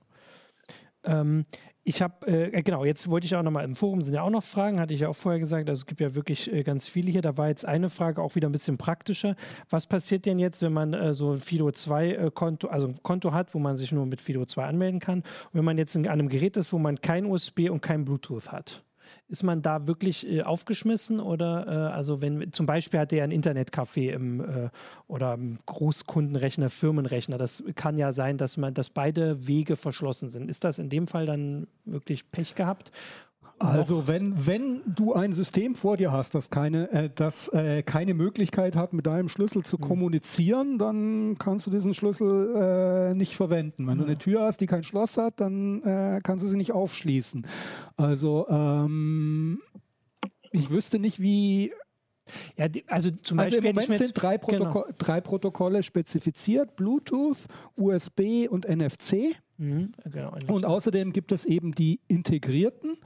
Ähm, 1.05 1.47
ich 1.85 2.03
habe, 2.03 2.27
äh, 2.27 2.59
äh, 2.59 2.63
genau, 2.63 2.85
jetzt 2.85 3.09
wollte 3.11 3.27
ich 3.27 3.35
auch 3.35 3.43
nochmal, 3.43 3.65
im 3.65 3.75
Forum 3.75 4.03
sind 4.03 4.15
ja 4.15 4.23
auch 4.23 4.31
noch 4.31 4.43
Fragen, 4.43 4.79
hatte 4.79 4.93
ich 4.93 5.01
ja 5.01 5.09
auch 5.09 5.17
vorher 5.17 5.41
gesagt, 5.41 5.69
also 5.69 5.81
es 5.81 5.87
gibt 5.87 6.01
ja 6.01 6.15
wirklich 6.15 6.53
äh, 6.53 6.63
ganz 6.63 6.87
viele 6.87 7.11
hier. 7.11 7.23
Da 7.23 7.37
war 7.37 7.49
jetzt 7.49 7.65
eine 7.65 7.89
Frage 7.89 8.21
auch 8.21 8.35
wieder 8.35 8.49
ein 8.49 8.53
bisschen 8.53 8.77
praktischer. 8.77 9.37
Was 9.71 9.87
passiert 9.87 10.27
denn 10.27 10.39
jetzt, 10.39 10.61
wenn 10.61 10.73
man 10.73 10.93
äh, 10.93 11.15
so 11.15 11.33
ein 11.33 11.39
Fido 11.39 11.71
2 11.71 12.09
äh, 12.11 12.31
Konto, 12.33 12.69
also 12.69 12.89
ein 12.89 13.03
Konto 13.03 13.33
hat, 13.33 13.55
wo 13.55 13.59
man 13.59 13.77
sich 13.77 13.93
nur 13.93 14.07
mit 14.07 14.21
Fido 14.21 14.45
2 14.45 14.65
anmelden 14.65 15.01
kann? 15.01 15.21
Und 15.21 15.55
wenn 15.55 15.65
man 15.65 15.79
jetzt 15.79 15.97
an 15.97 16.07
einem 16.07 16.29
Gerät 16.29 16.57
ist, 16.57 16.73
wo 16.73 16.79
man 16.79 17.01
kein 17.01 17.25
USB 17.25 17.71
und 17.71 17.81
kein 17.81 18.05
Bluetooth 18.05 18.53
hat? 18.53 18.85
Ist 19.29 19.43
man 19.43 19.61
da 19.61 19.87
wirklich 19.87 20.27
äh, 20.27 20.43
aufgeschmissen 20.43 21.21
oder 21.21 21.67
äh, 21.67 21.95
also 21.95 22.23
wenn 22.23 22.53
zum 22.53 22.67
Beispiel 22.67 23.01
hat 23.01 23.13
der 23.13 23.25
ein 23.25 23.31
Internetcafé 23.31 24.11
im 24.11 24.41
äh, 24.41 24.71
oder 25.07 25.35
im 25.35 25.59
Großkundenrechner, 25.67 26.71
Firmenrechner, 26.71 27.39
das 27.39 27.63
kann 27.75 27.99
ja 27.99 28.13
sein, 28.13 28.39
dass 28.39 28.57
man, 28.57 28.75
dass 28.75 28.89
beide 28.89 29.47
Wege 29.47 29.77
verschlossen 29.77 30.31
sind. 30.31 30.49
Ist 30.49 30.65
das 30.65 30.79
in 30.79 30.89
dem 30.89 31.07
Fall 31.07 31.27
dann 31.27 31.67
wirklich 31.85 32.31
Pech 32.31 32.55
gehabt? 32.55 32.91
Also 33.59 34.07
wenn, 34.07 34.47
wenn 34.47 34.83
du 34.87 35.15
ein 35.15 35.33
System 35.33 35.75
vor 35.75 35.97
dir 35.97 36.13
hast, 36.13 36.35
das 36.35 36.51
keine, 36.51 36.91
äh, 36.93 37.11
das 37.13 37.49
äh, 37.49 37.83
keine 37.83 38.15
Möglichkeit 38.15 38.77
hat, 38.77 38.93
mit 38.93 39.07
deinem 39.07 39.29
Schlüssel 39.29 39.65
zu 39.65 39.77
mhm. 39.77 39.83
kommunizieren, 39.83 40.79
dann 40.79 41.37
kannst 41.39 41.67
du 41.67 41.71
diesen 41.71 41.95
Schlüssel 41.95 43.11
äh, 43.11 43.15
nicht 43.15 43.37
verwenden. 43.37 43.87
Wenn 43.87 43.97
mhm. 43.97 44.03
du 44.03 44.07
eine 44.07 44.19
Tür 44.19 44.43
hast, 44.43 44.61
die 44.61 44.67
kein 44.67 44.85
Schloss 44.85 45.17
hat, 45.17 45.41
dann 45.41 45.83
äh, 45.83 46.21
kannst 46.23 46.45
du 46.45 46.49
sie 46.49 46.57
nicht 46.57 46.73
aufschließen. 46.73 47.47
Also 47.97 48.47
ähm, 48.49 49.61
ich 50.53 50.71
wüsste 50.71 50.99
nicht, 50.99 51.21
wie 51.21 51.73
ja, 52.57 52.69
die, 52.69 52.87
also 52.89 53.11
zum 53.11 53.39
Beispiel. 53.39 53.59
Also 53.59 53.69
im 53.69 53.75
Moment 53.75 53.93
sind 53.93 54.13
drei, 54.15 54.39
Protoko 54.39 54.83
genau. 54.83 54.95
drei 54.99 55.21
Protokolle 55.21 55.83
spezifiziert: 55.83 56.77
Bluetooth, 56.77 57.39
USB 57.77 58.47
und 58.49 58.69
NFC. 58.69 59.35
Mhm, 59.59 59.93
genau, 60.05 60.33
und 60.47 60.65
außerdem 60.65 61.13
gibt 61.13 61.33
es 61.33 61.45
eben 61.45 61.73
die 61.73 61.99
integrierten, 62.07 62.97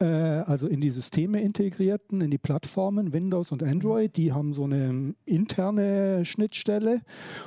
äh, 0.00 0.06
also 0.06 0.66
in 0.66 0.80
die 0.80 0.88
Systeme 0.88 1.42
integrierten, 1.42 2.22
in 2.22 2.30
die 2.30 2.38
Plattformen 2.38 3.12
Windows 3.12 3.52
und 3.52 3.62
Android. 3.62 4.16
Die 4.16 4.32
haben 4.32 4.54
so 4.54 4.64
eine 4.64 5.14
interne 5.26 6.24
Schnittstelle. 6.24 7.02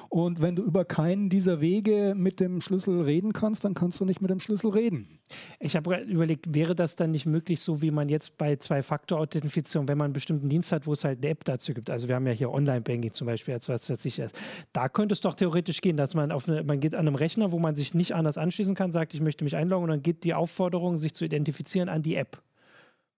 Und 0.09 0.39
wenn 0.39 0.55
du 0.55 0.61
über 0.63 0.85
keinen 0.85 1.29
dieser 1.29 1.61
Wege 1.61 2.13
mit 2.15 2.39
dem 2.39 2.61
Schlüssel 2.61 3.01
reden 3.01 3.33
kannst, 3.33 3.63
dann 3.63 3.73
kannst 3.73 3.99
du 3.99 4.05
nicht 4.05 4.21
mit 4.21 4.29
dem 4.29 4.39
Schlüssel 4.39 4.69
reden. 4.69 5.19
Ich 5.59 5.75
habe 5.75 6.03
überlegt, 6.03 6.53
wäre 6.53 6.75
das 6.75 6.95
dann 6.95 7.09
nicht 7.09 7.25
möglich, 7.25 7.59
so 7.59 7.81
wie 7.81 7.89
man 7.89 8.07
jetzt 8.07 8.37
bei 8.37 8.55
Zwei-Faktor-Authentifizierung, 8.55 9.87
wenn 9.87 9.97
man 9.97 10.05
einen 10.05 10.13
bestimmten 10.13 10.47
Dienst 10.47 10.71
hat, 10.71 10.85
wo 10.85 10.93
es 10.93 11.03
halt 11.03 11.19
eine 11.23 11.29
App 11.29 11.43
dazu 11.45 11.73
gibt. 11.73 11.89
Also 11.89 12.07
wir 12.07 12.13
haben 12.13 12.27
ja 12.27 12.33
hier 12.33 12.51
Online-Banking 12.51 13.13
zum 13.13 13.25
Beispiel 13.25 13.55
als 13.55 13.67
was, 13.67 13.89
was 13.89 14.03
sicher 14.03 14.25
ist. 14.25 14.35
Da 14.73 14.89
könnte 14.89 15.13
es 15.13 15.21
doch 15.21 15.33
theoretisch 15.33 15.81
gehen, 15.81 15.97
dass 15.97 16.13
man 16.13 16.31
auf 16.31 16.47
eine, 16.47 16.63
man 16.63 16.79
geht 16.79 16.93
an 16.93 17.07
einem 17.07 17.15
Rechner, 17.15 17.51
wo 17.51 17.57
man 17.57 17.73
sich 17.73 17.95
nicht 17.95 18.13
anders 18.13 18.37
anschließen 18.43 18.75
kann, 18.75 18.91
sagt, 18.91 19.13
ich 19.13 19.21
möchte 19.21 19.43
mich 19.43 19.55
einloggen 19.55 19.85
und 19.85 19.89
dann 19.89 20.03
geht 20.03 20.23
die 20.23 20.33
Aufforderung, 20.33 20.97
sich 20.97 21.13
zu 21.13 21.25
identifizieren, 21.25 21.89
an 21.89 22.01
die 22.01 22.15
App. 22.15 22.41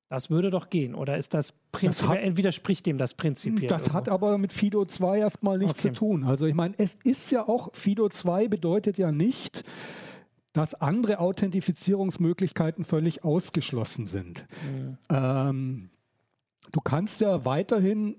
Das 0.08 0.30
würde 0.30 0.52
doch 0.52 0.70
gehen. 0.70 0.94
Oder 0.94 1.18
ist 1.18 1.34
das 1.34 1.54
prinzipiell, 1.72 2.30
das 2.30 2.38
widerspricht 2.38 2.86
dem 2.86 2.98
das 2.98 3.16
prinzipiell? 3.16 3.68
Das 3.68 3.84
irgendwo? 3.84 3.98
hat 3.98 4.10
aber 4.10 4.38
mit 4.38 4.54
Fido 4.54 4.86
2 4.86 5.20
erstmal 5.20 5.58
nichts 5.58 5.80
okay. 5.80 5.94
zu 5.94 6.00
tun. 6.00 6.24
Also 6.24 6.46
ich 6.46 6.54
meine, 6.54 6.76
es 6.78 6.98
ist 7.04 7.32
ja 7.32 7.48
auch, 7.48 7.74
Fido 7.74 8.08
2 8.08 8.48
bedeutet 8.48 8.98
ja 8.98 9.12
nicht, 9.12 9.64
dass 10.54 10.76
andere 10.76 11.20
Authentifizierungsmöglichkeiten 11.20 12.86
völlig 12.86 13.24
ausgeschlossen 13.24 14.06
sind. 14.06 14.46
Mhm. 14.64 14.98
Ähm, 15.10 15.90
du 16.72 16.82
kannst 16.82 17.20
ja 17.22 17.44
weiterhin 17.44 18.16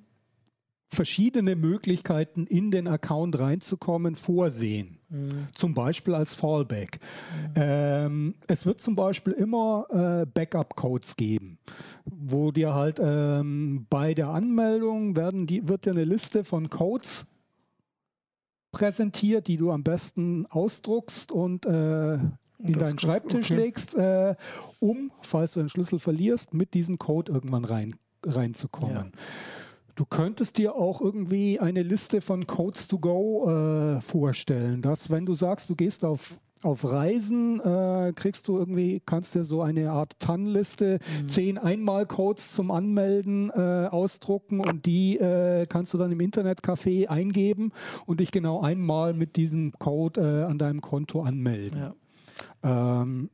verschiedene 0.89 1.57
Möglichkeiten 1.57 2.47
in 2.47 2.71
den 2.71 2.87
Account 2.87 3.39
reinzukommen 3.39 4.15
vorsehen. 4.15 4.99
Mhm. 5.09 5.47
Zum 5.55 5.75
Beispiel 5.75 6.15
als 6.15 6.35
Fallback. 6.35 7.01
Mhm. 7.49 7.53
Ähm, 7.57 8.35
es 8.47 8.67
wird 8.67 8.81
zum 8.81 8.95
Beispiel 8.95 9.33
immer 9.33 9.87
äh, 9.91 10.27
Backup-Codes 10.27 11.17
geben, 11.17 11.59
wo 12.05 12.53
dir 12.53 12.75
halt 12.75 13.01
ähm, 13.03 13.87
bei 13.91 14.15
der 14.15 14.29
Anmeldung 14.29 15.17
werden 15.17 15.47
die, 15.47 15.69
wird 15.69 15.87
dir 15.87 15.91
eine 15.91 16.05
Liste 16.05 16.45
von 16.45 16.71
Codes 16.71 17.27
präsentiert, 18.73 19.49
die 19.49 19.57
du 19.57 19.73
am 19.73 19.83
besten 19.83 20.47
ausdruckst 20.47 21.33
und 21.33 21.67
äh, 21.67 22.19
in 22.59 22.79
deinen 22.79 22.99
Schreibtisch 22.99 23.51
okay. 23.51 23.61
legst, 23.61 23.95
äh, 23.95 24.35
um, 24.81 25.11
falls 25.21 25.53
du 25.53 25.61
den 25.61 25.69
Schlüssel 25.69 25.99
verlierst, 25.99 26.55
mit 26.55 26.75
diesem 26.75 26.99
Code 26.99 27.33
irgendwann 27.33 27.65
rein, 27.65 27.95
reinzukommen. 28.25 29.13
Ja. 29.15 29.21
Du 29.97 30.05
könntest 30.05 30.59
dir 30.59 30.75
auch 30.75 31.01
irgendwie 31.01 31.59
eine 31.59 31.83
Liste 31.83 32.21
von 32.21 32.47
Codes 32.47 32.87
to 32.87 32.99
go 32.99 33.49
äh, 33.49 34.01
vorstellen, 34.03 34.83
dass 34.83 35.09
wenn 35.11 35.25
du 35.25 35.35
sagst, 35.35 35.71
du 35.71 35.75
gehst 35.75 36.05
auf 36.05 36.39
auf 36.63 36.85
Reisen 36.85 37.61
äh, 37.61 38.13
kriegst 38.15 38.49
du 38.49 38.59
irgendwie, 38.59 39.01
kannst 39.05 39.35
dir 39.35 39.45
so 39.45 39.63
eine 39.63 39.91
Art 39.93 40.19
TAN-Liste, 40.19 40.99
mhm. 41.23 41.29
zehn 41.29 41.59
Einmalcodes 41.59 42.53
zum 42.53 42.71
Anmelden 42.71 43.51
äh, 43.51 43.89
ausdrucken 43.91 44.61
und 44.61 44.85
die 44.87 45.19
äh, 45.19 45.67
kannst 45.67 45.95
du 45.95 45.99
dann 45.99 46.11
im 46.11 46.19
Internetcafé 46.19 47.09
eingeben 47.09 47.73
und 48.07 48.21
dich 48.21 48.33
genau 48.33 48.63
einmal 48.63 49.15
mit 49.15 49.37
diesem 49.37 49.73
Code 49.73 50.21
äh, 50.21 50.51
an 50.51 50.59
deinem 50.59 50.81
Konto 50.81 51.23
anmelden. 51.23 51.93
Ja. 52.63 53.03
Ähm, 53.03 53.31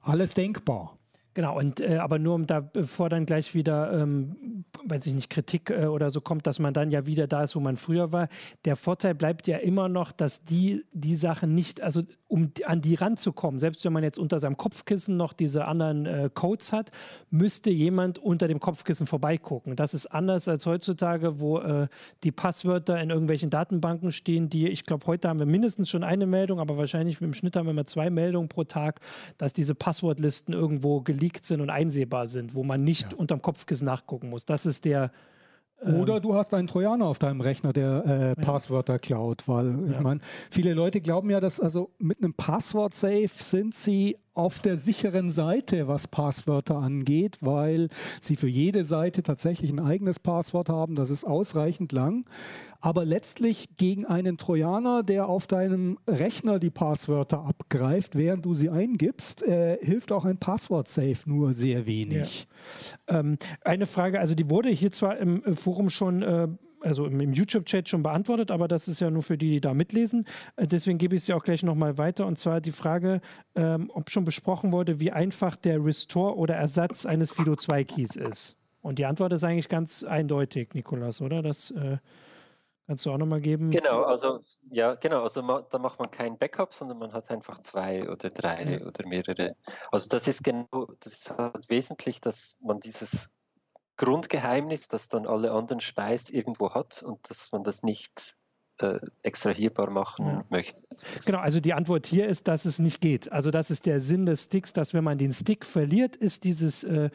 alles 0.00 0.34
denkbar. 0.34 0.98
Genau, 1.34 1.56
und 1.56 1.80
äh, 1.80 1.96
aber 1.96 2.18
nur 2.18 2.34
um 2.34 2.46
da, 2.46 2.60
bevor 2.60 3.08
dann 3.08 3.24
gleich 3.24 3.54
wieder, 3.54 3.92
ähm, 3.92 4.64
weiß 4.84 5.06
ich 5.06 5.14
nicht, 5.14 5.30
Kritik 5.30 5.70
äh, 5.70 5.86
oder 5.86 6.10
so 6.10 6.20
kommt, 6.20 6.46
dass 6.46 6.58
man 6.58 6.74
dann 6.74 6.90
ja 6.90 7.06
wieder 7.06 7.26
da 7.26 7.42
ist, 7.42 7.56
wo 7.56 7.60
man 7.60 7.76
früher 7.78 8.12
war. 8.12 8.28
Der 8.66 8.76
Vorteil 8.76 9.14
bleibt 9.14 9.46
ja 9.46 9.56
immer 9.56 9.88
noch, 9.88 10.12
dass 10.12 10.44
die, 10.44 10.84
die 10.92 11.14
Sachen 11.14 11.54
nicht, 11.54 11.80
also 11.80 12.02
um 12.32 12.50
an 12.64 12.80
die 12.80 12.94
ranzukommen, 12.94 13.60
selbst 13.60 13.84
wenn 13.84 13.92
man 13.92 14.02
jetzt 14.02 14.18
unter 14.18 14.40
seinem 14.40 14.56
Kopfkissen 14.56 15.18
noch 15.18 15.34
diese 15.34 15.66
anderen 15.66 16.06
äh, 16.06 16.30
Codes 16.32 16.72
hat, 16.72 16.90
müsste 17.30 17.68
jemand 17.68 18.18
unter 18.18 18.48
dem 18.48 18.58
Kopfkissen 18.58 19.06
vorbeigucken. 19.06 19.76
Das 19.76 19.92
ist 19.92 20.06
anders 20.06 20.48
als 20.48 20.64
heutzutage, 20.64 21.40
wo 21.40 21.58
äh, 21.58 21.88
die 22.24 22.32
Passwörter 22.32 22.98
in 23.02 23.10
irgendwelchen 23.10 23.50
Datenbanken 23.50 24.12
stehen, 24.12 24.48
die, 24.48 24.66
ich 24.68 24.84
glaube, 24.84 25.06
heute 25.08 25.28
haben 25.28 25.40
wir 25.40 25.46
mindestens 25.46 25.90
schon 25.90 26.04
eine 26.04 26.24
Meldung, 26.24 26.58
aber 26.58 26.78
wahrscheinlich 26.78 27.20
im 27.20 27.34
Schnitt 27.34 27.54
haben 27.54 27.66
wir 27.66 27.74
mal 27.74 27.84
zwei 27.84 28.08
Meldungen 28.08 28.48
pro 28.48 28.64
Tag, 28.64 29.00
dass 29.36 29.52
diese 29.52 29.74
Passwortlisten 29.74 30.54
irgendwo 30.54 31.02
geleakt 31.02 31.44
sind 31.44 31.60
und 31.60 31.68
einsehbar 31.68 32.28
sind, 32.28 32.54
wo 32.54 32.64
man 32.64 32.82
nicht 32.82 33.12
ja. 33.12 33.18
unterm 33.18 33.42
Kopfkissen 33.42 33.84
nachgucken 33.84 34.30
muss. 34.30 34.46
Das 34.46 34.64
ist 34.64 34.86
der 34.86 35.10
oder 35.82 36.16
ähm. 36.16 36.22
du 36.22 36.34
hast 36.34 36.54
einen 36.54 36.68
Trojaner 36.68 37.06
auf 37.06 37.18
deinem 37.18 37.40
Rechner, 37.40 37.72
der 37.72 38.34
äh, 38.36 38.40
Passwörter 38.40 38.98
klaut, 38.98 39.48
weil 39.48 39.66
ja. 39.86 39.92
ich 39.92 40.00
meine, 40.00 40.20
viele 40.50 40.74
Leute 40.74 41.00
glauben 41.00 41.30
ja, 41.30 41.40
dass 41.40 41.60
also 41.60 41.90
mit 41.98 42.18
einem 42.18 42.34
Passwort-Safe 42.34 43.28
sind 43.28 43.74
sie 43.74 44.16
auf 44.34 44.60
der 44.60 44.78
sicheren 44.78 45.30
Seite, 45.30 45.88
was 45.88 46.08
Passwörter 46.08 46.76
angeht, 46.76 47.38
weil 47.40 47.88
sie 48.20 48.36
für 48.36 48.48
jede 48.48 48.84
Seite 48.84 49.22
tatsächlich 49.22 49.70
ein 49.70 49.80
eigenes 49.80 50.18
Passwort 50.18 50.68
haben. 50.68 50.94
Das 50.94 51.10
ist 51.10 51.24
ausreichend 51.24 51.92
lang. 51.92 52.24
Aber 52.80 53.04
letztlich 53.04 53.76
gegen 53.76 54.06
einen 54.06 54.38
Trojaner, 54.38 55.02
der 55.02 55.28
auf 55.28 55.46
deinem 55.46 55.98
Rechner 56.08 56.58
die 56.58 56.70
Passwörter 56.70 57.44
abgreift, 57.44 58.16
während 58.16 58.44
du 58.44 58.54
sie 58.54 58.70
eingibst, 58.70 59.42
äh, 59.42 59.78
hilft 59.80 60.12
auch 60.12 60.24
ein 60.24 60.38
Passwort-Safe 60.38 61.18
nur 61.26 61.52
sehr 61.52 61.86
wenig. 61.86 62.48
Ja. 63.08 63.20
Ähm, 63.20 63.38
eine 63.62 63.86
Frage, 63.86 64.18
also 64.18 64.34
die 64.34 64.48
wurde 64.48 64.70
hier 64.70 64.92
zwar 64.92 65.18
im 65.18 65.42
Forum 65.54 65.90
schon 65.90 66.22
äh, 66.22 66.48
also 66.82 67.06
im, 67.06 67.32
YouTube-Chat 67.32 67.88
schon 67.88 68.02
beantwortet, 68.02 68.50
aber 68.50 68.68
das 68.68 68.88
ist 68.88 69.00
ja 69.00 69.10
nur 69.10 69.22
für 69.22 69.38
die, 69.38 69.50
die 69.50 69.60
da 69.60 69.74
mitlesen. 69.74 70.26
Äh, 70.56 70.66
deswegen 70.66 70.98
gebe 70.98 71.14
ich 71.14 71.22
es 71.22 71.26
ja 71.28 71.36
auch 71.36 71.44
gleich 71.44 71.62
nochmal 71.62 71.98
weiter. 71.98 72.26
Und 72.26 72.38
zwar 72.38 72.60
die 72.60 72.72
Frage, 72.72 73.20
ähm, 73.54 73.90
ob 73.94 74.10
schon 74.10 74.24
besprochen 74.24 74.72
wurde, 74.72 75.00
wie 75.00 75.12
einfach 75.12 75.56
der 75.56 75.84
Restore 75.84 76.36
oder 76.36 76.54
Ersatz 76.54 77.06
eines 77.06 77.32
Fido2-Keys 77.32 78.16
ist. 78.16 78.56
Und 78.82 78.98
die 78.98 79.06
Antwort 79.06 79.32
ist 79.32 79.44
eigentlich 79.44 79.68
ganz 79.68 80.02
eindeutig, 80.02 80.74
Nikolas, 80.74 81.20
oder? 81.20 81.40
Das 81.40 81.70
äh, 81.70 81.98
kannst 82.86 83.06
du 83.06 83.12
auch 83.12 83.18
nochmal 83.18 83.40
geben. 83.40 83.70
Genau, 83.70 84.02
also 84.02 84.40
ja, 84.70 84.94
genau, 84.96 85.22
also 85.22 85.40
ma, 85.42 85.62
da 85.62 85.78
macht 85.78 85.98
man 85.98 86.10
kein 86.10 86.36
Backup, 86.36 86.74
sondern 86.74 86.98
man 86.98 87.12
hat 87.12 87.30
einfach 87.30 87.60
zwei 87.60 88.08
oder 88.08 88.28
drei 88.30 88.78
ja. 88.78 88.86
oder 88.86 89.06
mehrere. 89.06 89.54
Also 89.92 90.08
das 90.08 90.26
ist 90.26 90.42
genau, 90.42 90.88
das 91.00 91.12
ist 91.14 91.30
halt 91.30 91.68
wesentlich, 91.68 92.20
dass 92.20 92.58
man 92.60 92.80
dieses 92.80 93.30
Grundgeheimnis, 93.96 94.88
das 94.88 95.08
dann 95.08 95.26
alle 95.26 95.52
anderen 95.52 95.80
speist, 95.80 96.30
irgendwo 96.30 96.70
hat 96.70 97.02
und 97.02 97.18
dass 97.28 97.52
man 97.52 97.62
das 97.62 97.82
nicht 97.82 98.36
äh, 98.78 98.98
extrahierbar 99.22 99.90
machen 99.90 100.26
ja. 100.26 100.44
möchte. 100.48 100.82
Genau, 101.24 101.38
also 101.38 101.60
die 101.60 101.74
Antwort 101.74 102.06
hier 102.06 102.26
ist, 102.26 102.48
dass 102.48 102.64
es 102.64 102.78
nicht 102.78 103.00
geht. 103.00 103.30
Also 103.30 103.50
das 103.50 103.70
ist 103.70 103.86
der 103.86 104.00
Sinn 104.00 104.26
des 104.26 104.44
Sticks, 104.44 104.72
dass 104.72 104.94
wenn 104.94 105.04
man 105.04 105.18
den 105.18 105.32
Stick 105.32 105.64
verliert, 105.64 106.16
ist 106.16 106.44
dieses 106.44 106.84
äh, 106.84 107.10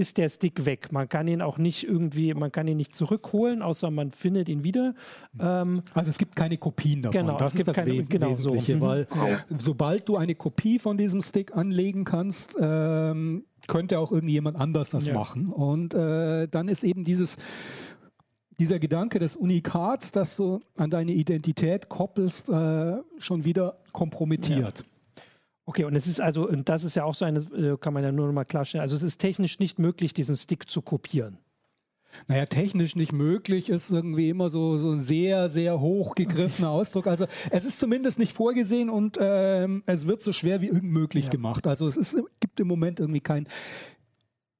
ist 0.00 0.16
der 0.16 0.30
Stick 0.30 0.64
weg. 0.64 0.92
Man 0.92 1.08
kann 1.08 1.28
ihn 1.28 1.42
auch 1.42 1.58
nicht 1.58 1.84
irgendwie, 1.84 2.32
man 2.32 2.50
kann 2.50 2.66
ihn 2.66 2.78
nicht 2.78 2.94
zurückholen, 2.94 3.60
außer 3.60 3.90
man 3.90 4.10
findet 4.10 4.48
ihn 4.48 4.64
wieder. 4.64 4.94
Ähm, 5.38 5.82
also 5.92 6.08
es 6.08 6.16
gibt 6.16 6.34
keine 6.34 6.56
Kopien 6.56 7.02
davon. 7.02 7.20
Genau, 7.20 7.36
das 7.36 7.54
ist 7.54 7.68
das 7.68 7.76
keine, 7.76 7.92
Wes 7.92 8.08
genau 8.08 8.30
Wesentliche, 8.30 8.74
so. 8.74 8.80
weil 8.80 9.06
mhm. 9.14 9.56
sobald 9.58 10.08
du 10.08 10.16
eine 10.16 10.34
Kopie 10.34 10.78
von 10.78 10.96
diesem 10.96 11.20
Stick 11.20 11.54
anlegen 11.54 12.04
kannst, 12.04 12.56
ähm, 12.58 13.44
könnte 13.66 13.98
auch 13.98 14.10
irgendjemand 14.10 14.56
anders 14.56 14.88
das 14.88 15.06
ja. 15.06 15.12
machen. 15.12 15.50
Und 15.50 15.92
äh, 15.92 16.48
dann 16.48 16.68
ist 16.68 16.82
eben 16.82 17.04
dieses 17.04 17.36
dieser 18.58 18.78
Gedanke 18.78 19.18
des 19.18 19.36
Unikats, 19.36 20.12
dass 20.12 20.36
du 20.36 20.60
an 20.76 20.90
deine 20.90 21.12
Identität 21.12 21.88
koppelst, 21.88 22.50
äh, 22.50 22.98
schon 23.18 23.44
wieder 23.44 23.78
kompromittiert. 23.92 24.78
Ja. 24.80 24.84
Okay, 25.66 25.84
und 25.84 25.94
es 25.94 26.06
ist 26.06 26.20
also, 26.20 26.48
und 26.48 26.68
das 26.68 26.84
ist 26.84 26.96
ja 26.96 27.04
auch 27.04 27.14
so 27.14 27.24
eine, 27.24 27.40
äh, 27.40 27.76
kann 27.76 27.94
man 27.94 28.02
ja 28.02 28.12
nur 28.12 28.26
noch 28.26 28.32
mal 28.32 28.44
klarstellen, 28.44 28.82
also 28.82 28.96
es 28.96 29.02
ist 29.02 29.18
technisch 29.18 29.58
nicht 29.58 29.78
möglich, 29.78 30.14
diesen 30.14 30.36
Stick 30.36 30.68
zu 30.68 30.82
kopieren. 30.82 31.38
Naja, 32.26 32.46
technisch 32.46 32.96
nicht 32.96 33.12
möglich 33.12 33.70
ist 33.70 33.90
irgendwie 33.90 34.28
immer 34.28 34.50
so, 34.50 34.76
so 34.78 34.90
ein 34.90 35.00
sehr, 35.00 35.48
sehr 35.48 35.80
hochgegriffener. 35.80 36.70
Ausdruck. 36.70 37.06
Also 37.06 37.26
es 37.50 37.64
ist 37.64 37.78
zumindest 37.78 38.18
nicht 38.18 38.32
vorgesehen 38.32 38.90
und 38.90 39.16
ähm, 39.20 39.82
es 39.86 40.06
wird 40.06 40.20
so 40.20 40.32
schwer 40.32 40.60
wie 40.60 40.68
irgend 40.68 40.92
möglich 40.92 41.26
ja. 41.26 41.30
gemacht. 41.30 41.66
Also 41.66 41.86
es 41.86 41.96
ist, 41.96 42.20
gibt 42.40 42.60
im 42.60 42.68
Moment 42.68 43.00
irgendwie 43.00 43.20
kein 43.20 43.48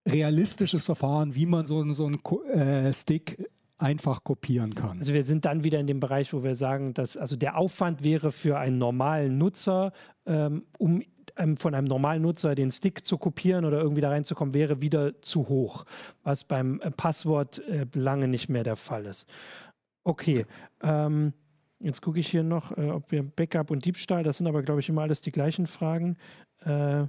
realistisches 0.09 0.85
Verfahren, 0.85 1.35
wie 1.35 1.47
man 1.47 1.67
so, 1.67 1.93
so 1.93 2.07
einen 2.07 2.21
äh, 2.53 2.93
Stick 2.93 3.49
einfach 3.81 4.25
kopieren 4.25 4.75
kann. 4.75 4.99
Also 4.99 5.15
wir 5.15 5.23
sind 5.23 5.45
dann 5.45 5.65
wieder 5.65 5.81
in 5.81 5.87
dem 5.87 6.01
Bereich, 6.01 6.33
wo 6.33 6.43
wir 6.43 6.55
sagen, 6.55 6.95
dass 6.95 7.17
also 7.17 7.37
der 7.37 7.57
Aufwand 7.57 8.05
wäre 8.05 8.31
für 8.33 8.59
einen 8.59 8.79
normalen 8.79 9.39
Nutzer, 9.39 9.93
ähm, 10.27 10.65
um 10.79 11.03
ähm, 11.37 11.57
von 11.57 11.75
einem 11.75 11.87
normalen 11.87 12.23
Nutzer 12.23 12.55
den 12.55 12.71
Stick 12.71 13.05
zu 13.05 13.19
kopieren 13.19 13.65
oder 13.65 13.81
irgendwie 13.81 14.01
da 14.01 14.11
reinzukommen, 14.11 14.55
wäre 14.55 14.81
wieder 14.81 15.21
zu 15.23 15.49
hoch, 15.49 15.85
was 16.23 16.45
beim 16.45 16.81
äh, 16.81 16.91
Passwort 16.91 17.59
äh, 17.67 17.87
lange 17.95 18.29
nicht 18.29 18.49
mehr 18.49 18.65
der 18.65 18.77
Fall 18.77 19.07
ist. 19.07 19.27
Okay, 20.05 20.47
ähm, 20.83 21.33
jetzt 21.79 22.03
gucke 22.03 22.21
ich 22.21 22.29
hier 22.29 22.43
noch, 22.43 22.77
äh, 22.77 22.91
ob 22.91 23.11
wir 23.11 23.23
Backup 23.23 23.71
und 23.71 23.85
Diebstahl, 23.85 24.23
das 24.23 24.39
sind 24.39 24.47
aber, 24.47 24.63
glaube 24.63 24.81
ich, 24.81 24.89
immer 24.89 25.03
alles 25.03 25.21
die 25.21 25.33
gleichen 25.33 25.67
Fragen. 25.67 26.17
Äh, 26.65 27.05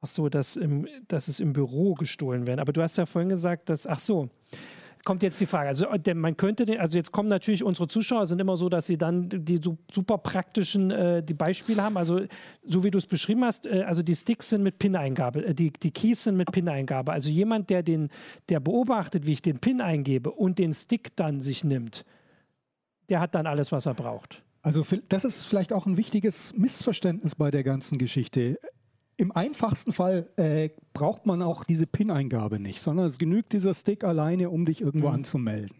ach 0.00 0.06
so, 0.06 0.28
dass, 0.28 0.56
im, 0.56 0.86
dass 1.08 1.28
es 1.28 1.40
im 1.40 1.52
Büro 1.52 1.94
gestohlen 1.94 2.46
werden. 2.46 2.60
Aber 2.60 2.72
du 2.72 2.82
hast 2.82 2.96
ja 2.96 3.06
vorhin 3.06 3.28
gesagt, 3.28 3.68
dass, 3.68 3.86
ach 3.86 3.98
so, 4.00 4.30
kommt 5.04 5.22
jetzt 5.22 5.40
die 5.40 5.46
Frage. 5.46 5.68
Also 5.68 5.86
äh, 5.86 6.14
man 6.14 6.36
könnte 6.36 6.64
den, 6.64 6.78
also 6.78 6.96
jetzt 6.96 7.12
kommen 7.12 7.28
natürlich 7.28 7.64
unsere 7.64 7.88
Zuschauer 7.88 8.26
sind 8.26 8.40
immer 8.40 8.56
so, 8.56 8.68
dass 8.68 8.86
sie 8.86 8.96
dann 8.96 9.28
die 9.28 9.60
super 9.90 10.18
praktischen 10.18 10.90
äh, 10.90 11.22
die 11.22 11.34
Beispiele 11.34 11.82
haben. 11.82 11.96
Also 11.96 12.22
so 12.64 12.84
wie 12.84 12.90
du 12.90 12.98
es 12.98 13.06
beschrieben 13.06 13.44
hast, 13.44 13.66
äh, 13.66 13.82
also 13.82 14.02
die 14.02 14.14
Sticks 14.14 14.50
sind 14.50 14.62
mit 14.62 14.78
PIN-Eingabe, 14.78 15.46
äh, 15.46 15.54
die, 15.54 15.72
die 15.72 15.90
Keys 15.90 16.24
sind 16.24 16.36
mit 16.36 16.50
PIN-Eingabe. 16.52 17.12
Also 17.12 17.30
jemand, 17.30 17.70
der 17.70 17.82
den, 17.82 18.10
der 18.48 18.60
beobachtet, 18.60 19.26
wie 19.26 19.32
ich 19.32 19.42
den 19.42 19.58
PIN 19.58 19.80
eingebe 19.80 20.30
und 20.30 20.58
den 20.58 20.72
Stick 20.72 21.16
dann 21.16 21.40
sich 21.40 21.64
nimmt, 21.64 22.04
der 23.08 23.20
hat 23.20 23.34
dann 23.34 23.46
alles, 23.46 23.72
was 23.72 23.86
er 23.86 23.94
braucht. 23.94 24.42
Also 24.62 24.84
das 25.08 25.24
ist 25.24 25.44
vielleicht 25.46 25.72
auch 25.72 25.86
ein 25.86 25.96
wichtiges 25.96 26.56
Missverständnis 26.56 27.34
bei 27.34 27.50
der 27.50 27.64
ganzen 27.64 27.98
Geschichte. 27.98 28.60
Im 29.16 29.32
einfachsten 29.32 29.92
Fall 29.92 30.30
äh, 30.36 30.70
braucht 30.92 31.26
man 31.26 31.42
auch 31.42 31.64
diese 31.64 31.86
PIN-Eingabe 31.86 32.60
nicht, 32.60 32.80
sondern 32.80 33.06
es 33.06 33.18
genügt 33.18 33.52
dieser 33.52 33.74
Stick 33.74 34.04
alleine, 34.04 34.50
um 34.50 34.64
dich 34.64 34.80
irgendwo 34.80 35.08
mhm. 35.08 35.14
anzumelden. 35.14 35.76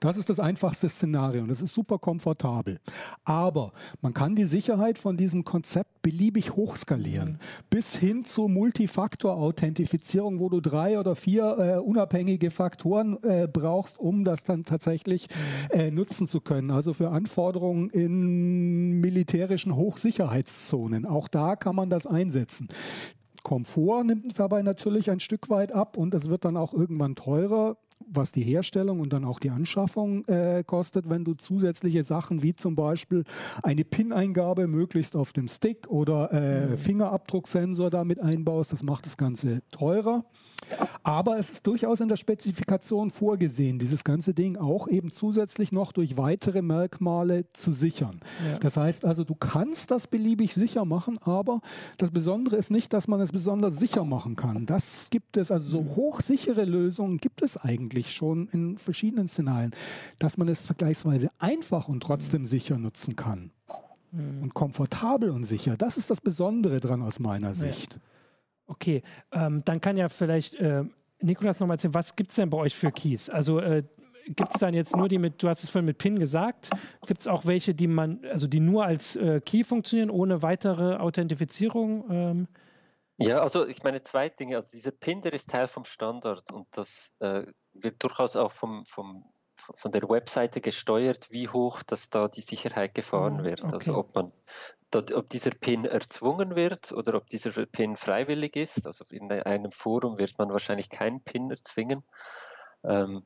Das 0.00 0.16
ist 0.16 0.28
das 0.28 0.40
einfachste 0.40 0.88
Szenario 0.88 1.42
und 1.42 1.48
das 1.48 1.62
ist 1.62 1.74
super 1.74 1.98
komfortabel. 1.98 2.80
Aber 3.24 3.72
man 4.00 4.14
kann 4.14 4.34
die 4.34 4.46
Sicherheit 4.46 4.98
von 4.98 5.16
diesem 5.16 5.44
Konzept 5.44 6.02
beliebig 6.02 6.54
hochskalieren, 6.54 7.32
mhm. 7.32 7.38
bis 7.70 7.96
hin 7.96 8.24
zur 8.24 8.48
Multifaktor-Authentifizierung, 8.48 10.40
wo 10.40 10.48
du 10.48 10.60
drei 10.60 10.98
oder 10.98 11.16
vier 11.16 11.58
äh, 11.58 11.78
unabhängige 11.78 12.50
Faktoren 12.50 13.22
äh, 13.22 13.48
brauchst, 13.52 13.98
um 13.98 14.24
das 14.24 14.44
dann 14.44 14.64
tatsächlich 14.64 15.28
mhm. 15.28 15.56
Äh, 15.70 15.90
nutzen 15.90 16.26
zu 16.26 16.40
können. 16.40 16.70
Also 16.70 16.92
für 16.92 17.10
Anforderungen 17.10 17.90
in 17.90 19.00
militärischen 19.00 19.74
Hochsicherheitszonen. 19.74 21.06
Auch 21.06 21.28
da 21.28 21.56
kann 21.56 21.76
man 21.76 21.90
das 21.90 22.06
einsetzen. 22.06 22.68
Komfort 23.46 24.02
nimmt 24.02 24.40
dabei 24.40 24.62
natürlich 24.62 25.08
ein 25.08 25.20
Stück 25.20 25.48
weit 25.50 25.70
ab 25.70 25.96
und 25.96 26.12
es 26.14 26.28
wird 26.28 26.44
dann 26.44 26.56
auch 26.56 26.74
irgendwann 26.74 27.14
teurer 27.14 27.76
was 28.08 28.30
die 28.30 28.42
Herstellung 28.42 29.00
und 29.00 29.12
dann 29.12 29.24
auch 29.24 29.40
die 29.40 29.50
Anschaffung 29.50 30.24
äh, 30.26 30.62
kostet, 30.66 31.08
wenn 31.08 31.24
du 31.24 31.34
zusätzliche 31.34 32.04
Sachen 32.04 32.42
wie 32.42 32.54
zum 32.54 32.76
Beispiel 32.76 33.24
eine 33.62 33.84
PIN-Eingabe 33.84 34.66
möglichst 34.66 35.16
auf 35.16 35.32
dem 35.32 35.48
Stick 35.48 35.88
oder 35.88 36.30
äh, 36.30 36.66
mhm. 36.66 36.78
Fingerabdrucksensor 36.78 37.88
damit 37.88 38.20
einbaust. 38.20 38.72
Das 38.72 38.82
macht 38.82 39.06
das 39.06 39.16
Ganze 39.16 39.62
teurer. 39.70 40.24
Aber 41.02 41.38
es 41.38 41.50
ist 41.50 41.66
durchaus 41.66 42.00
in 42.00 42.08
der 42.08 42.16
Spezifikation 42.16 43.10
vorgesehen, 43.10 43.78
dieses 43.78 44.02
ganze 44.02 44.34
Ding 44.34 44.56
auch 44.56 44.88
eben 44.88 45.12
zusätzlich 45.12 45.70
noch 45.70 45.92
durch 45.92 46.16
weitere 46.16 46.62
Merkmale 46.62 47.48
zu 47.50 47.72
sichern. 47.72 48.20
Ja. 48.50 48.58
Das 48.58 48.76
heißt 48.76 49.04
also, 49.04 49.22
du 49.22 49.34
kannst 49.34 49.90
das 49.90 50.06
beliebig 50.06 50.54
sicher 50.54 50.84
machen, 50.84 51.18
aber 51.18 51.60
das 51.98 52.10
Besondere 52.10 52.56
ist 52.56 52.70
nicht, 52.70 52.92
dass 52.92 53.06
man 53.06 53.20
es 53.20 53.30
besonders 53.30 53.78
sicher 53.78 54.04
machen 54.04 54.34
kann. 54.36 54.66
Das 54.66 55.08
gibt 55.10 55.36
es, 55.36 55.50
also 55.50 55.68
so 55.68 55.96
hochsichere 55.96 56.64
Lösungen 56.64 57.18
gibt 57.18 57.42
es 57.42 57.56
eigentlich 57.56 58.12
schon 58.12 58.48
in 58.48 58.78
verschiedenen 58.78 59.28
Szenarien, 59.28 59.72
dass 60.18 60.36
man 60.36 60.48
es 60.48 60.66
vergleichsweise 60.66 61.30
einfach 61.38 61.88
und 61.88 62.02
trotzdem 62.02 62.46
sicher 62.46 62.78
nutzen 62.78 63.14
kann. 63.14 63.50
Mhm. 64.12 64.42
Und 64.42 64.54
komfortabel 64.54 65.30
und 65.30 65.44
sicher. 65.44 65.76
Das 65.76 65.96
ist 65.96 66.10
das 66.10 66.20
Besondere 66.20 66.80
dran 66.80 67.02
aus 67.02 67.18
meiner 67.18 67.54
Sicht. 67.54 67.94
Ja. 67.94 68.00
Okay, 68.66 69.02
ähm, 69.32 69.62
dann 69.64 69.80
kann 69.80 69.96
ja 69.96 70.08
vielleicht 70.08 70.54
äh, 70.56 70.84
Nikolas 71.20 71.60
nochmal 71.60 71.76
erzählen, 71.76 71.94
was 71.94 72.16
gibt 72.16 72.30
es 72.30 72.36
denn 72.36 72.50
bei 72.50 72.58
euch 72.58 72.74
für 72.74 72.90
Keys? 72.90 73.30
Also 73.30 73.60
äh, 73.60 73.84
gibt 74.28 74.54
es 74.54 74.60
dann 74.60 74.74
jetzt 74.74 74.96
nur 74.96 75.08
die 75.08 75.18
mit, 75.18 75.42
du 75.42 75.48
hast 75.48 75.62
es 75.62 75.70
vorhin 75.70 75.86
mit 75.86 75.98
PIN 75.98 76.18
gesagt, 76.18 76.70
gibt 77.06 77.20
es 77.20 77.28
auch 77.28 77.46
welche, 77.46 77.74
die 77.74 77.86
man, 77.86 78.24
also 78.30 78.46
die 78.46 78.60
nur 78.60 78.84
als 78.84 79.16
äh, 79.16 79.40
Key 79.40 79.62
funktionieren, 79.62 80.10
ohne 80.10 80.42
weitere 80.42 80.96
Authentifizierung? 80.96 82.10
Ähm? 82.10 82.48
Ja, 83.18 83.40
also 83.40 83.66
ich 83.66 83.82
meine 83.82 84.02
zwei 84.02 84.28
Dinge. 84.28 84.56
Also 84.56 84.70
dieser 84.72 84.90
PIN, 84.90 85.22
der 85.22 85.32
ist 85.32 85.48
Teil 85.48 85.68
vom 85.68 85.84
Standard 85.84 86.50
und 86.50 86.66
das 86.72 87.12
äh, 87.20 87.44
wird 87.72 88.02
durchaus 88.02 88.36
auch 88.36 88.52
vom, 88.52 88.84
vom 88.86 89.24
von 89.74 89.92
der 89.92 90.08
Webseite 90.08 90.60
gesteuert, 90.60 91.30
wie 91.30 91.48
hoch 91.48 91.82
dass 91.82 92.10
da 92.10 92.28
die 92.28 92.40
Sicherheit 92.40 92.94
gefahren 92.94 93.40
ah, 93.40 93.44
wird. 93.44 93.64
Also 93.64 93.74
okay. 93.74 93.76
Also 93.76 93.98
ob 93.98 94.14
man 94.14 94.32
ob 94.94 95.28
dieser 95.28 95.50
PIN 95.50 95.84
erzwungen 95.84 96.56
wird 96.56 96.92
oder 96.92 97.14
ob 97.14 97.26
dieser 97.26 97.66
PIN 97.66 97.96
freiwillig 97.96 98.56
ist. 98.56 98.86
Also 98.86 99.04
in 99.10 99.30
einem 99.30 99.72
Forum 99.72 100.16
wird 100.18 100.38
man 100.38 100.50
wahrscheinlich 100.50 100.88
keinen 100.88 101.20
PIN 101.20 101.50
erzwingen. 101.50 102.02
Ähm, 102.84 103.24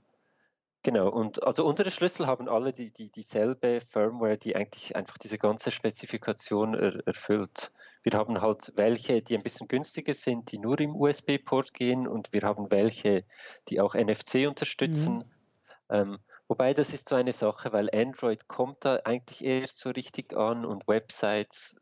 genau, 0.82 1.08
und 1.08 1.44
also 1.44 1.66
unsere 1.66 1.90
Schlüssel 1.90 2.26
haben 2.26 2.48
alle 2.48 2.72
die, 2.72 2.90
die, 2.90 3.10
dieselbe 3.10 3.80
Firmware, 3.80 4.38
die 4.38 4.56
eigentlich 4.56 4.96
einfach 4.96 5.18
diese 5.18 5.38
ganze 5.38 5.70
Spezifikation 5.70 6.74
er, 6.74 7.06
erfüllt. 7.06 7.72
Wir 8.02 8.12
haben 8.18 8.40
halt 8.40 8.72
welche, 8.76 9.20
die 9.20 9.36
ein 9.36 9.42
bisschen 9.42 9.68
günstiger 9.68 10.14
sind, 10.14 10.50
die 10.52 10.58
nur 10.58 10.80
im 10.80 10.96
USB-Port 10.96 11.74
gehen 11.74 12.08
und 12.08 12.32
wir 12.32 12.42
haben 12.42 12.70
welche, 12.70 13.24
die 13.68 13.80
auch 13.80 13.94
NFC 13.94 14.46
unterstützen. 14.48 15.16
Mhm. 15.16 15.24
Ähm, 15.90 16.18
Wobei 16.50 16.74
das 16.74 16.92
ist 16.92 17.08
so 17.08 17.14
eine 17.14 17.32
Sache, 17.32 17.72
weil 17.72 17.88
Android 17.94 18.48
kommt 18.48 18.84
da 18.84 18.96
eigentlich 19.04 19.44
erst 19.44 19.78
so 19.78 19.90
richtig 19.90 20.36
an 20.36 20.64
und 20.64 20.88
Websites, 20.88 21.76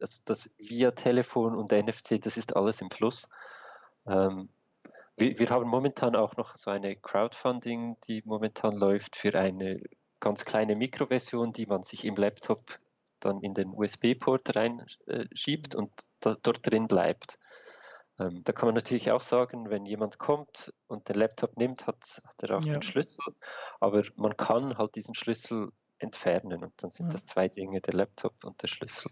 also 0.00 0.22
das 0.26 0.48
via 0.58 0.92
Telefon 0.92 1.56
und 1.56 1.72
NFC, 1.72 2.22
das 2.22 2.36
ist 2.36 2.54
alles 2.54 2.80
im 2.80 2.88
Fluss. 2.92 3.28
Ähm, 4.06 4.48
wir, 5.16 5.36
wir, 5.40 5.50
haben 5.50 5.68
momentan 5.68 6.14
auch 6.14 6.36
noch 6.36 6.54
so 6.54 6.70
eine 6.70 6.94
Crowdfunding, 6.94 7.96
die 8.06 8.22
momentan 8.24 8.76
läuft 8.76 9.16
für 9.16 9.36
eine 9.36 9.82
ganz 10.20 10.44
kleine 10.44 10.76
Mikroversion, 10.76 11.52
die 11.52 11.66
man 11.66 11.82
sich 11.82 12.04
im 12.04 12.14
Laptop 12.14 12.78
dann 13.18 13.40
in 13.40 13.54
den 13.54 13.74
USB-Port 13.74 14.54
reinschiebt 14.54 15.74
äh, 15.74 15.76
und 15.76 15.90
da, 16.20 16.36
dort 16.40 16.64
drin 16.64 16.86
bleibt. 16.86 17.40
Ähm, 18.20 18.42
da 18.44 18.52
kann 18.52 18.66
man 18.66 18.74
natürlich 18.74 19.10
auch 19.10 19.22
sagen, 19.22 19.70
wenn 19.70 19.86
jemand 19.86 20.18
kommt 20.18 20.72
und 20.88 21.08
den 21.08 21.16
Laptop 21.16 21.56
nimmt, 21.56 21.86
hat, 21.86 22.22
hat 22.24 22.42
er 22.42 22.58
auch 22.58 22.64
ja. 22.64 22.74
den 22.74 22.82
Schlüssel, 22.82 23.24
aber 23.80 24.02
man 24.16 24.36
kann 24.36 24.76
halt 24.76 24.94
diesen 24.94 25.14
Schlüssel 25.14 25.70
entfernen 25.98 26.62
und 26.62 26.72
dann 26.82 26.90
sind 26.90 27.06
ja. 27.06 27.12
das 27.12 27.26
zwei 27.26 27.48
Dinge, 27.48 27.80
der 27.80 27.94
Laptop 27.94 28.44
und 28.44 28.62
der 28.62 28.68
Schlüssel. 28.68 29.10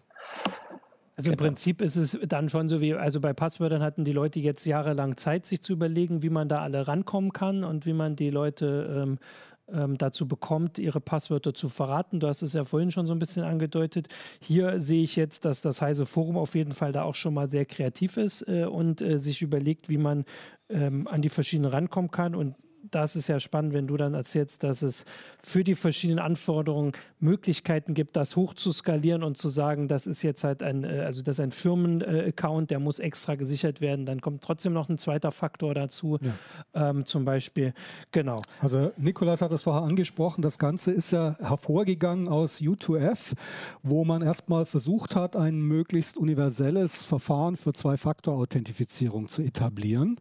Also 1.17 1.31
im 1.31 1.37
genau. 1.37 1.49
Prinzip 1.49 1.81
ist 1.81 1.97
es 1.97 2.19
dann 2.29 2.49
schon 2.49 2.69
so 2.69 2.81
wie, 2.81 2.95
also 2.95 3.21
bei 3.21 3.33
Passwörtern 3.33 3.83
hatten 3.83 4.05
die 4.05 4.13
Leute 4.13 4.41
jetzt 4.41 4.65
jahrelang 4.67 5.17
Zeit, 5.17 5.47
sich 5.47 5.63
zu 5.63 5.73
überlegen, 5.73 6.23
wie 6.23 6.31
man 6.31 6.49
da 6.49 6.59
alle 6.59 6.87
rankommen 6.87 7.33
kann 7.33 7.65
und 7.65 7.87
wie 7.87 7.93
man 7.93 8.15
die 8.15 8.31
Leute 8.31 9.03
ähm, 9.03 9.19
ähm, 9.73 9.99
dazu 9.99 10.27
bekommt, 10.27 10.79
ihre 10.79 11.01
Passwörter 11.01 11.55
zu 11.55 11.69
verraten. 11.69 12.21
Du 12.21 12.29
hast 12.29 12.43
es 12.43 12.53
ja 12.53 12.65
vorhin 12.65 12.91
schon 12.91 13.07
so 13.07 13.13
ein 13.13 13.19
bisschen 13.19 13.45
angedeutet. 13.45 14.09
Hier 14.41 14.81
sehe 14.81 15.03
ich 15.03 15.17
jetzt, 15.17 15.45
dass 15.45 15.63
das 15.63 15.83
Heise 15.83 16.07
Forum 16.07 16.37
auf 16.37 16.55
jeden 16.55 16.73
Fall 16.73 16.93
da 16.93 17.03
auch 17.03 17.15
schon 17.15 17.35
mal 17.35 17.49
sehr 17.49 17.65
kreativ 17.65 18.17
ist 18.17 18.47
äh, 18.49 18.65
und 18.65 19.01
äh, 19.01 19.19
sich 19.19 19.43
überlegt, 19.43 19.89
wie 19.89 19.99
man 19.99 20.25
ähm, 20.69 21.07
an 21.07 21.23
die 21.23 21.29
verschiedenen 21.29 21.71
rankommen 21.71 22.11
kann. 22.11 22.35
Und 22.35 22.55
das 22.91 23.17
ist 23.17 23.29
ja 23.29 23.39
spannend, 23.39 23.75
wenn 23.75 23.87
du 23.87 23.97
dann 23.97 24.15
erzählst, 24.15 24.63
dass 24.63 24.83
es 24.83 25.05
für 25.43 25.65
die 25.65 25.75
verschiedenen 25.75 26.19
Anforderungen 26.19 26.93
Möglichkeiten 27.21 27.95
gibt, 27.95 28.17
das 28.17 28.37
hochzuskalieren 28.37 29.23
und 29.23 29.37
zu 29.37 29.49
sagen, 29.49 29.89
das 29.89 30.07
ist 30.07 30.23
jetzt 30.23 30.45
halt 30.45 30.63
ein, 30.63 30.85
äh, 30.85 31.01
also 31.01 31.23
das 31.23 31.37
ist 31.37 31.41
ein 31.41 31.51
Firmen-Account, 31.51 32.71
der 32.71 32.79
muss 32.79 32.99
extra 32.99 33.35
gesichert 33.35 33.81
werden. 33.81 34.07
Dann 34.07 34.21
kommt 34.21 34.43
trotzdem 34.43 34.73
noch 34.73 34.89
ein 34.89 34.99
zweiter 34.99 35.33
Faktor 35.33 35.75
dazu, 35.75 36.19
ja. 36.21 36.91
ähm, 36.91 37.05
zum 37.05 37.25
Beispiel. 37.25 37.75
Genau. 38.13 38.41
Also 38.61 38.93
Nikolas 38.97 39.43
hat 39.43 39.53
es 39.53 39.63
vorher 39.63 39.83
angesprochen, 39.83 40.43
das 40.43 40.59
Ganze 40.59 40.93
ist 40.93 41.11
ja 41.11 41.37
hervorgegangen 41.41 42.29
aus 42.29 42.61
U2F, 42.61 43.35
wo 43.83 44.05
man 44.05 44.23
erstmal 44.23 44.65
versucht 44.65 45.17
hat, 45.17 45.37
ein 45.37 45.61
möglichst 45.61 46.17
universelles 46.17 47.03
Verfahren 47.03 47.57
für 47.57 47.73
Zwei-Faktor-Authentifizierung 47.73 49.29
zu 49.29 49.43
etablieren. 49.43 50.21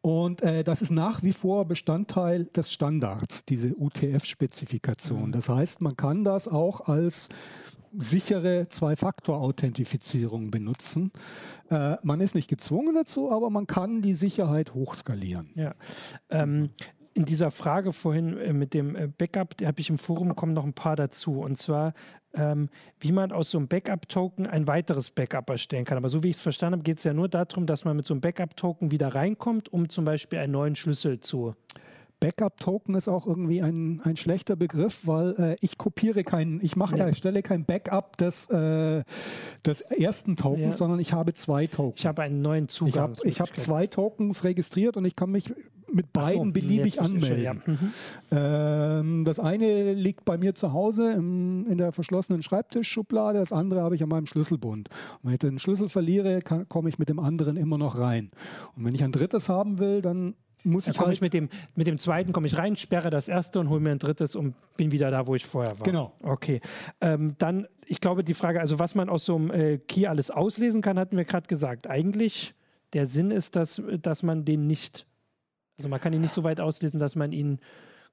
Und 0.00 0.42
äh, 0.42 0.62
das 0.62 0.82
ist 0.82 0.90
nach 0.90 1.22
wie 1.22 1.32
vor 1.32 1.64
Bestandteil 2.06 2.44
des 2.44 2.72
Standards, 2.72 3.44
diese 3.44 3.72
UTF-Spezifikation. 3.76 5.28
Mhm. 5.28 5.32
Das 5.32 5.48
heißt, 5.48 5.80
man 5.80 5.96
kann 5.96 6.24
das 6.24 6.46
auch 6.48 6.88
als 6.88 7.28
sichere 7.98 8.68
Zwei-Faktor-Authentifizierung 8.68 10.50
benutzen. 10.50 11.12
Äh, 11.70 11.96
man 12.02 12.20
ist 12.20 12.34
nicht 12.34 12.48
gezwungen 12.48 12.94
dazu, 12.94 13.32
aber 13.32 13.50
man 13.50 13.66
kann 13.66 14.02
die 14.02 14.14
Sicherheit 14.14 14.74
hochskalieren. 14.74 15.50
Ja. 15.54 15.74
Ähm, 16.30 16.70
in 17.14 17.24
dieser 17.24 17.50
Frage 17.50 17.92
vorhin 17.92 18.36
äh, 18.36 18.52
mit 18.52 18.74
dem 18.74 18.94
äh, 18.94 19.08
Backup, 19.08 19.56
da 19.56 19.66
habe 19.66 19.80
ich 19.80 19.88
im 19.88 19.98
Forum 19.98 20.36
kommen 20.36 20.52
noch 20.52 20.64
ein 20.64 20.74
paar 20.74 20.96
dazu. 20.96 21.40
Und 21.40 21.56
zwar, 21.56 21.94
ähm, 22.34 22.68
wie 23.00 23.12
man 23.12 23.32
aus 23.32 23.50
so 23.50 23.58
einem 23.58 23.68
Backup-Token 23.68 24.46
ein 24.46 24.66
weiteres 24.68 25.10
Backup 25.10 25.48
erstellen 25.48 25.86
kann. 25.86 25.96
Aber 25.96 26.10
so 26.10 26.22
wie 26.22 26.28
ich 26.28 26.36
es 26.36 26.42
verstanden 26.42 26.74
habe, 26.74 26.84
geht 26.84 26.98
es 26.98 27.04
ja 27.04 27.14
nur 27.14 27.28
darum, 27.28 27.66
dass 27.66 27.86
man 27.86 27.96
mit 27.96 28.06
so 28.06 28.12
einem 28.12 28.20
Backup-Token 28.20 28.90
wieder 28.90 29.14
reinkommt, 29.14 29.72
um 29.72 29.88
zum 29.88 30.04
Beispiel 30.04 30.38
einen 30.38 30.52
neuen 30.52 30.76
Schlüssel 30.76 31.20
zu 31.20 31.54
Backup-Token 32.26 32.96
ist 32.96 33.06
auch 33.06 33.24
irgendwie 33.24 33.62
ein, 33.62 34.00
ein 34.02 34.16
schlechter 34.16 34.56
Begriff, 34.56 35.00
weil 35.04 35.34
äh, 35.38 35.56
ich 35.60 35.78
kopiere 35.78 36.24
keinen, 36.24 36.60
ich 36.60 36.74
mache, 36.74 36.98
ja. 36.98 37.14
stelle 37.14 37.40
kein 37.42 37.64
Backup 37.64 38.16
des, 38.16 38.50
äh, 38.50 39.04
des 39.64 39.80
ersten 39.92 40.34
Tokens, 40.34 40.64
ja. 40.64 40.72
sondern 40.72 40.98
ich 40.98 41.12
habe 41.12 41.34
zwei 41.34 41.68
Tokens. 41.68 42.00
Ich 42.00 42.06
habe 42.06 42.22
einen 42.22 42.42
neuen 42.42 42.68
Zugang. 42.68 43.14
Ich 43.22 43.38
habe 43.38 43.50
hab 43.50 43.56
zwei 43.56 43.86
Tokens 43.86 44.42
registriert 44.42 44.96
und 44.96 45.04
ich 45.04 45.14
kann 45.14 45.30
mich 45.30 45.52
mit 45.92 46.12
beiden 46.12 46.46
so, 46.46 46.52
beliebig 46.52 47.00
anmelden. 47.00 47.44
Ja. 47.44 47.54
Mhm. 47.54 47.92
Ähm, 48.32 49.24
das 49.24 49.38
eine 49.38 49.92
liegt 49.92 50.24
bei 50.24 50.36
mir 50.36 50.56
zu 50.56 50.72
Hause 50.72 51.12
im, 51.12 51.64
in 51.68 51.78
der 51.78 51.92
verschlossenen 51.92 52.42
Schreibtischschublade, 52.42 53.38
das 53.38 53.52
andere 53.52 53.82
habe 53.82 53.94
ich 53.94 54.02
an 54.02 54.08
meinem 54.08 54.26
Schlüsselbund. 54.26 54.88
Und 54.88 55.20
wenn 55.22 55.34
ich 55.34 55.38
den 55.38 55.60
Schlüssel 55.60 55.88
verliere, 55.88 56.40
komme 56.42 56.88
ich 56.88 56.98
mit 56.98 57.08
dem 57.08 57.20
anderen 57.20 57.56
immer 57.56 57.78
noch 57.78 58.00
rein. 58.00 58.32
Und 58.74 58.84
wenn 58.84 58.96
ich 58.96 59.04
ein 59.04 59.12
drittes 59.12 59.48
haben 59.48 59.78
will, 59.78 60.02
dann 60.02 60.34
muss 60.66 60.86
ich 60.86 60.96
komme 60.96 61.08
halt 61.08 61.16
ich 61.16 61.20
mit 61.20 61.32
dem, 61.32 61.48
mit 61.74 61.86
dem 61.86 61.96
zweiten 61.96 62.32
komme 62.32 62.46
ich 62.46 62.58
rein, 62.58 62.76
sperre 62.76 63.10
das 63.10 63.28
erste 63.28 63.60
und 63.60 63.70
hole 63.70 63.80
mir 63.80 63.92
ein 63.92 63.98
drittes 63.98 64.34
und 64.34 64.54
bin 64.76 64.90
wieder 64.90 65.10
da, 65.10 65.26
wo 65.26 65.34
ich 65.34 65.46
vorher 65.46 65.78
war. 65.78 65.84
Genau. 65.84 66.12
Okay. 66.22 66.60
Ähm, 67.00 67.34
dann, 67.38 67.66
ich 67.86 68.00
glaube, 68.00 68.24
die 68.24 68.34
Frage, 68.34 68.60
also 68.60 68.78
was 68.78 68.94
man 68.94 69.08
aus 69.08 69.24
so 69.24 69.36
einem 69.36 69.50
äh, 69.50 69.78
Key 69.78 70.06
alles 70.06 70.30
auslesen 70.30 70.82
kann, 70.82 70.98
hatten 70.98 71.16
wir 71.16 71.24
gerade 71.24 71.46
gesagt. 71.46 71.88
Eigentlich 71.88 72.54
der 72.92 73.06
Sinn 73.06 73.30
ist, 73.30 73.56
dass, 73.56 73.80
dass 74.02 74.22
man 74.22 74.44
den 74.44 74.66
nicht, 74.66 75.06
also 75.78 75.88
man 75.88 76.00
kann 76.00 76.12
ihn 76.12 76.20
nicht 76.20 76.32
so 76.32 76.44
weit 76.44 76.60
auslesen, 76.60 76.98
dass 76.98 77.14
man 77.14 77.32
ihn 77.32 77.60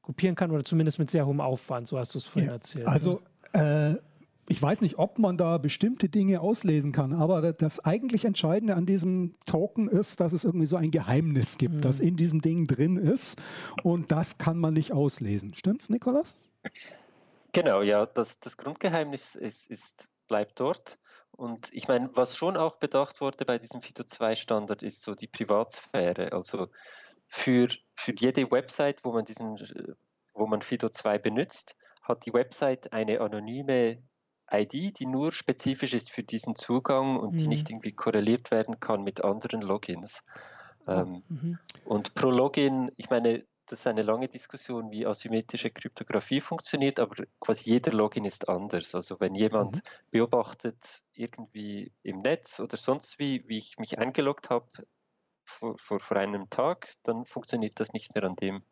kopieren 0.02 0.36
kann 0.36 0.52
oder 0.52 0.64
zumindest 0.64 1.00
mit 1.00 1.10
sehr 1.10 1.26
hohem 1.26 1.42
Aufwand, 1.42 1.88
so 1.88 1.98
hast 1.98 2.14
du 2.14 2.20
es 2.20 2.26
vorhin 2.26 2.50
Ja, 2.50 2.56
erzählt. 2.56 2.88
Also 2.88 3.22
äh, 3.54 3.96
ich 4.48 4.62
weiß 4.62 4.82
nicht, 4.82 5.00
ob 5.00 5.20
man 5.20 5.38
da 5.38 5.58
bestimmte 5.58 6.10
Dinge 6.10 6.42
auslesen 6.42 6.92
kann, 6.92 7.14
aber 7.14 7.54
das 7.54 7.80
eigentlich 7.80 8.26
Entscheidende 8.26 8.76
an 8.76 8.86
diesem 8.86 9.36
Token 9.46 9.88
ist, 9.88 10.20
dass 10.20 10.34
es 10.34 10.44
irgendwie 10.44 10.66
so 10.66 10.76
ein 10.76 10.92
Geheimnis 10.92 11.58
gibt, 11.58 11.76
Mhm. 11.76 11.82
das 11.82 12.00
in 12.00 12.18
diesem 12.18 12.42
Ding 12.42 12.68
drin 12.68 12.98
ist 12.98 13.42
und 13.84 14.12
das 14.12 14.38
kann 14.38 14.58
man 14.58 14.74
nicht 14.74 14.92
auslesen. 14.92 15.54
Stimmt's, 15.54 15.90
Nikolas? 15.90 16.38
Genau, 17.54 17.82
ja, 17.82 18.06
das, 18.06 18.40
das 18.40 18.58
Grundgeheimnis 18.58 19.36
ist, 19.36 19.70
ist, 19.70 20.10
bleibt 20.28 20.60
dort. 20.60 20.98
Und 21.32 21.70
ich 21.72 21.88
meine, 21.88 22.10
was 22.14 22.36
schon 22.36 22.58
auch 22.58 22.76
bedacht 22.76 23.22
wurde 23.22 23.46
bei 23.46 23.58
diesem 23.58 23.82
FIDO2-Standard, 23.82 24.84
ist 24.84 25.02
so 25.02 25.16
die 25.16 25.28
Privatsphäre. 25.28 26.32
Also 26.32 26.68
für, 27.28 27.70
für 27.96 28.14
jede 28.18 28.50
Website, 28.52 29.04
wo 29.04 29.14
man 29.14 29.26
diesen, 29.26 29.58
wo 30.34 30.46
man 30.48 30.62
FIDO2 30.62 31.18
benutzt, 31.20 31.76
hat 32.04 32.26
die 32.26 32.34
Website 32.34 32.92
eine 32.94 33.22
anonyme 33.22 34.04
ID, 34.54 34.92
die 34.94 35.06
nur 35.08 35.32
spezifisch 35.32 35.94
ist 35.94 36.12
für 36.12 36.24
diesen 36.24 36.56
Zugang 36.56 37.18
und 37.20 37.44
die 37.44 37.48
Mhm. 37.48 37.50
nicht 37.50 37.70
irgendwie 37.70 37.94
korreliert 37.94 38.52
werden 38.52 38.80
kann 38.80 39.04
mit 39.04 39.24
anderen 39.24 39.62
Logins. 39.62 40.22
Ähm, 40.88 41.24
mhm. 41.30 41.58
und 41.84 42.14
pro 42.14 42.30
Login, 42.30 42.92
ich 42.98 43.10
meine, 43.10 43.46
das 43.68 43.80
ist 43.80 43.88
eine 43.88 44.04
lange 44.04 44.28
Diskussion, 44.30 44.92
wie 44.92 45.06
asymmetrische 45.06 45.72
Kryptographie 45.72 46.42
funktioniert, 46.42 47.00
aber 47.00 47.26
quasi 47.40 47.70
jeder 47.72 47.94
Login 47.94 48.26
ist 48.26 48.50
anders. 48.50 48.94
Also 48.96 49.20
wenn 49.20 49.36
jemand 49.36 49.80
Mhm. 49.80 49.82
beobachtet 50.12 51.04
irgendwie 51.14 51.94
im 52.04 52.20
Netz 52.20 52.60
oder 52.60 52.78
sonst 52.78 53.20
wie, 53.20 53.48
wie 53.48 53.58
ich 53.58 53.78
mich 53.80 54.00
eingeloggt 54.00 54.50
habe 54.50 54.68
vor, 55.46 55.78
vor, 55.78 56.00
vor 56.00 56.18
einem 56.18 56.50
Tag, 56.50 56.94
dann 57.04 57.26
funktioniert 57.26 57.80
das 57.80 57.94
nicht 57.94 58.14
mehr 58.16 58.24
an 58.26 58.36
dem, 58.36 58.64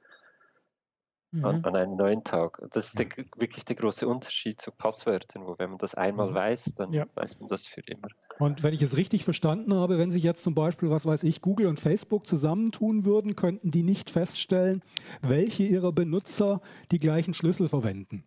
Mhm. 1.33 1.45
an 1.45 1.75
einem 1.75 1.95
neuen 1.95 2.23
Tag. 2.25 2.61
Das 2.71 2.87
ist 2.89 2.99
der, 2.99 3.07
wirklich 3.37 3.63
der 3.63 3.77
große 3.77 4.05
Unterschied 4.07 4.59
zu 4.59 4.69
Passwörtern, 4.71 5.45
wo 5.45 5.57
wenn 5.57 5.69
man 5.69 5.79
das 5.79 5.95
einmal 5.95 6.29
Mhm. 6.31 6.35
weiß, 6.35 6.75
dann 6.75 6.91
Ja. 6.91 7.05
weiß 7.15 7.39
man 7.39 7.47
das 7.47 7.65
für 7.67 7.81
immer. 7.87 8.09
Und 8.39 8.63
wenn 8.63 8.73
ich 8.73 8.81
es 8.81 8.97
richtig 8.97 9.23
verstanden 9.23 9.73
habe, 9.73 9.97
wenn 9.97 10.11
sich 10.11 10.23
jetzt 10.23 10.43
zum 10.43 10.55
Beispiel, 10.55 10.89
was 10.89 11.05
weiß 11.05 11.23
ich, 11.23 11.41
Google 11.41 11.67
und 11.67 11.79
Facebook 11.79 12.27
zusammentun 12.27 13.05
würden, 13.05 13.35
könnten 13.35 13.71
die 13.71 13.83
nicht 13.83 14.09
feststellen, 14.09 14.81
welche 15.21 15.63
ihrer 15.63 15.91
Benutzer 15.93 16.59
die 16.91 16.99
gleichen 16.99 17.33
Schlüssel 17.33 17.69
verwenden. 17.69 18.23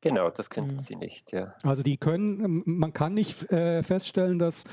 Genau, 0.00 0.30
das 0.30 0.50
könnten 0.50 0.74
Mhm. 0.76 0.78
sie 0.80 0.96
nicht, 0.96 1.32
ja. 1.32 1.54
Also 1.62 1.82
die 1.82 1.96
können, 1.96 2.62
man 2.64 2.92
kann 2.92 3.12
nicht 3.14 3.50
äh, 3.50 3.82
feststellen, 3.82 4.38
dass 4.38 4.64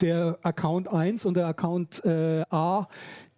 der 0.00 0.38
Account 0.42 0.88
1 0.88 1.24
und 1.26 1.36
der 1.36 1.46
Account 1.46 2.04
äh, 2.04 2.44
A 2.50 2.88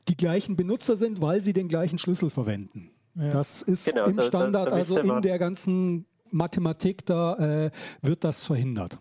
die 0.08 0.16
gleichen 0.16 0.56
Benutzer 0.56 0.96
sind, 0.96 1.20
weil 1.20 1.40
sie 1.40 1.52
den 1.52 1.68
gleichen 1.68 1.98
Schlüssel 1.98 2.30
verwenden. 2.30 2.89
Ja. 3.16 3.30
Das 3.30 3.62
ist 3.62 3.86
Genau, 3.86 4.04
im 4.06 4.16
da- 4.16 4.22
da- 4.22 4.28
Standard, 4.28 4.68
da 4.68 4.72
also 4.76 4.94
müsste 4.94 5.08
in 5.12 5.22
der 5.22 5.38
ganzen 5.38 6.06
Mathematik, 6.30 7.04
da 7.06 7.34
äh, 7.66 7.70
wird 8.02 8.22
das 8.24 8.44
verhindert. 8.44 8.98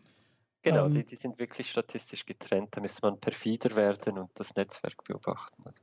Genau, 0.61 0.85
Ähm, 0.87 0.93
die, 0.93 1.05
die 1.05 1.15
sind 1.15 1.39
wirklich 1.39 1.69
statistisch 1.71 2.25
getrennt. 2.25 2.69
Da 2.71 2.81
müsste 2.81 3.01
man 3.05 3.19
perfider 3.19 3.75
werden 3.75 4.17
und 4.17 4.29
das 4.35 4.53
Netzwerk 4.55 5.03
beobachten. 5.05 5.63
Also, 5.65 5.81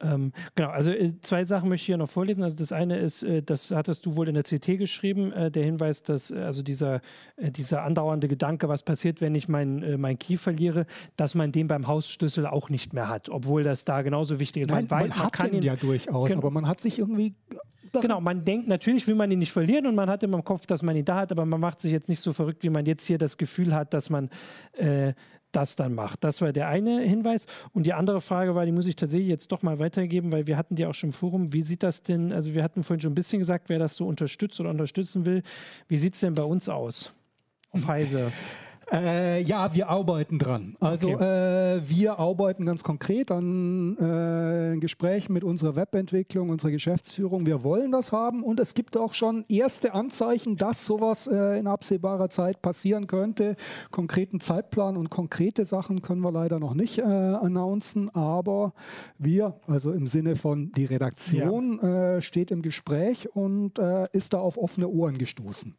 Ähm, 0.00 0.32
genau, 0.54 0.70
also 0.70 0.90
äh, 0.90 1.12
zwei 1.20 1.44
Sachen 1.44 1.68
möchte 1.68 1.82
ich 1.82 1.86
hier 1.86 1.98
noch 1.98 2.08
vorlesen. 2.08 2.42
Also 2.44 2.56
das 2.56 2.72
eine 2.72 2.98
ist, 2.98 3.22
äh, 3.22 3.42
das 3.42 3.70
hattest 3.70 4.06
du 4.06 4.16
wohl 4.16 4.26
in 4.28 4.34
der 4.34 4.42
CT 4.44 4.78
geschrieben, 4.78 5.32
äh, 5.32 5.50
der 5.50 5.64
Hinweis, 5.64 6.02
dass 6.02 6.32
also 6.32 6.62
dieser, 6.62 7.02
dieser 7.38 7.82
andauernde 7.82 8.26
Gedanke, 8.26 8.70
was 8.70 8.82
passiert, 8.82 9.20
wenn 9.20 9.34
ich 9.34 9.48
mein, 9.48 9.82
äh, 9.82 9.98
mein 9.98 10.18
Key 10.18 10.38
verliere, 10.38 10.86
dass 11.16 11.34
man 11.34 11.52
den 11.52 11.68
beim 11.68 11.86
Hausschlüssel 11.86 12.46
auch 12.46 12.70
nicht 12.70 12.94
mehr 12.94 13.08
hat, 13.08 13.28
obwohl 13.28 13.62
das 13.62 13.84
da 13.84 14.00
genauso 14.00 14.40
wichtig 14.40 14.62
ist. 14.62 14.70
Nein, 14.70 14.86
man, 14.88 15.00
weiß, 15.02 15.08
man 15.10 15.18
hat 15.18 15.32
kann 15.34 15.50
den 15.50 15.56
ihn, 15.56 15.62
ja 15.64 15.76
durchaus, 15.76 16.28
Genau. 16.28 16.38
aber 16.40 16.50
man 16.50 16.66
hat 16.66 16.80
sich 16.80 16.98
irgendwie 16.98 17.34
Genau, 17.92 18.20
man 18.20 18.44
denkt, 18.44 18.68
natürlich 18.68 19.06
will 19.06 19.14
man 19.14 19.30
ihn 19.30 19.38
nicht 19.38 19.52
verlieren 19.52 19.86
und 19.86 19.94
man 19.94 20.08
hat 20.08 20.22
immer 20.22 20.38
im 20.38 20.44
Kopf, 20.44 20.66
dass 20.66 20.82
man 20.82 20.96
ihn 20.96 21.04
da 21.04 21.16
hat, 21.16 21.32
aber 21.32 21.44
man 21.44 21.60
macht 21.60 21.80
sich 21.80 21.92
jetzt 21.92 22.08
nicht 22.08 22.20
so 22.20 22.32
verrückt, 22.32 22.62
wie 22.62 22.70
man 22.70 22.86
jetzt 22.86 23.04
hier 23.04 23.18
das 23.18 23.36
Gefühl 23.36 23.74
hat, 23.74 23.94
dass 23.94 24.10
man 24.10 24.30
äh, 24.74 25.14
das 25.52 25.76
dann 25.76 25.94
macht. 25.94 26.24
Das 26.24 26.40
war 26.40 26.52
der 26.52 26.68
eine 26.68 27.00
Hinweis. 27.00 27.46
Und 27.72 27.84
die 27.84 27.92
andere 27.92 28.20
Frage 28.20 28.54
war, 28.54 28.64
die 28.66 28.72
muss 28.72 28.86
ich 28.86 28.96
tatsächlich 28.96 29.28
jetzt 29.28 29.50
doch 29.52 29.62
mal 29.62 29.78
weitergeben, 29.78 30.32
weil 30.32 30.46
wir 30.46 30.56
hatten 30.56 30.76
die 30.76 30.86
auch 30.86 30.94
schon 30.94 31.08
im 31.08 31.12
Forum. 31.12 31.52
Wie 31.52 31.62
sieht 31.62 31.82
das 31.82 32.02
denn, 32.02 32.32
also 32.32 32.54
wir 32.54 32.62
hatten 32.62 32.82
vorhin 32.82 33.00
schon 33.00 33.12
ein 33.12 33.16
bisschen 33.16 33.40
gesagt, 33.40 33.68
wer 33.68 33.78
das 33.78 33.96
so 33.96 34.06
unterstützt 34.06 34.60
oder 34.60 34.70
unterstützen 34.70 35.26
will. 35.26 35.42
Wie 35.88 35.98
sieht 35.98 36.14
es 36.14 36.20
denn 36.20 36.34
bei 36.34 36.44
uns 36.44 36.68
aus? 36.68 37.12
Auf 37.72 37.86
Heise. 37.86 38.32
Äh, 38.92 39.42
ja, 39.42 39.72
wir 39.72 39.88
arbeiten 39.88 40.38
dran. 40.38 40.76
Also 40.80 41.10
äh, 41.10 41.80
wir 41.88 42.18
arbeiten 42.18 42.66
ganz 42.66 42.82
konkret 42.82 43.30
an 43.30 43.96
äh, 43.96 44.78
Gesprächen 44.78 45.32
mit 45.32 45.44
unserer 45.44 45.76
Webentwicklung, 45.76 46.50
unserer 46.50 46.72
Geschäftsführung. 46.72 47.46
Wir 47.46 47.62
wollen 47.62 47.92
das 47.92 48.10
haben 48.10 48.42
und 48.42 48.58
es 48.58 48.74
gibt 48.74 48.96
auch 48.96 49.14
schon 49.14 49.44
erste 49.48 49.94
Anzeichen, 49.94 50.56
dass 50.56 50.84
sowas 50.86 51.28
äh, 51.28 51.58
in 51.58 51.68
absehbarer 51.68 52.30
Zeit 52.30 52.62
passieren 52.62 53.06
könnte. 53.06 53.54
Konkreten 53.92 54.40
Zeitplan 54.40 54.96
und 54.96 55.08
konkrete 55.08 55.64
Sachen 55.64 56.02
können 56.02 56.22
wir 56.22 56.32
leider 56.32 56.58
noch 56.58 56.74
nicht 56.74 56.98
äh, 56.98 57.02
announcen, 57.02 58.10
aber 58.12 58.72
wir, 59.18 59.60
also 59.68 59.92
im 59.92 60.08
Sinne 60.08 60.34
von 60.34 60.72
die 60.72 60.86
Redaktion, 60.86 61.78
äh, 61.78 62.22
steht 62.22 62.50
im 62.50 62.62
Gespräch 62.62 63.28
und 63.34 63.78
ist 64.12 64.32
da 64.32 64.38
auf 64.38 64.56
offene 64.56 64.88
Ohren 64.88 65.18
gestoßen. 65.18 65.74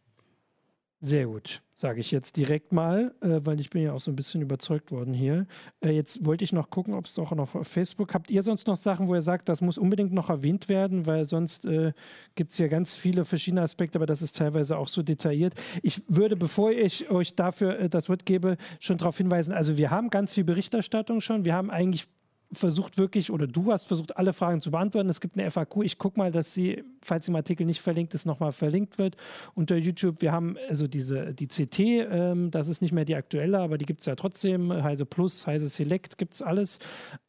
Sehr 1.04 1.26
gut, 1.26 1.64
sage 1.74 2.00
ich 2.00 2.12
jetzt 2.12 2.38
direkt 2.38 2.72
mal, 2.72 3.16
äh, 3.22 3.40
weil 3.44 3.60
ich 3.60 3.72
bin 3.72 3.82
ja 3.82 3.92
auch 3.92 4.00
so 4.00 4.12
ein 4.12 4.16
bisschen 4.16 4.44
überzeugt 4.44 4.92
worden 4.92 5.16
hier. 5.16 5.48
Äh, 5.84 5.90
jetzt 5.90 6.24
wollte 6.28 6.44
ich 6.44 6.54
noch 6.54 6.70
gucken, 6.70 6.94
ob 6.94 7.08
es 7.08 7.18
auch 7.18 7.32
noch 7.32 7.56
auf 7.56 7.68
Facebook 7.68 8.14
habt 8.14 8.30
ihr 8.30 8.44
sonst 8.44 8.68
noch 8.68 8.76
Sachen, 8.76 9.08
wo 9.08 9.16
ihr 9.16 9.24
sagt, 9.24 9.50
das 9.50 9.62
muss 9.62 9.80
unbedingt 9.80 10.14
noch 10.14 10.30
erwähnt 10.30 10.70
werden, 10.70 11.08
weil 11.08 11.26
sonst 11.26 11.66
äh, 11.66 11.94
gibt 12.36 12.52
es 12.52 12.60
ja 12.60 12.68
ganz 12.68 12.94
viele 12.94 13.26
verschiedene 13.26 13.64
Aspekte, 13.64 13.98
aber 13.98 14.06
das 14.06 14.22
ist 14.22 14.38
teilweise 14.38 14.78
auch 14.78 14.88
so 14.88 15.02
detailliert. 15.02 15.56
Ich 15.82 16.04
würde, 16.08 16.36
bevor 16.36 16.70
ich 16.70 17.10
euch 17.10 17.34
dafür 17.34 17.80
äh, 17.80 17.90
das 17.90 18.08
Wort 18.08 18.28
gebe, 18.28 18.58
schon 18.80 19.00
darauf 19.00 19.18
hinweisen, 19.18 19.54
also 19.54 19.78
wir 19.78 19.90
haben 19.90 20.12
ganz 20.12 20.32
viel 20.32 20.44
Berichterstattung 20.44 21.20
schon, 21.20 21.46
wir 21.46 21.56
haben 21.56 21.72
eigentlich 21.72 22.08
versucht 22.54 22.98
wirklich, 22.98 23.32
oder 23.32 23.48
du 23.48 23.72
hast 23.72 23.88
versucht, 23.88 24.18
alle 24.18 24.34
Fragen 24.34 24.62
zu 24.62 24.72
beantworten. 24.72 25.10
Es 25.10 25.22
gibt 25.22 25.38
eine 25.38 25.50
FAQ. 25.50 25.84
Ich 25.84 25.98
gucke 25.98 26.20
mal, 26.20 26.32
dass 26.32 26.54
sie, 26.54 26.84
falls 27.02 27.28
im 27.28 27.36
Artikel 27.36 27.66
nicht 27.66 27.82
verlinkt 27.82 28.14
ist, 28.14 28.26
nochmal 28.26 28.52
verlinkt 28.52 28.98
wird 28.98 29.16
unter 29.54 29.78
YouTube. 29.78 30.22
Wir 30.22 30.32
haben 30.32 30.58
also 30.68 30.88
diese, 30.88 31.34
die 31.34 31.48
CT, 31.48 31.80
ähm, 31.80 32.52
das 32.52 32.68
ist 32.68 32.82
nicht 32.82 32.92
mehr 32.92 33.06
die 33.06 33.16
aktuelle, 33.16 33.60
aber 33.60 33.78
die 33.78 33.86
gibt 33.86 34.02
es 34.02 34.06
ja 34.06 34.16
trotzdem. 34.16 34.72
Heise 34.72 35.06
Plus, 35.06 35.48
Heise 35.48 35.70
Select 35.70 36.18
gibt 36.18 36.34
es 36.34 36.42
alles. 36.42 36.80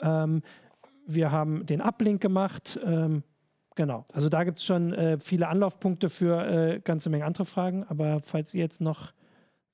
Ähm, 0.01 0.43
wir 1.07 1.31
haben 1.31 1.67
den 1.67 1.81
Uplink 1.81 2.21
gemacht. 2.21 2.79
Ähm, 2.85 3.23
genau. 3.75 4.05
Also 4.13 4.29
da 4.29 4.45
gibt 4.45 4.59
es 4.59 4.65
schon 4.65 4.93
äh, 4.93 5.19
viele 5.19 5.49
Anlaufpunkte 5.49 6.09
für 6.09 6.47
äh, 6.47 6.81
ganze 6.81 7.11
Menge 7.11 7.25
andere 7.25 7.45
Fragen. 7.45 7.85
Aber 7.85 8.21
falls 8.21 8.55
ihr 8.55 8.61
jetzt 8.61 8.81
noch 8.81 9.13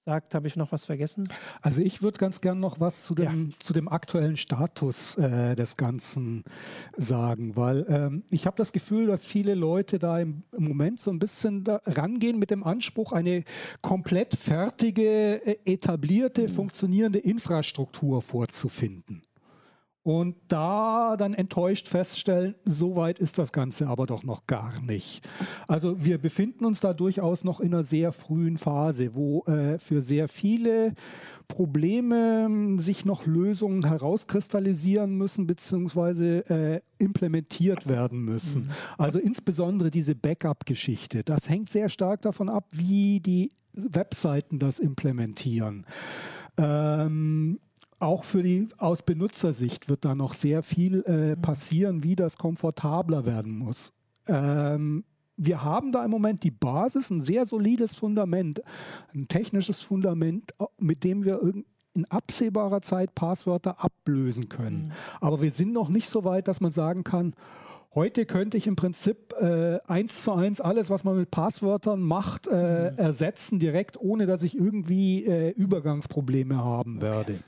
sagt, 0.08 0.34
habe 0.34 0.46
ich 0.46 0.56
noch 0.56 0.72
was 0.72 0.86
vergessen? 0.86 1.28
Also 1.60 1.82
ich 1.82 2.00
würde 2.00 2.16
ganz 2.16 2.40
gern 2.40 2.60
noch 2.60 2.80
was 2.80 3.02
zu 3.02 3.14
dem, 3.14 3.52
zu 3.58 3.74
dem 3.74 3.88
aktuellen 3.88 4.38
Status 4.38 5.18
äh, 5.18 5.54
des 5.54 5.76
Ganzen 5.76 6.44
sagen, 6.96 7.56
weil 7.56 7.84
ähm, 7.90 8.24
ich 8.30 8.46
habe 8.46 8.56
das 8.56 8.72
Gefühl, 8.72 9.06
dass 9.06 9.26
viele 9.26 9.52
Leute 9.52 9.98
da 9.98 10.18
im, 10.18 10.44
im 10.56 10.64
Moment 10.64 10.98
so 10.98 11.10
ein 11.10 11.18
bisschen 11.18 11.62
rangehen 11.84 12.38
mit 12.38 12.50
dem 12.50 12.64
Anspruch, 12.64 13.12
eine 13.12 13.44
komplett 13.82 14.34
fertige, 14.34 15.44
äh, 15.46 15.58
etablierte, 15.66 16.48
funktionierende 16.48 17.18
Infrastruktur 17.18 18.22
vorzufinden. 18.22 19.27
Und 20.08 20.36
da 20.48 21.18
dann 21.18 21.34
enttäuscht 21.34 21.86
feststellen, 21.86 22.54
so 22.64 22.96
weit 22.96 23.18
ist 23.18 23.36
das 23.36 23.52
Ganze 23.52 23.88
aber 23.88 24.06
doch 24.06 24.22
noch 24.22 24.46
gar 24.46 24.80
nicht. 24.80 25.28
Also 25.66 26.02
wir 26.02 26.16
befinden 26.16 26.64
uns 26.64 26.80
da 26.80 26.94
durchaus 26.94 27.44
noch 27.44 27.60
in 27.60 27.74
einer 27.74 27.82
sehr 27.82 28.12
frühen 28.12 28.56
Phase, 28.56 29.14
wo 29.14 29.42
äh, 29.42 29.78
für 29.78 30.00
sehr 30.00 30.28
viele 30.28 30.94
Probleme 31.46 32.46
ähm, 32.46 32.78
sich 32.78 33.04
noch 33.04 33.26
Lösungen 33.26 33.84
herauskristallisieren 33.84 35.14
müssen 35.14 35.46
beziehungsweise 35.46 36.48
äh, 36.48 36.80
implementiert 36.96 37.86
werden 37.86 38.24
müssen. 38.24 38.70
Also 38.96 39.18
insbesondere 39.18 39.90
diese 39.90 40.14
Backup-Geschichte. 40.14 41.22
Das 41.22 41.50
hängt 41.50 41.68
sehr 41.68 41.90
stark 41.90 42.22
davon 42.22 42.48
ab, 42.48 42.64
wie 42.72 43.20
die 43.20 43.50
Webseiten 43.74 44.58
das 44.58 44.78
implementieren. 44.78 45.84
Ähm, 46.56 47.60
auch 47.98 48.24
für 48.24 48.42
die 48.42 48.68
aus 48.78 49.02
Benutzersicht 49.02 49.88
wird 49.88 50.04
da 50.04 50.14
noch 50.14 50.34
sehr 50.34 50.62
viel 50.62 51.02
äh, 51.02 51.36
passieren, 51.36 52.02
wie 52.02 52.16
das 52.16 52.36
komfortabler 52.36 53.26
werden 53.26 53.58
muss. 53.58 53.92
Ähm, 54.26 55.04
wir 55.36 55.62
haben 55.62 55.92
da 55.92 56.04
im 56.04 56.10
Moment 56.10 56.42
die 56.42 56.50
Basis, 56.50 57.10
ein 57.10 57.20
sehr 57.20 57.46
solides 57.46 57.94
Fundament, 57.94 58.60
ein 59.14 59.28
technisches 59.28 59.82
Fundament, 59.82 60.52
mit 60.78 61.04
dem 61.04 61.24
wir 61.24 61.40
in 61.94 62.04
absehbarer 62.06 62.80
Zeit 62.80 63.14
Passwörter 63.14 63.82
ablösen 63.82 64.48
können. 64.48 64.88
Mhm. 64.88 64.92
Aber 65.20 65.42
wir 65.42 65.50
sind 65.50 65.72
noch 65.72 65.88
nicht 65.88 66.08
so 66.08 66.24
weit, 66.24 66.48
dass 66.48 66.60
man 66.60 66.72
sagen 66.72 67.04
kann, 67.04 67.34
Heute 67.94 68.26
könnte 68.26 68.58
ich 68.58 68.66
im 68.66 68.76
Prinzip 68.76 69.34
äh, 69.40 69.78
eins 69.86 70.22
zu 70.22 70.32
eins 70.32 70.60
alles, 70.60 70.90
was 70.90 71.04
man 71.04 71.16
mit 71.16 71.30
Passwörtern 71.30 72.00
macht, 72.00 72.46
äh, 72.46 72.92
mhm. 72.92 72.98
ersetzen 72.98 73.58
direkt, 73.58 73.98
ohne 73.98 74.26
dass 74.26 74.42
ich 74.42 74.56
irgendwie 74.56 75.24
äh, 75.24 75.50
Übergangsprobleme 75.50 76.62
haben 76.62 77.00
werde. 77.00 77.40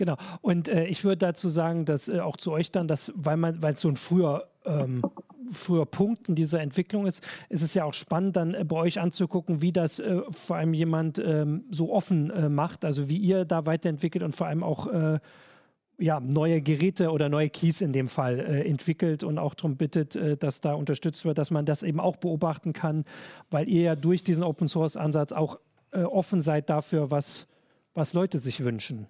Genau. 0.00 0.16
Und 0.40 0.66
äh, 0.68 0.86
ich 0.86 1.04
würde 1.04 1.18
dazu 1.18 1.50
sagen, 1.50 1.84
dass 1.84 2.08
äh, 2.08 2.20
auch 2.20 2.38
zu 2.38 2.52
euch 2.52 2.72
dann, 2.72 2.88
dass, 2.88 3.12
weil 3.14 3.36
man, 3.36 3.60
weil 3.60 3.74
es 3.74 3.82
so 3.82 3.88
ein 3.88 3.96
früher 3.96 4.48
ähm, 4.64 5.02
früher 5.50 5.84
Punkt 5.84 6.26
in 6.30 6.34
dieser 6.34 6.62
Entwicklung 6.62 7.06
ist, 7.06 7.22
ist 7.50 7.60
es 7.60 7.74
ja 7.74 7.84
auch 7.84 7.92
spannend, 7.92 8.36
dann 8.36 8.54
äh, 8.54 8.64
bei 8.64 8.76
euch 8.76 8.98
anzugucken, 8.98 9.60
wie 9.60 9.72
das 9.72 9.98
äh, 9.98 10.22
vor 10.30 10.56
allem 10.56 10.72
jemand 10.72 11.18
ähm, 11.18 11.64
so 11.70 11.92
offen 11.92 12.30
äh, 12.30 12.48
macht, 12.48 12.86
also 12.86 13.10
wie 13.10 13.18
ihr 13.18 13.44
da 13.44 13.66
weiterentwickelt 13.66 14.24
und 14.24 14.34
vor 14.34 14.46
allem 14.46 14.62
auch 14.62 14.86
äh, 14.86 15.18
ja, 15.98 16.18
neue 16.18 16.62
Geräte 16.62 17.10
oder 17.10 17.28
neue 17.28 17.50
Keys 17.50 17.82
in 17.82 17.92
dem 17.92 18.08
Fall 18.08 18.40
äh, 18.40 18.66
entwickelt 18.66 19.22
und 19.22 19.36
auch 19.36 19.52
darum 19.52 19.76
bittet, 19.76 20.16
äh, 20.16 20.38
dass 20.38 20.62
da 20.62 20.72
unterstützt 20.72 21.26
wird, 21.26 21.36
dass 21.36 21.50
man 21.50 21.66
das 21.66 21.82
eben 21.82 22.00
auch 22.00 22.16
beobachten 22.16 22.72
kann, 22.72 23.04
weil 23.50 23.68
ihr 23.68 23.82
ja 23.82 23.96
durch 23.96 24.24
diesen 24.24 24.44
Open 24.44 24.66
Source 24.66 24.96
Ansatz 24.96 25.32
auch 25.32 25.60
offen 25.92 26.40
seid 26.40 26.70
dafür, 26.70 27.10
was, 27.10 27.48
was 27.94 28.12
Leute 28.12 28.38
sich 28.38 28.62
wünschen. 28.62 29.08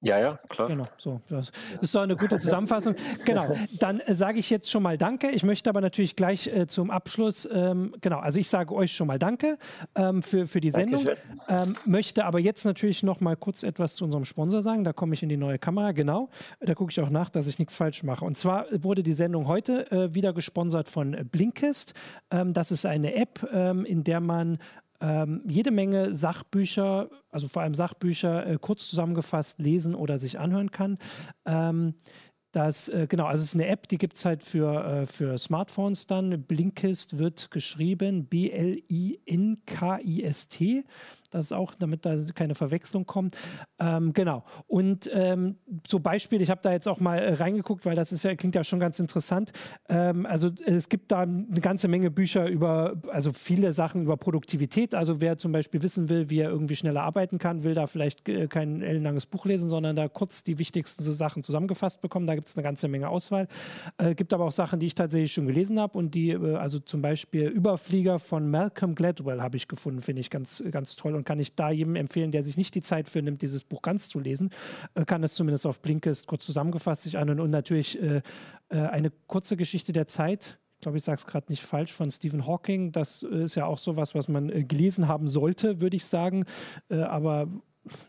Ja, 0.00 0.18
ja, 0.20 0.38
klar. 0.48 0.68
Genau, 0.68 0.86
so. 0.96 1.20
Das 1.28 1.50
ist 1.80 1.92
doch 1.92 2.02
eine 2.02 2.14
gute 2.14 2.38
Zusammenfassung. 2.38 2.94
Genau, 3.24 3.52
dann 3.80 3.98
äh, 4.00 4.14
sage 4.14 4.38
ich 4.38 4.48
jetzt 4.48 4.70
schon 4.70 4.84
mal 4.84 4.96
Danke. 4.96 5.30
Ich 5.30 5.42
möchte 5.42 5.68
aber 5.68 5.80
natürlich 5.80 6.14
gleich 6.14 6.46
äh, 6.46 6.68
zum 6.68 6.92
Abschluss, 6.92 7.48
ähm, 7.52 7.94
genau, 8.00 8.18
also 8.18 8.38
ich 8.38 8.48
sage 8.48 8.72
euch 8.74 8.92
schon 8.92 9.08
mal 9.08 9.18
Danke 9.18 9.58
ähm, 9.96 10.22
für, 10.22 10.46
für 10.46 10.60
die 10.60 10.70
Sendung. 10.70 11.08
Ähm, 11.48 11.76
möchte 11.84 12.24
aber 12.26 12.38
jetzt 12.38 12.64
natürlich 12.64 13.02
noch 13.02 13.20
mal 13.20 13.36
kurz 13.36 13.64
etwas 13.64 13.96
zu 13.96 14.04
unserem 14.04 14.24
Sponsor 14.24 14.62
sagen. 14.62 14.84
Da 14.84 14.92
komme 14.92 15.14
ich 15.14 15.22
in 15.24 15.28
die 15.28 15.36
neue 15.36 15.58
Kamera, 15.58 15.90
genau. 15.90 16.28
Da 16.60 16.74
gucke 16.74 16.92
ich 16.92 17.00
auch 17.00 17.10
nach, 17.10 17.28
dass 17.28 17.48
ich 17.48 17.58
nichts 17.58 17.74
falsch 17.74 18.04
mache. 18.04 18.24
Und 18.24 18.38
zwar 18.38 18.66
wurde 18.70 19.02
die 19.02 19.12
Sendung 19.12 19.48
heute 19.48 19.90
äh, 19.90 20.14
wieder 20.14 20.32
gesponsert 20.32 20.88
von 20.88 21.28
Blinkist. 21.32 21.94
Ähm, 22.30 22.52
das 22.52 22.70
ist 22.70 22.86
eine 22.86 23.14
App, 23.14 23.48
ähm, 23.52 23.84
in 23.84 24.04
der 24.04 24.20
man 24.20 24.58
ähm, 25.00 25.42
jede 25.46 25.70
Menge 25.70 26.14
Sachbücher, 26.14 27.10
also 27.30 27.48
vor 27.48 27.62
allem 27.62 27.74
Sachbücher, 27.74 28.46
äh, 28.46 28.58
kurz 28.60 28.88
zusammengefasst 28.88 29.58
lesen 29.58 29.94
oder 29.94 30.18
sich 30.18 30.38
anhören 30.38 30.70
kann. 30.70 30.98
Ähm, 31.44 31.94
das, 32.52 32.88
äh, 32.88 33.06
genau, 33.08 33.26
also 33.26 33.42
es 33.42 33.48
ist 33.50 33.54
eine 33.54 33.66
App, 33.66 33.88
die 33.88 33.98
gibt 33.98 34.16
es 34.16 34.24
halt 34.24 34.42
für, 34.42 34.84
äh, 34.84 35.04
für 35.06 35.36
Smartphones 35.36 36.06
dann. 36.06 36.44
Blinkist 36.44 37.18
wird 37.18 37.50
geschrieben 37.50 38.24
B-L-I-N-K-I-S-T. 38.26 39.24
Das 41.30 41.46
ist 41.46 41.52
auch, 41.52 41.74
damit 41.74 42.06
da 42.06 42.16
keine 42.34 42.54
Verwechslung 42.54 43.06
kommt. 43.06 43.36
Ähm, 43.78 44.12
genau. 44.12 44.44
Und 44.66 45.10
ähm, 45.12 45.56
so 45.86 46.00
Beispiel, 46.00 46.40
ich 46.40 46.50
habe 46.50 46.60
da 46.62 46.72
jetzt 46.72 46.88
auch 46.88 47.00
mal 47.00 47.18
äh, 47.18 47.34
reingeguckt, 47.34 47.84
weil 47.84 47.94
das 47.94 48.12
ist 48.12 48.22
ja, 48.22 48.34
klingt 48.34 48.54
ja 48.54 48.64
schon 48.64 48.80
ganz 48.80 48.98
interessant. 48.98 49.52
Ähm, 49.88 50.24
also 50.26 50.50
es 50.64 50.88
gibt 50.88 51.12
da 51.12 51.20
eine 51.20 51.60
ganze 51.60 51.88
Menge 51.88 52.10
Bücher 52.10 52.48
über, 52.48 52.96
also 53.08 53.32
viele 53.32 53.72
Sachen 53.72 54.02
über 54.02 54.16
Produktivität. 54.16 54.94
Also 54.94 55.20
wer 55.20 55.36
zum 55.36 55.52
Beispiel 55.52 55.82
wissen 55.82 56.08
will, 56.08 56.30
wie 56.30 56.40
er 56.40 56.48
irgendwie 56.48 56.76
schneller 56.76 57.02
arbeiten 57.02 57.38
kann, 57.38 57.62
will 57.62 57.74
da 57.74 57.86
vielleicht 57.86 58.26
äh, 58.28 58.48
kein 58.48 58.80
ellenlanges 58.80 59.26
Buch 59.26 59.44
lesen, 59.44 59.68
sondern 59.68 59.96
da 59.96 60.08
kurz 60.08 60.44
die 60.44 60.58
wichtigsten 60.58 61.02
so 61.02 61.12
Sachen 61.12 61.42
zusammengefasst 61.42 62.00
bekommen. 62.00 62.26
Da 62.26 62.34
gibt 62.34 62.48
es 62.48 62.56
eine 62.56 62.62
ganze 62.62 62.88
Menge 62.88 63.08
Auswahl. 63.08 63.48
Äh, 63.98 64.14
gibt 64.14 64.32
aber 64.32 64.46
auch 64.46 64.52
Sachen, 64.52 64.80
die 64.80 64.86
ich 64.86 64.94
tatsächlich 64.94 65.32
schon 65.32 65.46
gelesen 65.46 65.78
habe 65.78 65.98
und 65.98 66.14
die, 66.14 66.30
äh, 66.30 66.56
also 66.56 66.78
zum 66.78 67.02
Beispiel 67.02 67.48
Überflieger 67.48 68.18
von 68.18 68.50
Malcolm 68.50 68.94
Gladwell 68.94 69.42
habe 69.42 69.56
ich 69.58 69.68
gefunden, 69.68 70.00
finde 70.00 70.20
ich 70.20 70.30
ganz, 70.30 70.64
ganz 70.70 70.96
toll 70.96 71.17
und 71.18 71.24
kann 71.24 71.38
ich 71.38 71.54
da 71.54 71.70
jedem 71.70 71.96
empfehlen, 71.96 72.30
der 72.30 72.42
sich 72.42 72.56
nicht 72.56 72.74
die 72.74 72.82
Zeit 72.82 73.08
für 73.08 73.20
nimmt, 73.20 73.42
dieses 73.42 73.64
Buch 73.64 73.82
ganz 73.82 74.08
zu 74.08 74.18
lesen, 74.18 74.50
äh, 74.94 75.04
kann 75.04 75.22
es 75.22 75.34
zumindest 75.34 75.66
auf 75.66 75.80
Blinkist 75.80 76.26
kurz 76.26 76.46
zusammengefasst 76.46 77.02
sich 77.02 77.18
anhören 77.18 77.40
und 77.40 77.50
natürlich 77.50 78.00
äh, 78.00 78.22
äh, 78.70 78.76
eine 78.78 79.10
kurze 79.26 79.56
Geschichte 79.56 79.92
der 79.92 80.06
Zeit. 80.06 80.58
Ich 80.78 80.82
glaube, 80.82 80.96
ich 80.96 81.04
sage 81.04 81.16
es 81.16 81.26
gerade 81.26 81.46
nicht 81.48 81.64
falsch, 81.64 81.92
von 81.92 82.08
Stephen 82.10 82.46
Hawking. 82.46 82.92
Das 82.92 83.24
ist 83.24 83.56
ja 83.56 83.66
auch 83.66 83.78
sowas, 83.78 84.14
was 84.14 84.28
man 84.28 84.48
äh, 84.48 84.62
gelesen 84.62 85.08
haben 85.08 85.28
sollte, 85.28 85.80
würde 85.80 85.96
ich 85.96 86.06
sagen. 86.06 86.44
Äh, 86.88 87.00
aber 87.00 87.48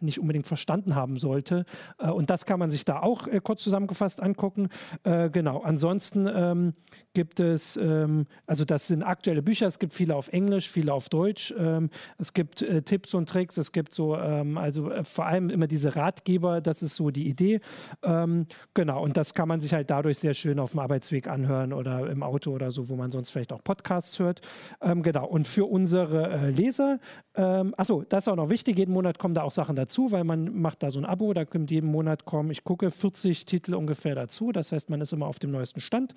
nicht 0.01 0.19
unbedingt 0.19 0.47
verstanden 0.47 0.95
haben 0.95 1.17
sollte. 1.17 1.65
Äh, 1.97 2.09
und 2.09 2.29
das 2.29 2.45
kann 2.45 2.59
man 2.59 2.69
sich 2.69 2.85
da 2.85 2.99
auch 2.99 3.27
äh, 3.27 3.39
kurz 3.41 3.63
zusammengefasst 3.63 4.21
angucken. 4.21 4.69
Äh, 5.03 5.29
genau. 5.29 5.61
Ansonsten 5.61 6.27
ähm, 6.27 6.73
gibt 7.13 7.39
es, 7.39 7.77
ähm, 7.77 8.25
also 8.45 8.65
das 8.65 8.87
sind 8.87 9.03
aktuelle 9.03 9.41
Bücher, 9.41 9.67
es 9.67 9.79
gibt 9.79 9.93
viele 9.93 10.15
auf 10.15 10.29
Englisch, 10.29 10.69
viele 10.69 10.93
auf 10.93 11.09
Deutsch. 11.09 11.53
Ähm, 11.57 11.89
es 12.17 12.33
gibt 12.33 12.61
äh, 12.61 12.81
Tipps 12.81 13.13
und 13.13 13.29
Tricks, 13.29 13.57
es 13.57 13.71
gibt 13.71 13.93
so, 13.93 14.15
ähm, 14.17 14.57
also 14.57 14.91
äh, 14.91 15.03
vor 15.03 15.25
allem 15.25 15.49
immer 15.49 15.67
diese 15.67 15.95
Ratgeber, 15.95 16.61
das 16.61 16.81
ist 16.81 16.95
so 16.95 17.09
die 17.09 17.27
Idee. 17.27 17.59
Ähm, 18.03 18.47
genau. 18.73 19.03
Und 19.03 19.17
das 19.17 19.33
kann 19.33 19.47
man 19.47 19.59
sich 19.59 19.73
halt 19.73 19.89
dadurch 19.89 20.19
sehr 20.19 20.33
schön 20.33 20.59
auf 20.59 20.71
dem 20.71 20.79
Arbeitsweg 20.79 21.27
anhören 21.27 21.73
oder 21.73 22.09
im 22.09 22.23
Auto 22.23 22.51
oder 22.51 22.71
so, 22.71 22.89
wo 22.89 22.95
man 22.95 23.11
sonst 23.11 23.29
vielleicht 23.29 23.53
auch 23.53 23.63
Podcasts 23.63 24.19
hört. 24.19 24.41
Ähm, 24.81 25.03
genau. 25.03 25.27
Und 25.27 25.47
für 25.47 25.65
unsere 25.65 26.29
äh, 26.29 26.49
Leser, 26.51 26.99
ähm, 27.35 27.73
achso, 27.77 28.03
das 28.07 28.25
ist 28.25 28.27
auch 28.27 28.35
noch 28.35 28.49
wichtig, 28.49 28.77
jeden 28.77 28.93
Monat 28.93 29.19
kommen 29.19 29.33
da 29.33 29.43
auch 29.43 29.51
Sachen 29.59 29.75
dazu, 29.75 30.13
weil 30.13 30.23
man 30.23 30.61
macht 30.61 30.83
da 30.83 30.89
so 30.89 30.99
ein 30.99 31.05
Abo, 31.05 31.33
da 31.33 31.43
kommt 31.43 31.69
jeden 31.69 31.91
Monat 31.91 32.23
kommen, 32.23 32.49
ich 32.49 32.63
gucke, 32.63 32.91
40 32.91 33.43
Titel 33.43 33.75
ungefähr 33.75 34.15
dazu. 34.15 34.53
Das 34.53 34.71
heißt, 34.71 34.89
man 34.89 35.01
ist 35.01 35.11
immer 35.11 35.27
auf 35.27 35.37
dem 35.37 35.51
neuesten 35.51 35.81
Stand. 35.81 36.13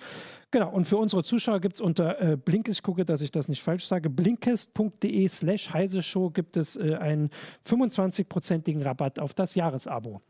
Genau, 0.51 0.71
und 0.71 0.85
für 0.85 0.95
unsere 0.95 1.25
Zuschauer 1.25 1.59
gibt 1.59 1.75
es 1.75 1.81
unter 1.81 2.21
äh, 2.21 2.37
Blinkist, 2.37 2.79
ich 2.79 2.83
gucke, 2.83 3.03
dass 3.03 3.19
ich 3.19 3.31
das 3.31 3.49
nicht 3.49 3.61
falsch 3.61 3.85
sage, 3.85 4.09
blinkist.de 4.09 5.27
slash 5.27 5.73
heise 5.73 6.01
Show 6.01 6.29
gibt 6.29 6.55
es 6.55 6.77
äh, 6.77 6.95
einen 6.95 7.31
25-prozentigen 7.67 8.81
Rabatt 8.81 9.19
auf 9.19 9.33
das 9.33 9.55
Jahresabo. 9.55 10.21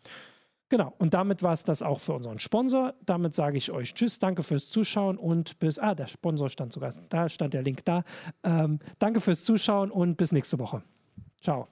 Genau, 0.69 0.91
und 0.97 1.13
damit 1.13 1.43
war 1.43 1.53
es 1.53 1.63
das 1.63 1.83
auch 1.83 1.99
für 1.99 2.13
unseren 2.13 2.39
Sponsor. 2.39 2.95
Damit 3.05 3.35
sage 3.35 3.59
ich 3.59 3.69
euch 3.69 3.93
Tschüss, 3.93 4.17
danke 4.17 4.41
fürs 4.41 4.71
Zuschauen 4.71 5.19
und 5.19 5.59
bis. 5.59 5.77
Ah, 5.77 5.93
der 5.93 6.07
Sponsor 6.07 6.49
stand 6.49 6.73
sogar, 6.73 6.91
da 7.09 7.29
stand 7.29 7.53
der 7.53 7.61
Link 7.61 7.85
da. 7.85 8.03
Ähm, 8.43 8.79
danke 8.97 9.19
fürs 9.19 9.43
Zuschauen 9.43 9.91
und 9.91 10.17
bis 10.17 10.31
nächste 10.31 10.57
Woche. 10.57 10.81
Ciao. 11.39 11.67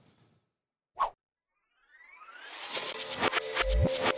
you 3.83 4.10